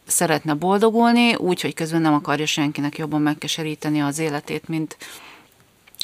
szeretne 0.07 0.55
boldogulni, 0.55 1.35
úgy, 1.35 1.61
hogy 1.61 1.75
közben 1.75 2.01
nem 2.01 2.15
akarja 2.15 2.47
senkinek 2.47 2.99
jobban 2.99 3.21
megkeseríteni 3.21 4.01
az 4.01 4.19
életét, 4.19 4.69
mint, 4.69 4.97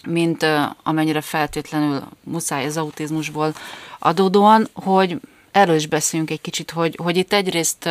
mint 0.07 0.47
amennyire 0.83 1.21
feltétlenül 1.21 2.03
muszáj 2.25 2.67
az 2.67 2.77
autizmusból 2.77 3.55
adódóan, 3.99 4.69
hogy 4.73 5.21
erről 5.51 5.75
is 5.75 5.87
beszéljünk 5.87 6.31
egy 6.31 6.41
kicsit, 6.41 6.71
hogy, 6.71 6.99
hogy 7.03 7.17
itt 7.17 7.33
egyrészt 7.33 7.89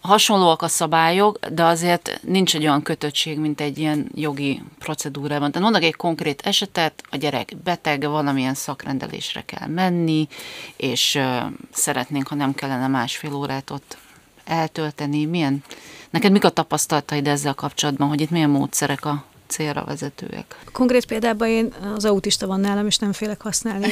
hasonlóak 0.00 0.62
a 0.62 0.68
szabályok, 0.68 1.46
de 1.46 1.64
azért 1.64 2.20
nincs 2.22 2.54
egy 2.54 2.62
olyan 2.62 2.82
kötöttség, 2.82 3.38
mint 3.38 3.60
egy 3.60 3.78
ilyen 3.78 4.10
jogi 4.14 4.62
procedúrában. 4.78 5.52
Tehát 5.52 5.70
mondok 5.70 5.88
egy 5.88 5.96
konkrét 5.96 6.40
esetet, 6.44 7.02
a 7.10 7.16
gyerek 7.16 7.56
beteg, 7.64 8.08
valamilyen 8.08 8.54
szakrendelésre 8.54 9.42
kell 9.44 9.68
menni, 9.68 10.28
és 10.76 11.14
uh, 11.14 11.52
szeretnénk, 11.72 12.28
ha 12.28 12.34
nem 12.34 12.54
kellene 12.54 12.86
másfél 12.86 13.34
órát 13.34 13.70
ott 13.70 13.96
eltölteni. 14.44 15.24
Milyen, 15.24 15.64
neked 16.10 16.32
mik 16.32 16.44
a 16.44 16.48
tapasztalataid 16.50 17.26
ezzel 17.26 17.54
kapcsolatban, 17.54 18.08
hogy 18.08 18.20
itt 18.20 18.30
milyen 18.30 18.50
módszerek 18.50 19.04
a 19.04 19.24
célra 19.46 19.84
vezetőek? 19.84 20.64
Konkrét 20.72 21.06
példában 21.06 21.48
én 21.48 21.74
az 21.94 22.04
autista 22.04 22.46
van 22.46 22.60
nálam, 22.60 22.86
és 22.86 22.98
nem 22.98 23.12
félek 23.12 23.42
használni. 23.42 23.88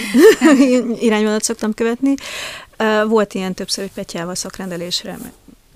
Irányvonalat 1.00 1.42
szoktam 1.42 1.74
követni. 1.74 2.14
Volt 3.08 3.34
ilyen 3.34 3.54
többször, 3.54 3.84
hogy 3.84 3.92
Petyával 3.92 4.34
szakrendelésre 4.34 5.18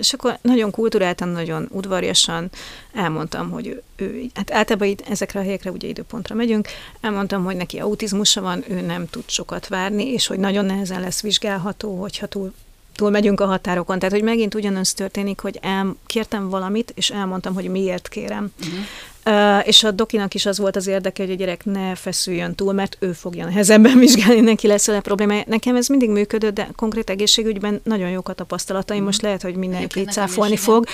és 0.01 0.13
akkor 0.13 0.39
nagyon 0.43 0.71
kulturáltan, 0.71 1.29
nagyon 1.29 1.69
udvarjasan 1.71 2.51
elmondtam, 2.93 3.51
hogy 3.51 3.67
ő, 3.67 3.83
ő 3.97 4.25
hát 4.35 4.53
általában 4.53 4.89
itt 4.89 5.09
ezekre 5.09 5.41
a 5.41 5.43
helyekre 5.43 5.71
ugye 5.71 5.89
időpontra 5.89 6.35
megyünk, 6.35 6.69
elmondtam, 7.01 7.45
hogy 7.45 7.57
neki 7.57 7.79
autizmusa 7.79 8.41
van, 8.41 8.65
ő 8.69 8.81
nem 8.81 9.07
tud 9.07 9.25
sokat 9.27 9.69
várni, 9.69 10.13
és 10.13 10.27
hogy 10.27 10.39
nagyon 10.39 10.65
nehezen 10.65 11.01
lesz 11.01 11.23
vizsgálható, 11.23 12.01
hogyha 12.01 12.27
túl 12.27 12.53
túl 12.95 13.11
megyünk 13.11 13.41
a 13.41 13.47
határokon. 13.47 13.99
Tehát, 13.99 14.15
hogy 14.15 14.25
megint 14.25 14.55
ugyanaz 14.55 14.95
történik, 14.95 15.41
hogy 15.41 15.59
el, 15.63 15.97
kértem 16.07 16.49
valamit, 16.49 16.93
és 16.95 17.11
elmondtam, 17.11 17.55
hogy 17.55 17.69
miért 17.69 18.09
kérem. 18.09 18.53
Uh-huh. 18.61 18.79
Uh, 19.25 19.67
és 19.67 19.85
a 19.85 19.91
dokinak 19.91 20.35
is 20.35 20.47
az 20.47 20.59
volt 20.59 20.77
az 20.77 20.87
érdeke, 20.87 21.23
hogy 21.23 21.33
a 21.33 21.37
gyerek 21.37 21.65
ne 21.65 21.95
feszüljön 21.95 22.55
túl, 22.55 22.73
mert 22.73 22.97
ő 23.01 23.13
fogja 23.13 23.45
nehezebben 23.45 23.99
vizsgálni, 24.05 24.41
neki 24.41 24.67
lesz 24.67 24.89
a 24.89 25.01
problémája. 25.01 25.43
Nekem 25.47 25.77
ez 25.77 25.89
mindig 25.89 26.11
működött, 26.11 26.55
de 26.55 26.69
konkrét 26.77 27.11
egészségügyben 27.11 27.81
nagyon 27.85 28.11
jók 28.11 28.29
a 28.29 28.33
tapasztalataim, 28.33 29.03
mm. 29.03 29.05
most 29.05 29.23
lehet, 29.23 29.43
hogy 29.43 29.55
mindenki 29.55 30.05
cáfolni 30.05 30.57
fog, 30.57 30.87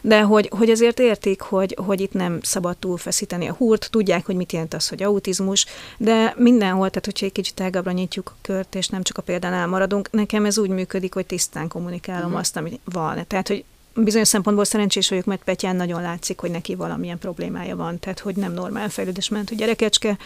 de 0.00 0.20
hogy, 0.20 0.50
hogy 0.56 0.70
azért 0.70 1.00
értik, 1.00 1.40
hogy, 1.40 1.76
hogy 1.86 2.00
itt 2.00 2.12
nem 2.12 2.38
szabad 2.42 2.76
túlfeszíteni 2.76 3.48
a 3.48 3.52
húrt, 3.52 3.88
tudják, 3.90 4.26
hogy 4.26 4.36
mit 4.36 4.52
jelent 4.52 4.74
az, 4.74 4.88
hogy 4.88 5.02
autizmus, 5.02 5.66
de 5.98 6.34
mindenhol, 6.36 6.88
tehát 6.88 7.04
hogyha 7.04 7.26
egy 7.26 7.32
kicsit 7.32 7.54
tágabbra 7.54 7.92
nyitjuk 7.92 8.32
a 8.34 8.38
kört, 8.42 8.74
és 8.74 8.88
nem 8.88 9.02
csak 9.02 9.18
a 9.18 9.22
példánál 9.22 9.66
maradunk, 9.66 10.10
nekem 10.10 10.44
ez 10.44 10.58
úgy 10.58 10.70
működik, 10.70 11.14
hogy 11.14 11.26
tisztán 11.26 11.68
kommunikálom 11.68 12.30
mm. 12.30 12.34
azt, 12.34 12.56
amit 12.56 12.80
van. 12.84 13.24
Tehát, 13.26 13.48
hogy 13.48 13.64
bizonyos 13.94 14.28
szempontból 14.28 14.64
szerencsés 14.64 15.08
vagyok, 15.08 15.24
mert 15.24 15.44
Petyán 15.44 15.76
nagyon 15.76 16.02
látszik, 16.02 16.40
hogy 16.40 16.50
neki 16.50 16.74
valamilyen 16.74 17.18
problémája 17.18 17.76
van, 17.76 17.98
tehát 17.98 18.18
hogy 18.18 18.36
nem 18.36 18.52
normál 18.52 18.88
fejlődésmentű 18.88 19.54
gyerekecske, 19.54 20.18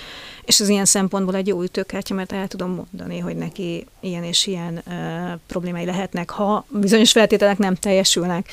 és 0.44 0.60
az 0.60 0.68
ilyen 0.68 0.84
szempontból 0.84 1.34
egy 1.34 1.46
jó 1.46 1.62
ütőkártya, 1.62 2.14
mert 2.14 2.32
el 2.32 2.48
tudom 2.48 2.70
mondani, 2.70 3.18
hogy 3.18 3.36
neki 3.36 3.86
ilyen 4.00 4.24
és 4.24 4.46
ilyen 4.46 4.82
uh, 4.86 4.92
problémái 5.46 5.84
lehetnek, 5.84 6.30
ha 6.30 6.64
bizonyos 6.68 7.12
feltételek 7.12 7.58
nem 7.58 7.74
teljesülnek. 7.74 8.48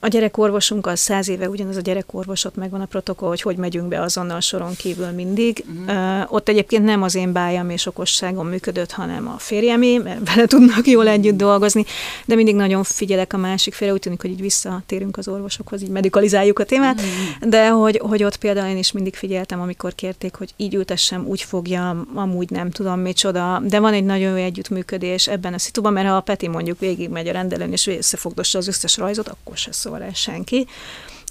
A 0.00 0.08
gyerekorvosunk 0.08 0.86
az 0.86 1.00
száz 1.00 1.28
éve 1.28 1.48
ugyanaz 1.48 1.76
a 1.76 1.80
gyerekorvos, 1.80 2.44
ott 2.44 2.56
megvan 2.56 2.80
a 2.80 2.84
protokoll, 2.84 3.28
hogy 3.28 3.40
hogy 3.40 3.56
megyünk 3.56 3.88
be 3.88 4.00
azonnal 4.00 4.40
soron 4.40 4.74
kívül 4.76 5.06
mindig. 5.06 5.64
Uh-huh. 5.68 6.20
Uh, 6.20 6.32
ott 6.32 6.48
egyébként 6.48 6.84
nem 6.84 7.02
az 7.02 7.14
én 7.14 7.32
bájam 7.32 7.70
és 7.70 7.86
okosságom 7.86 8.48
működött, 8.48 8.92
hanem 8.92 9.28
a 9.28 9.38
férjemé, 9.38 9.98
mert 9.98 10.34
vele 10.34 10.46
tudnak 10.46 10.86
jól 10.86 11.08
együtt 11.08 11.36
dolgozni, 11.36 11.84
de 12.24 12.34
mindig 12.34 12.54
nagyon 12.54 12.84
figyelek 12.84 13.32
a 13.32 13.36
másik 13.36 13.74
félre, 13.74 13.92
úgy 13.92 14.00
tűnik, 14.00 14.20
hogy 14.20 14.30
így 14.30 14.40
visszatérünk 14.40 15.16
az 15.16 15.28
orvosokhoz, 15.28 15.82
így 15.82 15.88
medikalizáljuk 15.88 16.58
a 16.58 16.64
témát, 16.64 17.00
uh-huh. 17.00 17.48
de 17.50 17.68
hogy, 17.68 18.00
hogy 18.02 18.24
ott 18.24 18.36
például 18.36 18.70
én 18.70 18.76
is 18.76 18.92
mindig 18.92 19.14
figyeltem, 19.14 19.60
amikor 19.60 19.94
kérték, 19.94 20.34
hogy 20.34 20.52
így 20.56 20.74
ültessem, 20.74 21.26
úgy 21.26 21.42
fogjam, 21.42 22.08
amúgy 22.14 22.50
nem 22.50 22.70
tudom 22.70 23.00
micsoda, 23.00 23.62
de 23.64 23.78
van 23.80 23.92
egy 23.92 24.04
nagyon 24.04 24.30
jó 24.30 24.44
együttműködés 24.44 25.28
ebben 25.28 25.54
a 25.54 25.58
szituban, 25.58 25.92
mert 25.92 26.08
ha 26.08 26.16
a 26.16 26.20
Peti 26.20 26.48
mondjuk 26.48 26.78
végigmegy 26.78 27.28
a 27.28 27.32
rendelőn 27.32 27.72
és 27.72 27.86
összefogdossa 27.86 28.58
az 28.58 28.68
összes 28.68 28.96
rajzot, 28.96 29.28
akkor 29.28 29.56
se 29.56 29.72
szól 29.88 30.02
el 30.02 30.14
senki. 30.14 30.66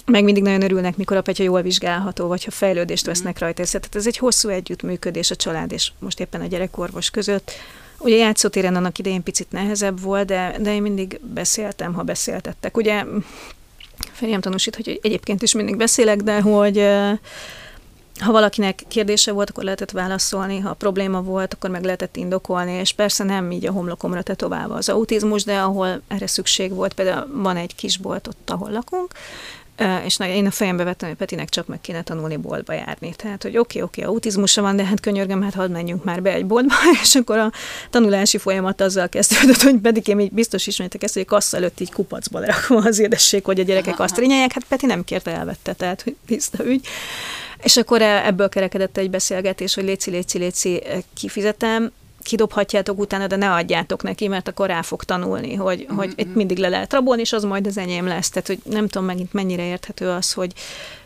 Meg 0.05 0.23
mindig 0.23 0.43
nagyon 0.43 0.61
örülnek, 0.61 0.97
mikor 0.97 1.17
a 1.17 1.21
petya 1.21 1.43
jól 1.43 1.61
vizsgálható, 1.61 2.27
vagy 2.27 2.43
ha 2.43 2.51
fejlődést 2.51 3.05
mhm. 3.05 3.11
vesznek 3.11 3.39
rajta. 3.39 3.63
Tehát 3.63 3.95
ez 3.95 4.07
egy 4.07 4.17
hosszú 4.17 4.49
együttműködés 4.49 5.31
a 5.31 5.35
család 5.35 5.71
és 5.71 5.91
most 5.99 6.19
éppen 6.19 6.41
a 6.41 6.45
gyerekorvos 6.45 7.09
között. 7.09 7.51
Ugye 7.99 8.15
játszótéren 8.15 8.75
annak 8.75 8.97
idején 8.97 9.23
picit 9.23 9.51
nehezebb 9.51 10.01
volt, 10.01 10.25
de, 10.25 10.55
de 10.59 10.73
én 10.73 10.81
mindig 10.81 11.19
beszéltem, 11.33 11.93
ha 11.93 12.03
beszéltettek. 12.03 12.77
Ugye 12.77 13.03
Fenyem 14.11 14.41
tanúsít, 14.41 14.75
hogy 14.75 14.99
egyébként 15.01 15.41
is 15.41 15.53
mindig 15.53 15.75
beszélek, 15.75 16.17
de 16.17 16.41
hogy 16.41 16.77
ha 18.19 18.31
valakinek 18.31 18.83
kérdése 18.87 19.31
volt, 19.31 19.49
akkor 19.49 19.63
lehetett 19.63 19.91
válaszolni, 19.91 20.59
ha 20.59 20.73
probléma 20.73 21.21
volt, 21.21 21.53
akkor 21.53 21.69
meg 21.69 21.83
lehetett 21.83 22.15
indokolni, 22.15 22.71
és 22.71 22.93
persze 22.93 23.23
nem 23.23 23.51
így 23.51 23.65
a 23.65 23.71
homlokomra 23.71 24.21
tetoválva 24.21 24.75
az 24.75 24.89
autizmus, 24.89 25.43
de 25.43 25.57
ahol 25.57 26.01
erre 26.07 26.27
szükség 26.27 26.73
volt, 26.73 26.93
például 26.93 27.41
van 27.41 27.57
egy 27.57 27.75
kisbolt 27.75 28.27
ott, 28.27 28.49
ahol 28.49 28.71
lakunk, 28.71 29.11
és 30.05 30.19
én 30.19 30.45
a 30.45 30.51
fejembe 30.51 30.83
vettem, 30.83 31.07
hogy 31.07 31.17
Petinek 31.17 31.49
csak 31.49 31.67
meg 31.67 31.81
kéne 31.81 32.01
tanulni 32.01 32.37
boltba 32.37 32.73
járni. 32.73 33.13
Tehát, 33.15 33.43
hogy 33.43 33.57
oké, 33.57 33.59
okay, 33.59 33.81
oké, 33.81 34.01
okay, 34.01 34.13
autizmusa 34.13 34.61
van, 34.61 34.75
de 34.75 34.85
hát 34.85 34.99
könyörgöm, 34.99 35.41
hát 35.41 35.53
hadd 35.53 35.71
menjünk 35.71 36.03
már 36.03 36.21
be 36.21 36.33
egy 36.33 36.45
boltba, 36.45 36.73
és 37.03 37.15
akkor 37.15 37.37
a 37.37 37.51
tanulási 37.89 38.37
folyamat 38.37 38.81
azzal 38.81 39.09
kezdődött, 39.09 39.61
hogy 39.61 39.77
pedig 39.77 40.07
én 40.07 40.19
így 40.19 40.31
biztos 40.31 40.67
ismertek 40.67 41.03
ezt, 41.03 41.13
hogy 41.13 41.21
a 41.21 41.25
kassza 41.25 41.57
előtt 41.57 41.79
így 41.79 41.91
kupacba 41.91 42.39
lerakva 42.39 42.75
az 42.75 42.99
édesség, 42.99 43.45
hogy 43.45 43.59
a 43.59 43.63
gyerekek 43.63 43.99
azt 43.99 44.17
rinyelják, 44.17 44.51
hát 44.51 44.65
Peti 44.67 44.85
nem 44.85 45.03
kérte, 45.03 45.31
elvette, 45.31 45.73
tehát, 45.73 46.01
hogy 46.01 46.15
tiszta 46.25 46.65
ügy. 46.65 46.87
És 47.63 47.77
akkor 47.77 48.01
e- 48.01 48.25
ebből 48.25 48.49
kerekedett 48.49 48.97
egy 48.97 49.09
beszélgetés, 49.09 49.73
hogy 49.73 49.83
léci, 49.83 50.09
léci, 50.09 50.37
léci, 50.37 50.83
kifizetem, 51.13 51.91
kidobhatjátok 52.27 52.99
utána, 52.99 53.27
de 53.27 53.35
ne 53.35 53.51
adjátok 53.51 54.03
neki, 54.03 54.27
mert 54.27 54.47
akkor 54.47 54.67
rá 54.67 54.81
fog 54.81 55.03
tanulni, 55.03 55.55
hogy, 55.55 55.85
mm-hmm. 55.85 55.95
hogy 55.95 56.13
itt 56.15 56.35
mindig 56.35 56.57
le 56.57 56.69
lehet 56.69 56.93
rabolni, 56.93 57.21
és 57.21 57.33
az 57.33 57.43
majd 57.43 57.67
az 57.67 57.77
enyém 57.77 58.07
lesz. 58.07 58.29
Tehát, 58.29 58.47
hogy 58.47 58.59
nem 58.63 58.87
tudom 58.87 59.07
megint 59.07 59.33
mennyire 59.33 59.65
érthető 59.65 60.09
az, 60.09 60.33
hogy 60.33 60.53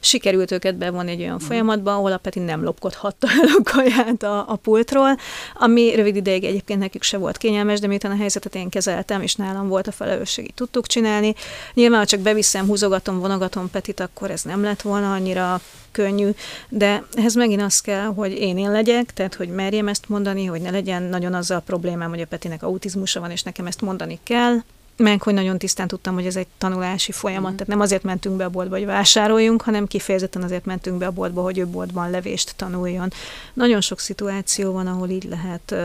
sikerült 0.04 0.52
őket 0.52 0.76
bevonni 0.76 1.12
egy 1.12 1.20
olyan 1.20 1.36
mm-hmm. 1.36 1.46
folyamatba, 1.46 1.94
ahol 1.94 2.12
a 2.12 2.18
Peti 2.18 2.40
nem 2.40 2.64
lopkodhatta 2.64 3.28
el 3.42 3.48
a 3.58 3.64
kaját 3.64 4.24
a, 4.24 4.46
a 4.50 4.56
pultról, 4.56 5.18
ami 5.54 5.96
rövid 5.96 6.16
ideig 6.16 6.44
egyébként 6.44 6.80
nekük 6.80 7.04
se 7.04 7.18
volt 7.18 7.38
kényelmes, 7.38 7.80
de 7.80 7.88
miután 7.88 8.12
a 8.12 8.16
helyzetet 8.16 8.56
én 8.56 8.70
kezeltem, 8.70 9.22
és 9.22 9.36
nálam 9.36 9.68
volt 9.68 9.88
a 9.88 9.92
felelősség, 9.92 10.46
így 10.46 10.54
tudtuk 10.54 10.88
csinálni. 10.88 11.34
Nyilván, 11.74 12.00
ha 12.00 12.06
csak 12.06 12.20
beviszem, 12.20 12.66
húzogatom, 12.66 13.20
vonogatom 13.20 13.70
Petit, 13.70 14.00
akkor 14.00 14.32
ez 14.32 14.42
nem 14.44 14.64
lett 14.64 14.82
volna 14.82 15.14
annyira 15.14 15.62
könnyű, 15.92 16.30
de 16.70 17.04
ehhez 17.14 17.36
megint 17.36 17.62
az 17.62 17.82
kell, 17.82 18.06
hogy 18.06 18.32
én 18.32 18.58
én 18.58 18.72
legyek, 18.72 19.14
tehát 19.14 19.36
hogy 19.36 19.50
merjem 19.50 19.88
ezt 19.88 20.10
mondani, 20.10 20.46
hogy 20.46 20.62
ne 20.62 20.70
legyen 20.70 21.04
nagyon 21.04 21.34
azzal 21.34 21.58
a 21.58 21.62
problémám, 21.66 22.10
hogy 22.10 22.22
a 22.22 22.26
Petinek 22.26 22.64
autizmusa 22.64 23.20
van, 23.20 23.32
és 23.32 23.44
nekem 23.44 23.66
ezt 23.66 23.82
mondani 23.82 24.20
kell, 24.24 24.58
meg 24.98 25.22
hogy 25.22 25.34
nagyon 25.34 25.58
tisztán 25.58 25.88
tudtam, 25.88 26.14
hogy 26.14 26.26
ez 26.26 26.36
egy 26.36 26.48
tanulási 26.58 27.12
folyamat, 27.12 27.52
mm. 27.52 27.56
tehát 27.56 27.68
nem 27.68 27.80
azért 27.80 28.04
mentünk 28.04 28.36
be 28.36 28.46
a 28.46 28.50
boltba, 28.50 28.76
hogy 28.78 28.86
vásároljunk, 28.86 29.62
hanem 29.62 29.88
kifejezetten 29.88 30.44
azért 30.44 30.66
mentünk 30.66 30.98
be 30.98 31.06
a 31.06 31.12
boltba, 31.12 31.42
hogy 31.42 31.58
ő 31.58 31.66
boltban 31.68 32.10
levést 32.10 32.54
tanuljon. 32.56 33.12
Nagyon 33.54 33.82
sok 33.82 34.00
szituáció 34.00 34.72
van, 34.72 34.88
ahol 34.88 35.10
így 35.10 35.28
lehet 35.30 35.76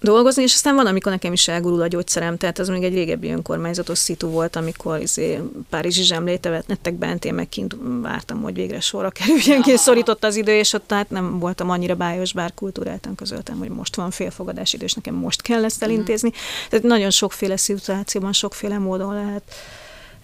dolgozni, 0.00 0.42
és 0.42 0.54
aztán 0.54 0.74
van, 0.74 0.86
amikor 0.86 1.12
nekem 1.12 1.32
is 1.32 1.48
elgurul 1.48 1.82
a 1.82 1.86
gyógyszerem, 1.86 2.36
tehát 2.36 2.58
az 2.58 2.68
még 2.68 2.82
egy 2.82 2.94
régebbi 2.94 3.30
önkormányzatos 3.30 3.98
szitu 3.98 4.28
volt, 4.28 4.56
amikor 4.56 5.00
izé, 5.00 5.40
Párizsi 5.70 6.02
zsemléte 6.02 6.48
vetnek 6.48 6.94
bent, 6.94 7.24
én 7.24 7.34
meg 7.34 7.48
kint 7.48 7.76
vártam, 8.02 8.42
hogy 8.42 8.54
végre 8.54 8.80
sorra 8.80 9.10
kerüljen 9.10 9.62
ki, 9.62 9.76
szorított 9.76 10.24
az 10.24 10.36
idő, 10.36 10.52
és 10.52 10.72
ott 10.72 10.86
tehát 10.86 11.10
nem 11.10 11.38
voltam 11.38 11.70
annyira 11.70 11.94
bájos, 11.94 12.32
bár 12.32 12.54
kultúráltan 12.54 13.14
közöltem, 13.14 13.58
hogy 13.58 13.68
most 13.68 13.96
van 13.96 14.10
félfogadás 14.10 14.72
idő, 14.72 14.84
és 14.84 14.94
nekem 14.94 15.14
most 15.14 15.42
kell 15.42 15.64
ezt 15.64 15.80
mhm. 15.80 15.90
elintézni. 15.90 16.32
Tehát 16.68 16.84
nagyon 16.84 17.10
sokféle 17.10 17.56
szituációban, 17.56 18.32
sokféle 18.32 18.78
módon 18.78 19.14
lehet 19.14 19.42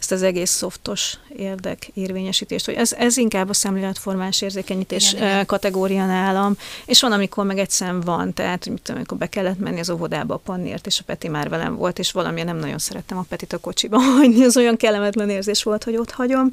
ezt 0.03 0.12
az 0.12 0.22
egész 0.22 0.50
szoftos 0.50 1.18
érdek 1.36 1.90
érvényesítést, 1.94 2.64
hogy 2.64 2.74
ez, 2.74 2.92
ez 2.92 3.16
inkább 3.16 3.48
a 3.48 3.55
szemléletformás 3.55 4.42
érzékenyítés 4.42 5.12
igen, 5.12 5.28
igen. 5.28 5.46
kategória 5.46 6.07
nálam, 6.07 6.57
és 6.84 7.00
van, 7.00 7.12
amikor 7.12 7.44
meg 7.44 7.59
egyszerűen 7.59 8.00
van, 8.00 8.32
tehát 8.32 8.66
mit 8.66 8.82
tudom, 8.82 8.96
amikor 8.96 9.18
be 9.18 9.26
kellett 9.26 9.59
menni 9.59 9.80
az 9.80 9.90
óvodába 9.90 10.34
a 10.34 10.36
pannért, 10.36 10.86
és 10.86 11.00
a 11.00 11.03
Peti 11.07 11.28
már 11.28 11.48
velem 11.48 11.76
volt, 11.76 11.98
és 11.98 12.12
valamilyen 12.12 12.46
nem 12.46 12.57
nagyon 12.57 12.78
szerettem 12.78 13.18
a 13.18 13.24
Petit 13.28 13.53
a 13.53 13.59
kocsiba 13.59 13.98
hagyni, 14.16 14.44
az 14.44 14.57
olyan 14.57 14.76
kellemetlen 14.76 15.30
érzés 15.30 15.62
volt, 15.62 15.84
hogy 15.84 15.96
ott 15.96 16.11
hagyom, 16.11 16.53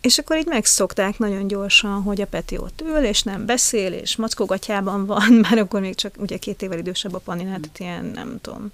és 0.00 0.18
akkor 0.18 0.36
így 0.36 0.46
megszokták 0.46 1.18
nagyon 1.18 1.46
gyorsan, 1.46 2.02
hogy 2.02 2.20
a 2.20 2.26
Peti 2.26 2.56
ott 2.56 2.82
ül, 2.86 3.04
és 3.04 3.22
nem 3.22 3.46
beszél, 3.46 3.92
és 3.92 4.16
mackogatjában 4.16 5.06
van, 5.06 5.32
már 5.48 5.58
akkor 5.58 5.80
még 5.80 5.94
csak 5.94 6.14
ugye 6.18 6.36
két 6.36 6.62
évvel 6.62 6.78
idősebb 6.78 7.14
a 7.14 7.18
Paninál, 7.18 7.60
tehát 7.60 7.78
ilyen 7.78 8.10
nem 8.14 8.38
tudom, 8.40 8.72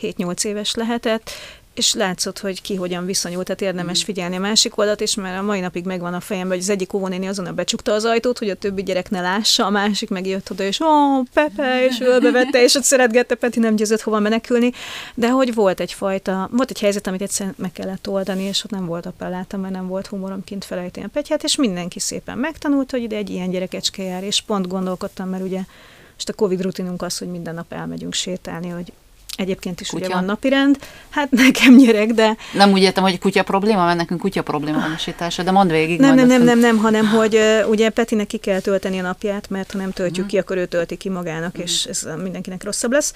7-8 0.00 0.44
éves 0.44 0.74
lehetett, 0.74 1.30
és 1.74 1.94
látszott, 1.94 2.38
hogy 2.38 2.62
ki 2.62 2.74
hogyan 2.74 3.04
viszonyult, 3.04 3.44
tehát 3.46 3.60
érdemes 3.60 4.02
mm. 4.02 4.04
figyelni 4.04 4.36
a 4.36 4.40
másik 4.40 4.78
oldalt, 4.78 5.00
és 5.00 5.14
mert 5.14 5.38
a 5.38 5.42
mai 5.42 5.60
napig 5.60 5.84
megvan 5.84 6.14
a 6.14 6.20
fejemben, 6.20 6.52
hogy 6.52 6.62
az 6.66 6.70
egyik 6.70 6.92
óvónéni 6.92 7.26
azonnal 7.26 7.52
becsukta 7.52 7.92
az 7.92 8.04
ajtót, 8.04 8.38
hogy 8.38 8.50
a 8.50 8.54
többi 8.54 8.82
gyerek 8.82 9.10
ne 9.10 9.20
lássa, 9.20 9.66
a 9.66 9.70
másik 9.70 10.08
meg 10.08 10.26
jött 10.26 10.50
oda, 10.50 10.62
és 10.64 10.80
ó, 10.80 10.86
Pepe, 11.34 11.84
és 11.84 12.00
ölbevette, 12.00 12.62
és 12.62 12.74
ott 12.74 12.82
szeretgette, 12.82 13.34
Peti 13.34 13.58
nem 13.58 13.76
győzött 13.76 14.00
hova 14.00 14.18
menekülni, 14.18 14.72
de 15.14 15.30
hogy 15.30 15.54
volt 15.54 15.80
egyfajta, 15.80 16.48
volt 16.52 16.70
egy 16.70 16.80
helyzet, 16.80 17.06
amit 17.06 17.22
egyszerűen 17.22 17.54
meg 17.58 17.72
kellett 17.72 18.08
oldani, 18.08 18.42
és 18.42 18.64
ott 18.64 18.70
nem 18.70 18.86
volt 18.86 19.06
appellátam, 19.06 19.60
mert 19.60 19.74
nem 19.74 19.86
volt 19.86 20.06
humorom 20.06 20.44
kint 20.44 20.64
felejteni 20.64 21.06
a 21.06 21.10
petyát, 21.12 21.42
és 21.42 21.56
mindenki 21.56 22.00
szépen 22.00 22.38
megtanult, 22.38 22.90
hogy 22.90 23.02
ide 23.02 23.16
egy 23.16 23.30
ilyen 23.30 23.50
gyerekecske 23.50 24.02
jár, 24.02 24.22
és 24.22 24.40
pont 24.40 24.68
gondolkodtam, 24.68 25.28
mert 25.28 25.42
ugye 25.42 25.60
most 26.12 26.28
a 26.28 26.32
Covid 26.32 26.62
rutinunk 26.62 27.02
az, 27.02 27.18
hogy 27.18 27.28
minden 27.28 27.54
nap 27.54 27.72
elmegyünk 27.72 28.14
sétálni, 28.14 28.68
hogy 28.68 28.92
Egyébként 29.36 29.80
is 29.80 29.88
kutya. 29.88 30.04
ugye 30.04 30.14
van 30.14 30.24
napirend. 30.24 30.78
Hát 31.10 31.30
nekem 31.46 31.76
gyerek, 31.76 32.10
de... 32.10 32.36
Nem 32.52 32.72
úgy 32.72 32.82
értem, 32.82 33.02
hogy 33.02 33.18
kutya 33.18 33.42
probléma, 33.42 33.84
mert 33.84 33.96
nekünk 33.96 34.20
kutya 34.20 34.42
probléma 34.42 34.80
van 34.80 34.92
a 34.92 34.96
sétása, 34.96 35.42
de 35.42 35.50
mondd 35.50 35.70
végig. 35.70 36.00
Nem, 36.00 36.14
nem, 36.14 36.26
nem, 36.26 36.42
nem, 36.42 36.58
nem, 36.58 36.78
hanem 36.78 37.06
hogy 37.06 37.38
ugye 37.68 37.90
Petinek 37.90 38.26
ki 38.26 38.36
kell 38.36 38.60
tölteni 38.60 38.98
a 38.98 39.02
napját, 39.02 39.50
mert 39.50 39.72
ha 39.72 39.78
nem 39.78 39.90
töltjük 39.90 40.24
uh-huh. 40.24 40.30
ki, 40.30 40.38
akkor 40.38 40.56
ő 40.56 40.66
tölti 40.66 40.96
ki 40.96 41.08
magának, 41.08 41.58
és 41.58 41.84
ez 41.84 42.06
mindenkinek 42.22 42.64
rosszabb 42.64 42.92
lesz. 42.92 43.14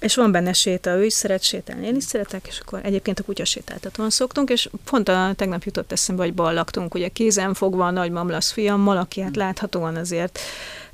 És 0.00 0.14
van 0.14 0.32
benne 0.32 0.52
séta, 0.52 0.90
ő 0.90 1.04
is 1.04 1.12
szeret 1.12 1.42
sétálni, 1.42 1.86
én 1.86 1.96
is 1.96 2.04
szeretek, 2.04 2.46
és 2.48 2.58
akkor 2.58 2.80
egyébként 2.82 3.18
a 3.18 3.22
kutya 3.22 3.44
sétáltatóan 3.44 4.10
szoktunk, 4.10 4.50
és 4.50 4.68
pont 4.90 5.08
a 5.08 5.32
tegnap 5.36 5.62
jutott 5.62 5.92
eszembe, 5.92 6.22
hogy 6.22 6.34
ballaktunk, 6.34 6.94
ugye 6.94 7.08
kézen 7.08 7.54
fogva 7.54 7.86
a 7.86 7.90
nagymamlasz 7.90 8.52
fiammal, 8.52 8.96
aki 8.96 9.20
hát 9.20 9.36
láthatóan 9.36 9.96
azért 9.96 10.38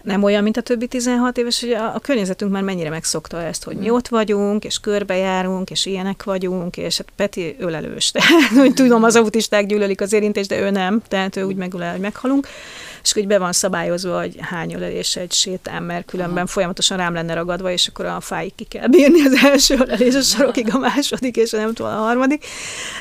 nem 0.03 0.23
olyan, 0.23 0.43
mint 0.43 0.57
a 0.57 0.61
többi 0.61 0.87
16 0.87 1.39
éves, 1.39 1.61
hogy 1.61 1.71
a, 1.73 1.95
a 1.95 1.99
környezetünk 1.99 2.53
már 2.53 2.63
mennyire 2.63 2.91
megszokta 2.91 3.43
ezt, 3.43 3.65
hogy 3.65 3.77
mi 3.77 3.89
mm. 3.89 3.93
ott 3.93 4.09
vagyunk, 4.09 4.65
és 4.65 4.81
körbejárunk, 4.81 5.71
és 5.71 5.87
ilyenek 5.87 6.23
vagyunk, 6.23 6.77
és 6.77 6.97
hát 6.97 7.09
Peti 7.17 7.57
ölelős. 7.59 8.11
Tehát, 8.11 8.51
hogy 8.63 8.75
tudom, 8.75 9.03
az 9.03 9.17
autisták 9.17 9.67
gyűlölik 9.67 10.01
az 10.01 10.13
érintést, 10.13 10.49
de 10.49 10.61
ő 10.61 10.71
nem, 10.71 11.03
tehát 11.09 11.37
ő 11.37 11.43
úgy 11.43 11.57
megölel, 11.57 11.91
hogy 11.91 12.01
meghalunk 12.01 12.49
és 13.03 13.13
hogy 13.13 13.27
be 13.27 13.39
van 13.39 13.53
szabályozva, 13.53 14.19
hogy 14.19 14.37
hány 14.41 14.75
ölelés 14.75 15.17
egy 15.17 15.33
sétán, 15.33 15.83
mert 15.83 16.07
különben 16.07 16.37
Aha. 16.37 16.47
folyamatosan 16.47 16.97
rám 16.97 17.15
lenne 17.15 17.35
ragadva, 17.35 17.71
és 17.71 17.87
akkor 17.87 18.05
a 18.05 18.21
fáig 18.21 18.55
ki 18.55 18.65
kell 18.65 18.87
bírni 18.87 19.21
az 19.21 19.45
első 19.45 19.75
ölelés, 19.75 20.15
a 20.15 20.21
sarokig 20.21 20.75
a 20.75 20.79
második, 20.79 21.37
és 21.37 21.51
nem 21.51 21.75
tudom, 21.75 21.93
a 21.93 21.97
harmadik. 21.97 22.47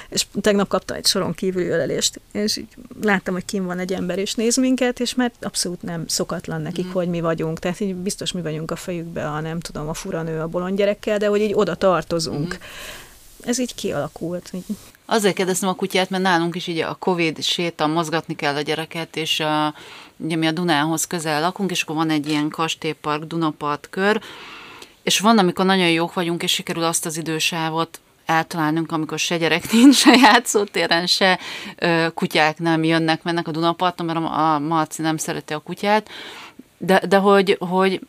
És 0.10 0.26
tegnap 0.41 0.68
kapta 0.68 0.95
egy 0.95 1.06
soron 1.06 1.34
kívüli 1.34 1.68
ölelést, 1.68 2.20
és 2.32 2.58
így 2.58 2.68
láttam, 3.02 3.34
hogy 3.34 3.45
kim 3.45 3.66
van 3.66 3.80
egy 3.80 3.93
ember, 3.93 4.18
és 4.18 4.34
néz 4.34 4.58
minket, 4.58 5.00
és 5.00 5.16
mert 5.16 5.45
abszolút 5.45 5.82
nem 5.82 6.08
szokatlan 6.08 6.62
nekik, 6.62 6.86
mm. 6.86 6.91
hogy 6.91 7.08
mi 7.08 7.22
vagyunk. 7.22 7.60
Tehát 7.60 7.80
így 7.80 7.95
biztos 7.95 8.32
mi 8.32 8.41
vagyunk 8.41 8.72
a 8.72 8.76
fejükbe, 8.76 9.28
a 9.28 9.39
nem 9.39 9.60
tudom, 9.60 9.88
a 9.88 9.93
furanő 9.93 10.39
a 10.39 10.47
bolond 10.47 10.78
gyerekkel, 10.78 11.18
de 11.18 11.28
hogy 11.28 11.41
így 11.41 11.54
oda 11.54 11.76
tartozunk. 11.76 12.54
Mm. 12.54 13.47
Ez 13.50 13.60
így 13.60 13.76
kialakult. 13.76 14.50
Így 14.54 14.66
Azért 15.12 15.36
kérdeztem 15.36 15.70
a 15.70 15.74
kutyát, 15.74 16.10
mert 16.10 16.24
nálunk 16.24 16.55
is 16.55 16.68
így 16.68 16.80
a 16.80 16.95
Covid 16.95 17.43
séta, 17.43 17.88
mozgatni 17.88 18.36
kell 18.36 18.55
a 18.55 18.62
gyereket, 18.62 19.16
és 19.16 19.39
a, 19.39 19.74
ugye 20.18 20.36
mi 20.36 20.47
a 20.47 20.51
Dunához 20.51 21.07
közel 21.07 21.41
lakunk, 21.41 21.72
és 21.72 21.82
akkor 21.82 21.95
van 21.95 22.10
egy 22.10 22.30
ilyen 22.30 22.49
kastélypark, 22.49 23.24
Dunapart 23.24 23.88
kör, 23.89 24.22
és 25.03 25.20
van, 25.20 25.38
amikor 25.38 25.66
nagyon 25.66 25.89
jók 25.89 26.14
vagyunk, 26.14 26.43
és 26.43 26.51
sikerül 26.51 26.84
azt 26.84 27.05
az 27.05 27.18
idősávot 27.18 27.99
eltalálnunk, 28.26 28.91
amikor 28.91 29.20
se 29.20 29.38
gyerek 29.38 29.72
nincs, 29.72 29.95
se 29.95 30.16
játszótéren, 30.16 31.05
se 31.05 31.39
ö, 31.76 32.07
kutyák 32.14 32.60
nem 32.60 32.84
jönnek, 32.84 33.24
mennek 33.24 33.47
a 33.47 33.51
Dunaparton, 33.51 34.05
mert 34.05 34.20
a, 34.20 34.53
a 34.53 34.60
Marci 34.60 35.01
nem 35.01 35.18
szereti 35.18 35.53
a 35.53 35.60
kutyát, 35.60 36.10
de, 36.78 37.01
de 37.07 37.18
hogy, 37.18 37.57
hogy 37.60 37.99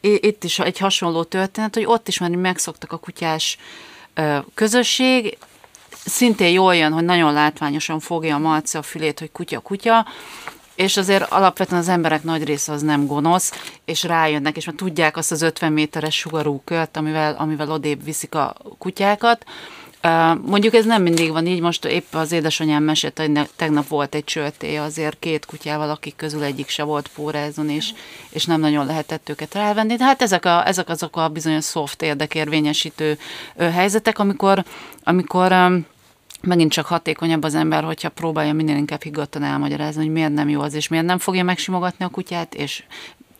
itt 0.00 0.44
is 0.44 0.58
egy 0.58 0.78
hasonló 0.78 1.22
történet, 1.22 1.74
hogy 1.74 1.84
ott 1.86 2.08
is 2.08 2.18
már 2.18 2.30
megszoktak 2.30 2.92
a 2.92 2.96
kutyás 2.96 3.58
közösség, 4.54 5.38
szintén 6.08 6.52
jól 6.52 6.76
jön, 6.76 6.92
hogy 6.92 7.04
nagyon 7.04 7.32
látványosan 7.32 8.00
fogja 8.00 8.34
a 8.34 8.38
malca 8.38 8.78
a 8.78 8.82
fülét, 8.82 9.18
hogy 9.18 9.32
kutya-kutya, 9.32 10.06
és 10.78 10.96
azért 10.96 11.30
alapvetően 11.30 11.80
az 11.80 11.88
emberek 11.88 12.22
nagy 12.22 12.44
része 12.44 12.72
az 12.72 12.82
nem 12.82 13.06
gonosz, 13.06 13.52
és 13.84 14.02
rájönnek, 14.02 14.56
és 14.56 14.66
már 14.66 14.74
tudják 14.74 15.16
azt 15.16 15.32
az 15.32 15.42
50 15.42 15.72
méteres 15.72 16.16
sugarú 16.16 16.62
kört, 16.64 16.96
amivel, 16.96 17.34
amivel 17.38 17.70
odébb 17.70 18.04
viszik 18.04 18.34
a 18.34 18.54
kutyákat. 18.78 19.44
Mondjuk 20.44 20.74
ez 20.74 20.84
nem 20.84 21.02
mindig 21.02 21.30
van 21.30 21.46
így, 21.46 21.60
most 21.60 21.84
épp 21.84 22.14
az 22.14 22.32
édesanyám 22.32 22.82
mesélte, 22.82 23.26
hogy 23.26 23.48
tegnap 23.56 23.88
volt 23.88 24.14
egy 24.14 24.24
csöltéje 24.24 24.82
azért 24.82 25.18
két 25.18 25.46
kutyával, 25.46 25.90
akik 25.90 26.16
közül 26.16 26.42
egyik 26.42 26.68
se 26.68 26.82
volt 26.82 27.10
pórázon, 27.14 27.70
és, 27.70 27.90
és 28.30 28.44
nem 28.44 28.60
nagyon 28.60 28.86
lehetett 28.86 29.28
őket 29.28 29.54
rávenni. 29.54 29.96
De 29.96 30.04
hát 30.04 30.22
ezek, 30.22 30.44
a, 30.44 30.66
ezek 30.66 30.88
azok 30.88 31.16
a 31.16 31.28
bizonyos 31.28 31.64
soft 31.64 32.02
érdekérvényesítő 32.02 33.18
helyzetek, 33.56 34.18
amikor, 34.18 34.64
amikor 35.04 35.52
megint 36.42 36.72
csak 36.72 36.86
hatékonyabb 36.86 37.42
az 37.42 37.54
ember, 37.54 37.84
hogyha 37.84 38.08
próbálja 38.08 38.52
minél 38.52 38.76
inkább 38.76 39.02
higgadtan 39.02 39.42
elmagyarázni, 39.42 40.02
hogy 40.02 40.12
miért 40.12 40.32
nem 40.32 40.48
jó 40.48 40.60
az, 40.60 40.74
és 40.74 40.88
miért 40.88 41.06
nem 41.06 41.18
fogja 41.18 41.44
megsimogatni 41.44 42.04
a 42.04 42.08
kutyát, 42.08 42.54
és 42.54 42.82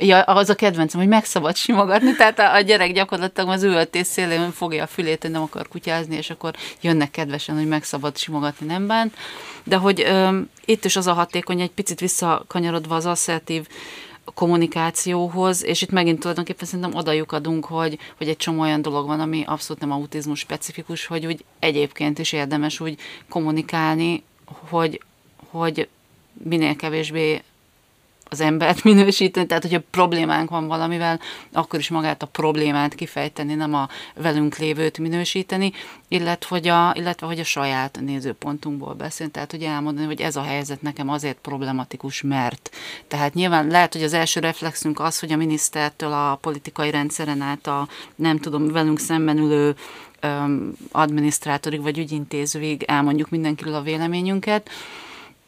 Ja, 0.00 0.20
az 0.20 0.50
a 0.50 0.54
kedvencem, 0.54 1.00
hogy 1.00 1.08
meg 1.08 1.24
szabad 1.24 1.56
simogatni, 1.56 2.14
tehát 2.16 2.38
a, 2.38 2.60
gyerek 2.60 2.92
gyakorlatilag 2.92 3.50
az 3.50 3.62
ültés 3.62 4.06
szélén 4.06 4.50
fogja 4.50 4.82
a 4.82 4.86
fülét, 4.86 5.22
hogy 5.22 5.30
nem 5.30 5.42
akar 5.42 5.68
kutyázni, 5.68 6.16
és 6.16 6.30
akkor 6.30 6.54
jönnek 6.80 7.10
kedvesen, 7.10 7.56
hogy 7.56 7.68
meg 7.68 7.84
szabad 7.84 8.16
simogatni, 8.16 8.66
nem 8.66 8.86
bánt. 8.86 9.14
De 9.64 9.76
hogy 9.76 10.00
ö, 10.00 10.38
itt 10.64 10.84
is 10.84 10.96
az 10.96 11.06
a 11.06 11.12
hatékony, 11.12 11.60
egy 11.60 11.70
picit 11.70 12.00
visszakanyarodva 12.00 12.94
az 12.94 13.06
asszertív 13.06 13.66
kommunikációhoz, 14.34 15.64
és 15.64 15.82
itt 15.82 15.90
megint 15.90 16.18
tulajdonképpen 16.20 16.66
szerintem 16.66 16.94
odajuk 16.94 17.32
adunk, 17.32 17.64
hogy, 17.64 17.98
hogy 18.18 18.28
egy 18.28 18.36
csomó 18.36 18.60
olyan 18.60 18.82
dolog 18.82 19.06
van, 19.06 19.20
ami 19.20 19.42
abszolút 19.46 19.82
nem 19.82 19.92
autizmus 19.92 20.38
specifikus, 20.38 21.06
hogy 21.06 21.26
úgy 21.26 21.44
egyébként 21.58 22.18
is 22.18 22.32
érdemes 22.32 22.80
úgy 22.80 22.98
kommunikálni, 23.28 24.22
hogy, 24.68 25.02
hogy 25.50 25.88
minél 26.44 26.76
kevésbé 26.76 27.42
az 28.28 28.40
embert 28.40 28.84
minősíteni, 28.90 29.46
tehát 29.46 29.62
hogyha 29.62 29.80
problémánk 29.90 30.50
van 30.50 30.66
valamivel, 30.66 31.20
akkor 31.52 31.78
is 31.78 31.88
magát 31.88 32.22
a 32.22 32.26
problémát 32.26 32.94
kifejteni, 32.94 33.54
nem 33.54 33.74
a 33.74 33.88
velünk 34.14 34.56
lévőt 34.56 34.98
minősíteni, 34.98 35.72
illetve 36.08 36.46
hogy 36.48 36.68
a, 36.68 36.92
illetve, 36.94 37.26
hogy 37.26 37.38
a 37.38 37.44
saját 37.44 37.98
nézőpontunkból 38.00 38.94
beszélni, 38.94 39.32
tehát 39.32 39.50
hogy 39.50 39.62
elmondani, 39.62 40.06
hogy 40.06 40.20
ez 40.20 40.36
a 40.36 40.42
helyzet 40.42 40.82
nekem 40.82 41.08
azért 41.08 41.38
problematikus, 41.42 42.22
mert. 42.22 42.70
Tehát 43.08 43.34
nyilván 43.34 43.66
lehet, 43.66 43.92
hogy 43.92 44.02
az 44.02 44.12
első 44.12 44.40
reflexünk 44.40 45.00
az, 45.00 45.18
hogy 45.18 45.32
a 45.32 45.36
minisztertől 45.36 46.12
a 46.12 46.38
politikai 46.40 46.90
rendszeren 46.90 47.40
át 47.40 47.66
a 47.66 47.88
nem 48.14 48.38
tudom, 48.38 48.72
velünk 48.72 48.98
szemben 48.98 49.38
ülő 49.38 49.74
adminisztrátorig 50.92 51.82
vagy 51.82 51.98
ügyintézőig 51.98 52.82
elmondjuk 52.82 53.30
mindenkiről 53.30 53.74
a 53.74 53.82
véleményünket, 53.82 54.68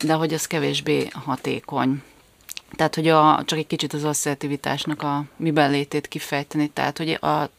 de 0.05 0.13
hogy 0.13 0.35
az 0.35 0.47
kevésbé 0.47 1.09
hatékony. 1.13 2.03
Tehát, 2.77 2.95
hogy 2.95 3.09
a, 3.09 3.43
csak 3.45 3.59
egy 3.59 3.67
kicsit 3.67 3.93
az 3.93 4.05
asszertivitásnak 4.05 5.03
a 5.03 5.25
miben 5.37 5.71
létét 5.71 6.09
kifejteni, 6.09 6.69
tehát, 6.69 6.99
hogy 6.99 7.11
a, 7.11 7.51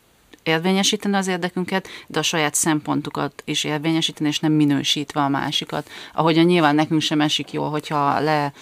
érvényesíteni 0.43 1.15
az 1.15 1.27
érdekünket, 1.27 1.87
de 2.07 2.19
a 2.19 2.23
saját 2.23 2.55
szempontokat 2.55 3.41
is 3.45 3.63
érvényesíteni, 3.63 4.29
és 4.29 4.39
nem 4.39 4.51
minősítve 4.51 5.21
a 5.21 5.29
másikat. 5.29 5.89
Ahogyan 6.13 6.45
nyilván 6.45 6.75
nekünk 6.75 7.01
sem 7.01 7.21
esik 7.21 7.51
jól, 7.51 7.69
hogyha 7.69 8.19
le 8.19 8.53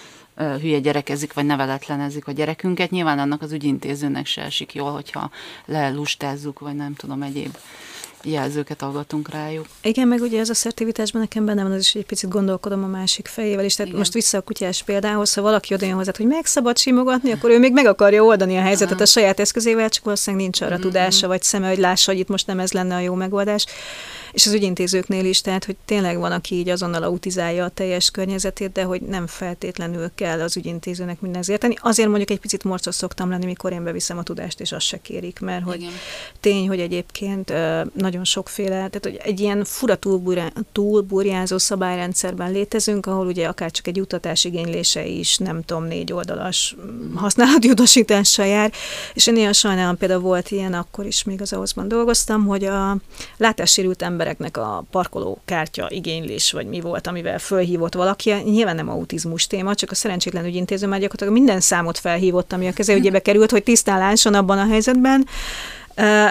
hülye 0.60 0.78
gyerekezik, 0.78 1.32
vagy 1.32 1.44
neveletlenezik 1.44 2.26
a 2.26 2.32
gyerekünket, 2.32 2.90
nyilván 2.90 3.18
annak 3.18 3.42
az 3.42 3.52
ügyintézőnek 3.52 4.26
se 4.26 4.42
esik 4.42 4.74
jól, 4.74 4.92
hogyha 4.92 5.30
lelustázzuk, 5.64 6.58
vagy 6.58 6.74
nem 6.74 6.94
tudom, 6.94 7.22
egyéb 7.22 7.56
jelzőket 8.22 8.82
aggatunk 8.82 9.30
rájuk. 9.30 9.66
Igen, 9.82 10.08
meg 10.08 10.20
ugye 10.20 10.40
ez 10.40 10.50
asszertivitásban 10.50 11.20
nekem 11.20 11.44
benne 11.44 11.62
van 11.62 11.72
az 11.72 11.80
is, 11.80 11.94
egy 11.94 12.06
picit 12.06 12.30
gondolkodom 12.30 12.84
a 12.84 12.86
másik 12.86 13.28
fejével 13.28 13.64
is. 13.64 13.74
Tehát 13.74 13.86
Igen. 13.86 13.98
most 13.98 14.12
vissza 14.12 14.38
a 14.38 14.40
kutyás 14.40 14.82
példához, 14.82 15.34
ha 15.34 15.42
valaki 15.42 15.74
oda 15.74 15.86
jön 15.86 15.94
hozzá, 15.94 16.12
hogy 16.16 16.26
meg 16.26 16.46
szabad 16.46 16.78
simogatni, 16.78 17.32
akkor 17.32 17.50
ő 17.50 17.58
még 17.58 17.72
meg 17.72 17.86
akarja 17.86 18.24
oldani 18.24 18.56
a 18.56 18.60
helyzetet 18.60 19.00
a 19.00 19.06
saját 19.06 19.40
eszközével, 19.40 19.88
csak 19.88 20.04
valószínűleg 20.04 20.44
nincs 20.44 20.60
arra 20.60 20.72
mm-hmm. 20.72 20.80
tudása, 20.80 21.26
vagy 21.26 21.42
szeme, 21.42 21.68
hogy 21.68 21.78
lássa, 21.78 22.10
hogy 22.10 22.20
itt 22.20 22.28
most 22.28 22.46
nem 22.46 22.58
ez 22.58 22.72
lenne 22.72 22.94
a 22.94 23.00
jó 23.00 23.14
megoldás 23.14 23.66
és 24.32 24.46
az 24.46 24.52
ügyintézőknél 24.52 25.24
is, 25.24 25.40
tehát 25.40 25.64
hogy 25.64 25.76
tényleg 25.84 26.18
van, 26.18 26.32
aki 26.32 26.54
így 26.54 26.68
azonnal 26.68 27.02
autizálja 27.02 27.64
a 27.64 27.68
teljes 27.68 28.10
környezetét, 28.10 28.72
de 28.72 28.82
hogy 28.82 29.00
nem 29.00 29.26
feltétlenül 29.26 30.10
kell 30.14 30.40
az 30.40 30.56
ügyintézőnek 30.56 31.20
minden 31.20 31.42
érteni. 31.46 31.76
Azért 31.80 32.08
mondjuk 32.08 32.30
egy 32.30 32.40
picit 32.40 32.64
morcos 32.64 32.94
szoktam 32.94 33.30
lenni, 33.30 33.44
mikor 33.44 33.72
én 33.72 33.84
beviszem 33.84 34.18
a 34.18 34.22
tudást, 34.22 34.60
és 34.60 34.72
azt 34.72 34.86
se 34.86 35.00
kérik, 35.00 35.40
mert 35.40 35.64
hogy 35.64 35.80
Igen. 35.80 35.92
tény, 36.40 36.68
hogy 36.68 36.80
egyébként 36.80 37.52
nagyon 38.10 38.24
sokféle, 38.24 38.68
tehát 38.68 39.00
hogy 39.02 39.20
egy 39.22 39.40
ilyen 39.40 39.64
fura 39.64 39.98
túlburjázó 40.72 41.58
szabályrendszerben 41.58 42.52
létezünk, 42.52 43.06
ahol 43.06 43.26
ugye 43.26 43.46
akár 43.46 43.70
csak 43.70 43.86
egy 43.86 43.96
jutatás 43.96 44.44
igénylése 44.44 45.06
is, 45.06 45.38
nem 45.38 45.62
tudom, 45.64 45.84
négy 45.84 46.12
oldalas 46.12 46.76
használati 47.14 47.70
utasítással 47.70 48.46
jár, 48.46 48.72
és 49.14 49.26
én 49.26 49.36
ilyen 49.36 49.52
sajnálom, 49.52 49.96
például 49.96 50.20
volt 50.20 50.50
ilyen, 50.50 50.72
akkor 50.72 51.06
is 51.06 51.24
még 51.24 51.40
az 51.40 51.52
ahhozban 51.52 51.88
dolgoztam, 51.88 52.46
hogy 52.46 52.64
a 52.64 52.96
látássérült 53.36 54.02
ember 54.02 54.20
embereknek 54.20 54.56
a 54.56 54.84
parkoló 54.90 55.40
kártya 55.44 55.86
igénylés, 55.90 56.52
vagy 56.52 56.66
mi 56.66 56.80
volt, 56.80 57.06
amivel 57.06 57.38
fölhívott 57.38 57.94
valaki. 57.94 58.32
Nyilván 58.32 58.74
nem 58.74 58.88
autizmus 58.88 59.46
téma, 59.46 59.74
csak 59.74 59.90
a 59.90 59.94
szerencsétlen 59.94 60.44
ügyintéző 60.44 60.86
már 60.86 61.00
gyakorlatilag 61.00 61.32
minden 61.32 61.60
számot 61.60 61.98
felhívott, 61.98 62.52
ami 62.52 62.66
a 62.66 62.72
kezéügyébe 62.72 63.18
került, 63.22 63.50
hogy 63.50 63.62
tisztán 63.62 64.16
abban 64.34 64.58
a 64.58 64.66
helyzetben. 64.66 65.26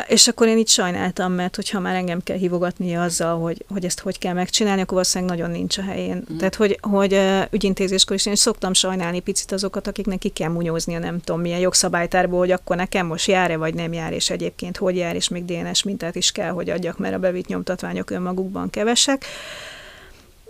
És 0.08 0.28
akkor 0.28 0.48
én 0.48 0.58
itt 0.58 0.68
sajnáltam, 0.68 1.32
mert 1.32 1.56
hogyha 1.56 1.80
már 1.80 1.96
engem 1.96 2.24
kell 2.24 2.38
hívogatni 2.38 2.96
azzal, 2.96 3.40
hogy, 3.40 3.66
hogy 3.70 3.86
ezt 3.86 4.00
hogy 4.00 4.18
kell 4.18 4.34
megcsinálni, 4.34 4.82
akkor 4.82 4.94
valószínűleg 4.94 5.38
nagyon 5.38 5.52
nincs 5.52 5.78
a 5.78 5.82
helyén. 5.82 6.26
Mm. 6.34 6.38
Tehát, 6.38 6.56
hogy, 6.56 6.80
hogy 6.82 7.20
ügyintézéskor 7.52 8.16
is 8.16 8.26
én 8.26 8.34
is 8.34 8.40
szoktam 8.40 8.74
sajnálni 8.74 9.20
picit 9.20 9.52
azokat, 9.52 9.88
akiknek 9.88 10.18
ki 10.18 10.30
kell 10.30 10.50
a 10.50 11.00
nem 11.00 11.20
tudom 11.20 11.42
milyen 11.42 11.60
jogszabálytárból, 11.60 12.40
hogy 12.40 12.52
akkor 12.52 12.76
nekem 12.76 13.06
most 13.06 13.28
jár-e, 13.28 13.58
vagy 13.58 13.74
nem 13.74 13.94
jár, 13.94 14.14
és 14.14 14.30
egyébként 14.30 14.78
hogy 14.78 14.96
jár, 14.96 15.16
és 15.16 15.28
még 15.28 15.46
DNS 15.46 15.84
mintát 15.84 16.16
is 16.16 16.32
kell, 16.32 16.52
hogy 16.52 16.70
adjak, 16.70 16.98
mert 16.98 17.16
a 17.16 17.20
bevitt 17.20 17.48
nyomtatványok 17.48 18.10
önmagukban 18.10 18.70
kevesek. 18.70 19.26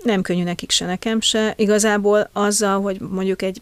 Nem 0.04 0.22
könnyű 0.22 0.44
nekik 0.44 0.72
se, 0.72 0.86
nekem 0.86 1.22
se. 1.22 1.54
Igazából 1.58 2.30
azzal, 2.34 2.82
hogy 2.82 3.00
mondjuk 3.00 3.42
egy 3.42 3.62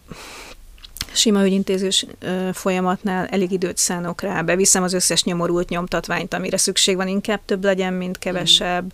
sima 1.18 1.46
ügyintézős 1.46 2.06
folyamatnál 2.54 3.26
elég 3.26 3.52
időt 3.52 3.78
szánok 3.78 4.22
rá, 4.22 4.42
beviszem 4.42 4.84
az 4.84 4.94
összes 4.94 5.24
nyomorult 5.24 5.70
nyomtatványt, 5.70 6.34
amire 6.34 6.58
szükség 6.58 6.96
van, 6.96 7.08
inkább 7.08 7.40
több 7.46 7.64
legyen, 7.64 7.94
mint 7.94 8.18
kevesebb, 8.18 8.84
mm. 8.84 8.88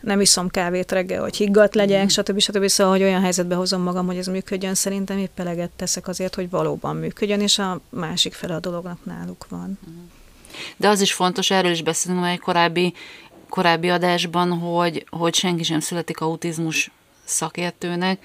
nem 0.00 0.20
iszom 0.20 0.48
kávét 0.48 0.92
reggel, 0.92 1.20
hogy 1.20 1.36
higgadt 1.36 1.74
legyek, 1.74 2.04
mm. 2.04 2.06
stb. 2.06 2.38
stb. 2.38 2.66
Szóval, 2.66 2.92
hogy 2.92 3.02
olyan 3.02 3.22
helyzetbe 3.22 3.54
hozom 3.54 3.82
magam, 3.82 4.06
hogy 4.06 4.16
ez 4.16 4.26
működjön, 4.26 4.74
szerintem 4.74 5.18
épp 5.18 5.38
eleget 5.38 5.70
teszek 5.70 6.08
azért, 6.08 6.34
hogy 6.34 6.50
valóban 6.50 6.96
működjön, 6.96 7.40
és 7.40 7.58
a 7.58 7.80
másik 7.88 8.32
fele 8.32 8.54
a 8.54 8.60
dolognak 8.60 9.04
náluk 9.04 9.46
van. 9.48 9.78
Mm. 9.90 10.04
De 10.76 10.88
az 10.88 11.00
is 11.00 11.12
fontos, 11.12 11.50
erről 11.50 11.70
is 11.70 11.82
beszélünk 11.82 12.24
egy 12.26 12.38
korábbi, 12.38 12.94
korábbi 13.48 13.88
adásban, 13.88 14.58
hogy, 14.58 15.06
hogy 15.10 15.34
senki 15.34 15.62
sem 15.62 15.80
születik 15.80 16.20
autizmus 16.20 16.90
szakértőnek, 17.24 18.18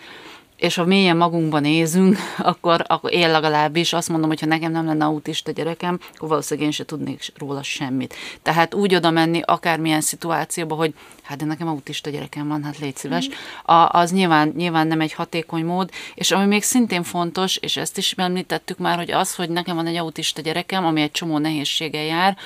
és 0.61 0.75
ha 0.75 0.85
mélyen 0.85 1.17
magunkban 1.17 1.61
nézünk, 1.61 2.17
akkor, 2.37 2.83
akkor 2.87 3.13
én 3.13 3.31
legalábbis 3.31 3.93
azt 3.93 4.09
mondom, 4.09 4.29
hogy 4.29 4.39
ha 4.39 4.45
nekem 4.45 4.71
nem 4.71 4.85
lenne 4.85 5.05
autista 5.05 5.51
gyerekem, 5.51 5.99
akkor 6.15 6.29
valószínűleg 6.29 6.65
én 6.67 6.73
se 6.73 6.85
tudnék 6.85 7.31
róla 7.37 7.63
semmit. 7.63 8.15
Tehát 8.41 8.73
úgy 8.73 8.95
oda 8.95 9.11
menni 9.11 9.41
akármilyen 9.45 10.01
szituációba, 10.01 10.75
hogy 10.75 10.93
hát 11.23 11.37
de 11.37 11.45
nekem 11.45 11.67
autista 11.67 12.09
gyerekem 12.09 12.47
van, 12.47 12.63
hát 12.63 12.79
légy 12.79 12.95
szíves, 12.95 13.27
mm. 13.27 13.31
a, 13.75 13.89
az 13.89 14.11
nyilván, 14.11 14.53
nyilván 14.55 14.87
nem 14.87 15.01
egy 15.01 15.13
hatékony 15.13 15.65
mód, 15.65 15.89
és 16.13 16.31
ami 16.31 16.45
még 16.45 16.63
szintén 16.63 17.03
fontos, 17.03 17.57
és 17.57 17.77
ezt 17.77 17.97
is 17.97 18.11
említettük 18.11 18.77
már, 18.77 18.97
hogy 18.97 19.11
az, 19.11 19.35
hogy 19.35 19.49
nekem 19.49 19.75
van 19.75 19.87
egy 19.87 19.95
autista 19.95 20.41
gyerekem, 20.41 20.85
ami 20.85 21.01
egy 21.01 21.11
csomó 21.11 21.37
nehézsége 21.37 22.03
jár, 22.03 22.37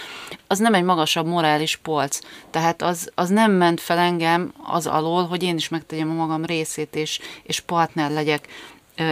az 0.48 0.60
nem 0.60 0.74
egy 0.74 0.84
magasabb 0.84 1.26
morális 1.26 1.76
polc. 1.76 2.20
Tehát 2.50 2.82
az, 2.82 3.12
az 3.16 3.30
nem 3.30 3.52
ment 3.52 3.82
fel 3.82 3.98
engem 3.98 4.54
az 4.64 4.88
alól, 4.88 5.26
hogy 5.26 5.44
én 5.44 5.56
is 5.56 5.70
megtegyem 5.70 6.10
a 6.10 6.14
magam 6.14 6.46
részét, 6.46 6.96
és, 6.96 7.20
és 7.44 7.60
partner 7.60 8.05
legyek 8.12 8.48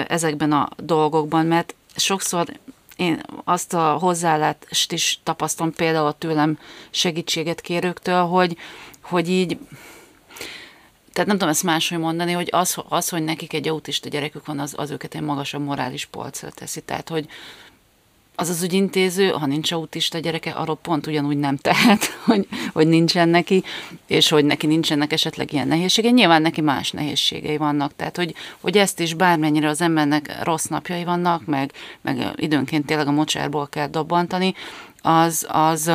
ezekben 0.07 0.51
a 0.51 0.69
dolgokban, 0.77 1.45
mert 1.45 1.75
sokszor 1.95 2.47
én 2.95 3.21
azt 3.43 3.73
a 3.73 3.97
hozzáállást 3.97 4.91
is 4.91 5.19
tapasztalom 5.23 5.73
például 5.73 6.15
tőlem 6.17 6.59
segítséget 6.89 7.61
kérőktől, 7.61 8.23
hogy, 8.23 8.57
hogy 9.01 9.29
így 9.29 9.57
tehát 11.13 11.27
nem 11.27 11.37
tudom 11.37 11.53
ezt 11.53 11.63
máshogy 11.63 11.97
mondani, 11.97 12.31
hogy 12.31 12.47
az, 12.51 12.77
az 12.89 13.09
hogy 13.09 13.23
nekik 13.23 13.53
egy 13.53 13.67
autista 13.67 14.09
gyerekük 14.09 14.45
van, 14.45 14.59
az, 14.59 14.73
az 14.77 14.91
őket 14.91 15.15
egy 15.15 15.21
magasabb 15.21 15.63
morális 15.63 16.05
polcra 16.05 16.49
teszi. 16.49 16.81
Tehát, 16.81 17.09
hogy, 17.09 17.27
az 18.35 18.49
az 18.49 18.63
ügyintéző, 18.63 19.29
ha 19.29 19.45
nincs 19.45 19.71
autista 19.71 20.19
gyereke, 20.19 20.51
arról 20.51 20.77
pont 20.81 21.07
ugyanúgy 21.07 21.37
nem 21.37 21.57
tehet, 21.57 22.05
hogy, 22.25 22.47
hogy 22.73 22.87
nincsen 22.87 23.29
neki, 23.29 23.63
és 24.07 24.29
hogy 24.29 24.45
neki 24.45 24.67
nincsenek 24.67 25.11
esetleg 25.11 25.53
ilyen 25.53 25.67
nehézségei. 25.67 26.11
Nyilván 26.11 26.41
neki 26.41 26.61
más 26.61 26.91
nehézségei 26.91 27.57
vannak, 27.57 27.95
tehát 27.95 28.17
hogy, 28.17 28.35
hogy 28.59 28.77
ezt 28.77 28.99
is 28.99 29.13
bármennyire 29.13 29.69
az 29.69 29.81
embernek 29.81 30.43
rossz 30.43 30.65
napjai 30.65 31.03
vannak, 31.03 31.45
meg, 31.45 31.71
meg 32.01 32.33
időnként 32.35 32.85
tényleg 32.85 33.07
a 33.07 33.11
mocsárból 33.11 33.67
kell 33.67 33.87
dobbantani, 33.87 34.53
az, 35.01 35.45
az 35.49 35.91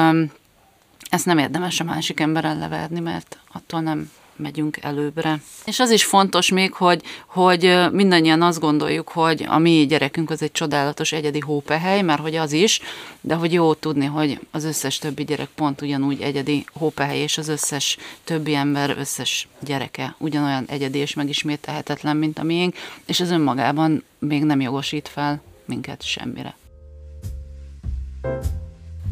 ezt 1.11 1.27
nem 1.27 1.39
érdemes 1.39 1.81
a 1.81 1.85
másik 1.85 2.21
emberrel 2.21 2.59
leverni, 2.59 3.01
mert 3.01 3.39
attól 3.53 3.81
nem, 3.81 4.11
megyünk 4.39 4.77
előbbre. 4.81 5.41
És 5.65 5.81
az 5.81 5.91
is 5.91 6.05
fontos 6.05 6.51
még, 6.51 6.73
hogy, 6.73 7.03
hogy 7.27 7.77
mindannyian 7.93 8.43
azt 8.43 8.61
gondoljuk, 8.61 9.09
hogy 9.09 9.45
a 9.49 9.59
mi 9.59 9.87
gyerekünk 9.89 10.31
az 10.31 10.43
egy 10.43 10.53
csodálatos 10.53 11.13
egyedi 11.13 11.41
hópehely, 11.41 12.03
mert 12.03 12.21
hogy 12.21 12.37
az 12.37 12.53
is, 12.53 12.81
de 13.21 13.35
hogy 13.35 13.53
jó 13.53 13.75
tudni, 13.75 14.07
hogy 14.07 14.41
az 14.51 14.65
összes 14.65 14.99
többi 14.99 15.25
gyerek 15.25 15.49
pont 15.55 15.83
ugyanúgy 15.83 16.21
egyedi 16.21 16.65
hópehely, 16.73 17.19
és 17.19 17.39
az 17.39 17.49
összes 17.49 17.97
többi 18.25 18.55
ember, 18.55 18.97
összes 18.99 19.49
gyereke 19.61 20.15
ugyanolyan 20.19 20.65
egyedi 20.69 20.99
és 20.99 21.15
megismételhetetlen, 21.15 22.17
mint 22.17 22.39
a 22.39 22.43
miénk, 22.43 22.77
és 23.07 23.21
ez 23.21 23.31
önmagában 23.31 24.05
még 24.19 24.45
nem 24.45 24.61
jogosít 24.61 25.09
fel 25.09 25.43
minket 25.65 26.03
semmire. 26.03 26.57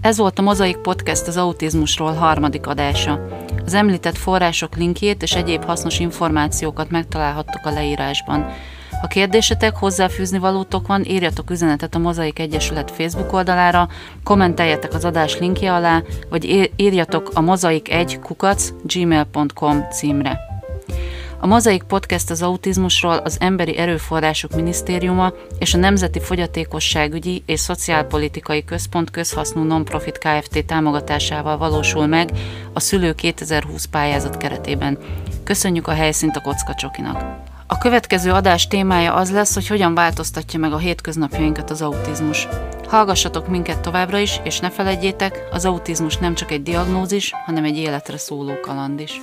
Ez 0.06 0.16
volt 0.16 0.38
a 0.38 0.42
Mozaik 0.42 0.76
Podcast 0.76 1.26
az 1.26 1.36
autizmusról 1.36 2.12
harmadik 2.12 2.66
adása. 2.66 3.26
Az 3.64 3.74
említett 3.74 4.16
források 4.16 4.76
linkjét 4.76 5.22
és 5.22 5.34
egyéb 5.34 5.64
hasznos 5.64 5.98
információkat 5.98 6.90
megtalálhattok 6.90 7.66
a 7.66 7.70
leírásban. 7.70 8.46
Ha 9.00 9.06
kérdésetek, 9.06 9.76
hozzáfűzni 9.76 10.38
valótok 10.38 10.86
van, 10.86 11.04
írjatok 11.04 11.50
üzenetet 11.50 11.94
a 11.94 11.98
Mozaik 11.98 12.38
Egyesület 12.38 12.90
Facebook 12.90 13.32
oldalára, 13.32 13.88
kommenteljetek 14.24 14.94
az 14.94 15.04
adás 15.04 15.38
linkje 15.38 15.72
alá, 15.72 16.02
vagy 16.30 16.70
írjatok 16.76 17.30
a 17.34 17.40
mozaik1 17.40 18.16
kukac 18.22 18.72
gmail.com 18.82 19.84
címre. 19.90 20.55
A 21.40 21.46
Mozaik 21.46 21.82
Podcast 21.82 22.30
az 22.30 22.42
autizmusról 22.42 23.16
az 23.16 23.36
Emberi 23.40 23.76
Erőforrások 23.76 24.54
Minisztériuma 24.54 25.32
és 25.58 25.74
a 25.74 25.78
Nemzeti 25.78 26.20
Fogyatékosságügyi 26.20 27.42
és 27.46 27.60
Szociálpolitikai 27.60 28.64
Központ 28.64 29.10
közhasznú 29.10 29.62
nonprofit 29.62 30.18
Kft. 30.18 30.64
támogatásával 30.66 31.58
valósul 31.58 32.06
meg 32.06 32.30
a 32.72 32.80
Szülő 32.80 33.12
2020 33.12 33.84
pályázat 33.84 34.36
keretében. 34.36 34.98
Köszönjük 35.44 35.88
a 35.88 35.92
helyszínt 35.92 36.36
a 36.36 36.40
Kocka 36.40 36.74
Csokinak! 36.74 37.44
A 37.66 37.78
következő 37.78 38.30
adás 38.30 38.66
témája 38.66 39.14
az 39.14 39.32
lesz, 39.32 39.54
hogy 39.54 39.66
hogyan 39.66 39.94
változtatja 39.94 40.58
meg 40.58 40.72
a 40.72 40.78
hétköznapjainkat 40.78 41.70
az 41.70 41.82
autizmus. 41.82 42.48
Hallgassatok 42.88 43.48
minket 43.48 43.80
továbbra 43.80 44.18
is, 44.18 44.40
és 44.44 44.60
ne 44.60 44.70
felejtjétek, 44.70 45.48
az 45.50 45.64
autizmus 45.64 46.16
nem 46.16 46.34
csak 46.34 46.50
egy 46.50 46.62
diagnózis, 46.62 47.32
hanem 47.46 47.64
egy 47.64 47.76
életre 47.76 48.18
szóló 48.18 48.60
kaland 48.60 49.00
is. 49.00 49.20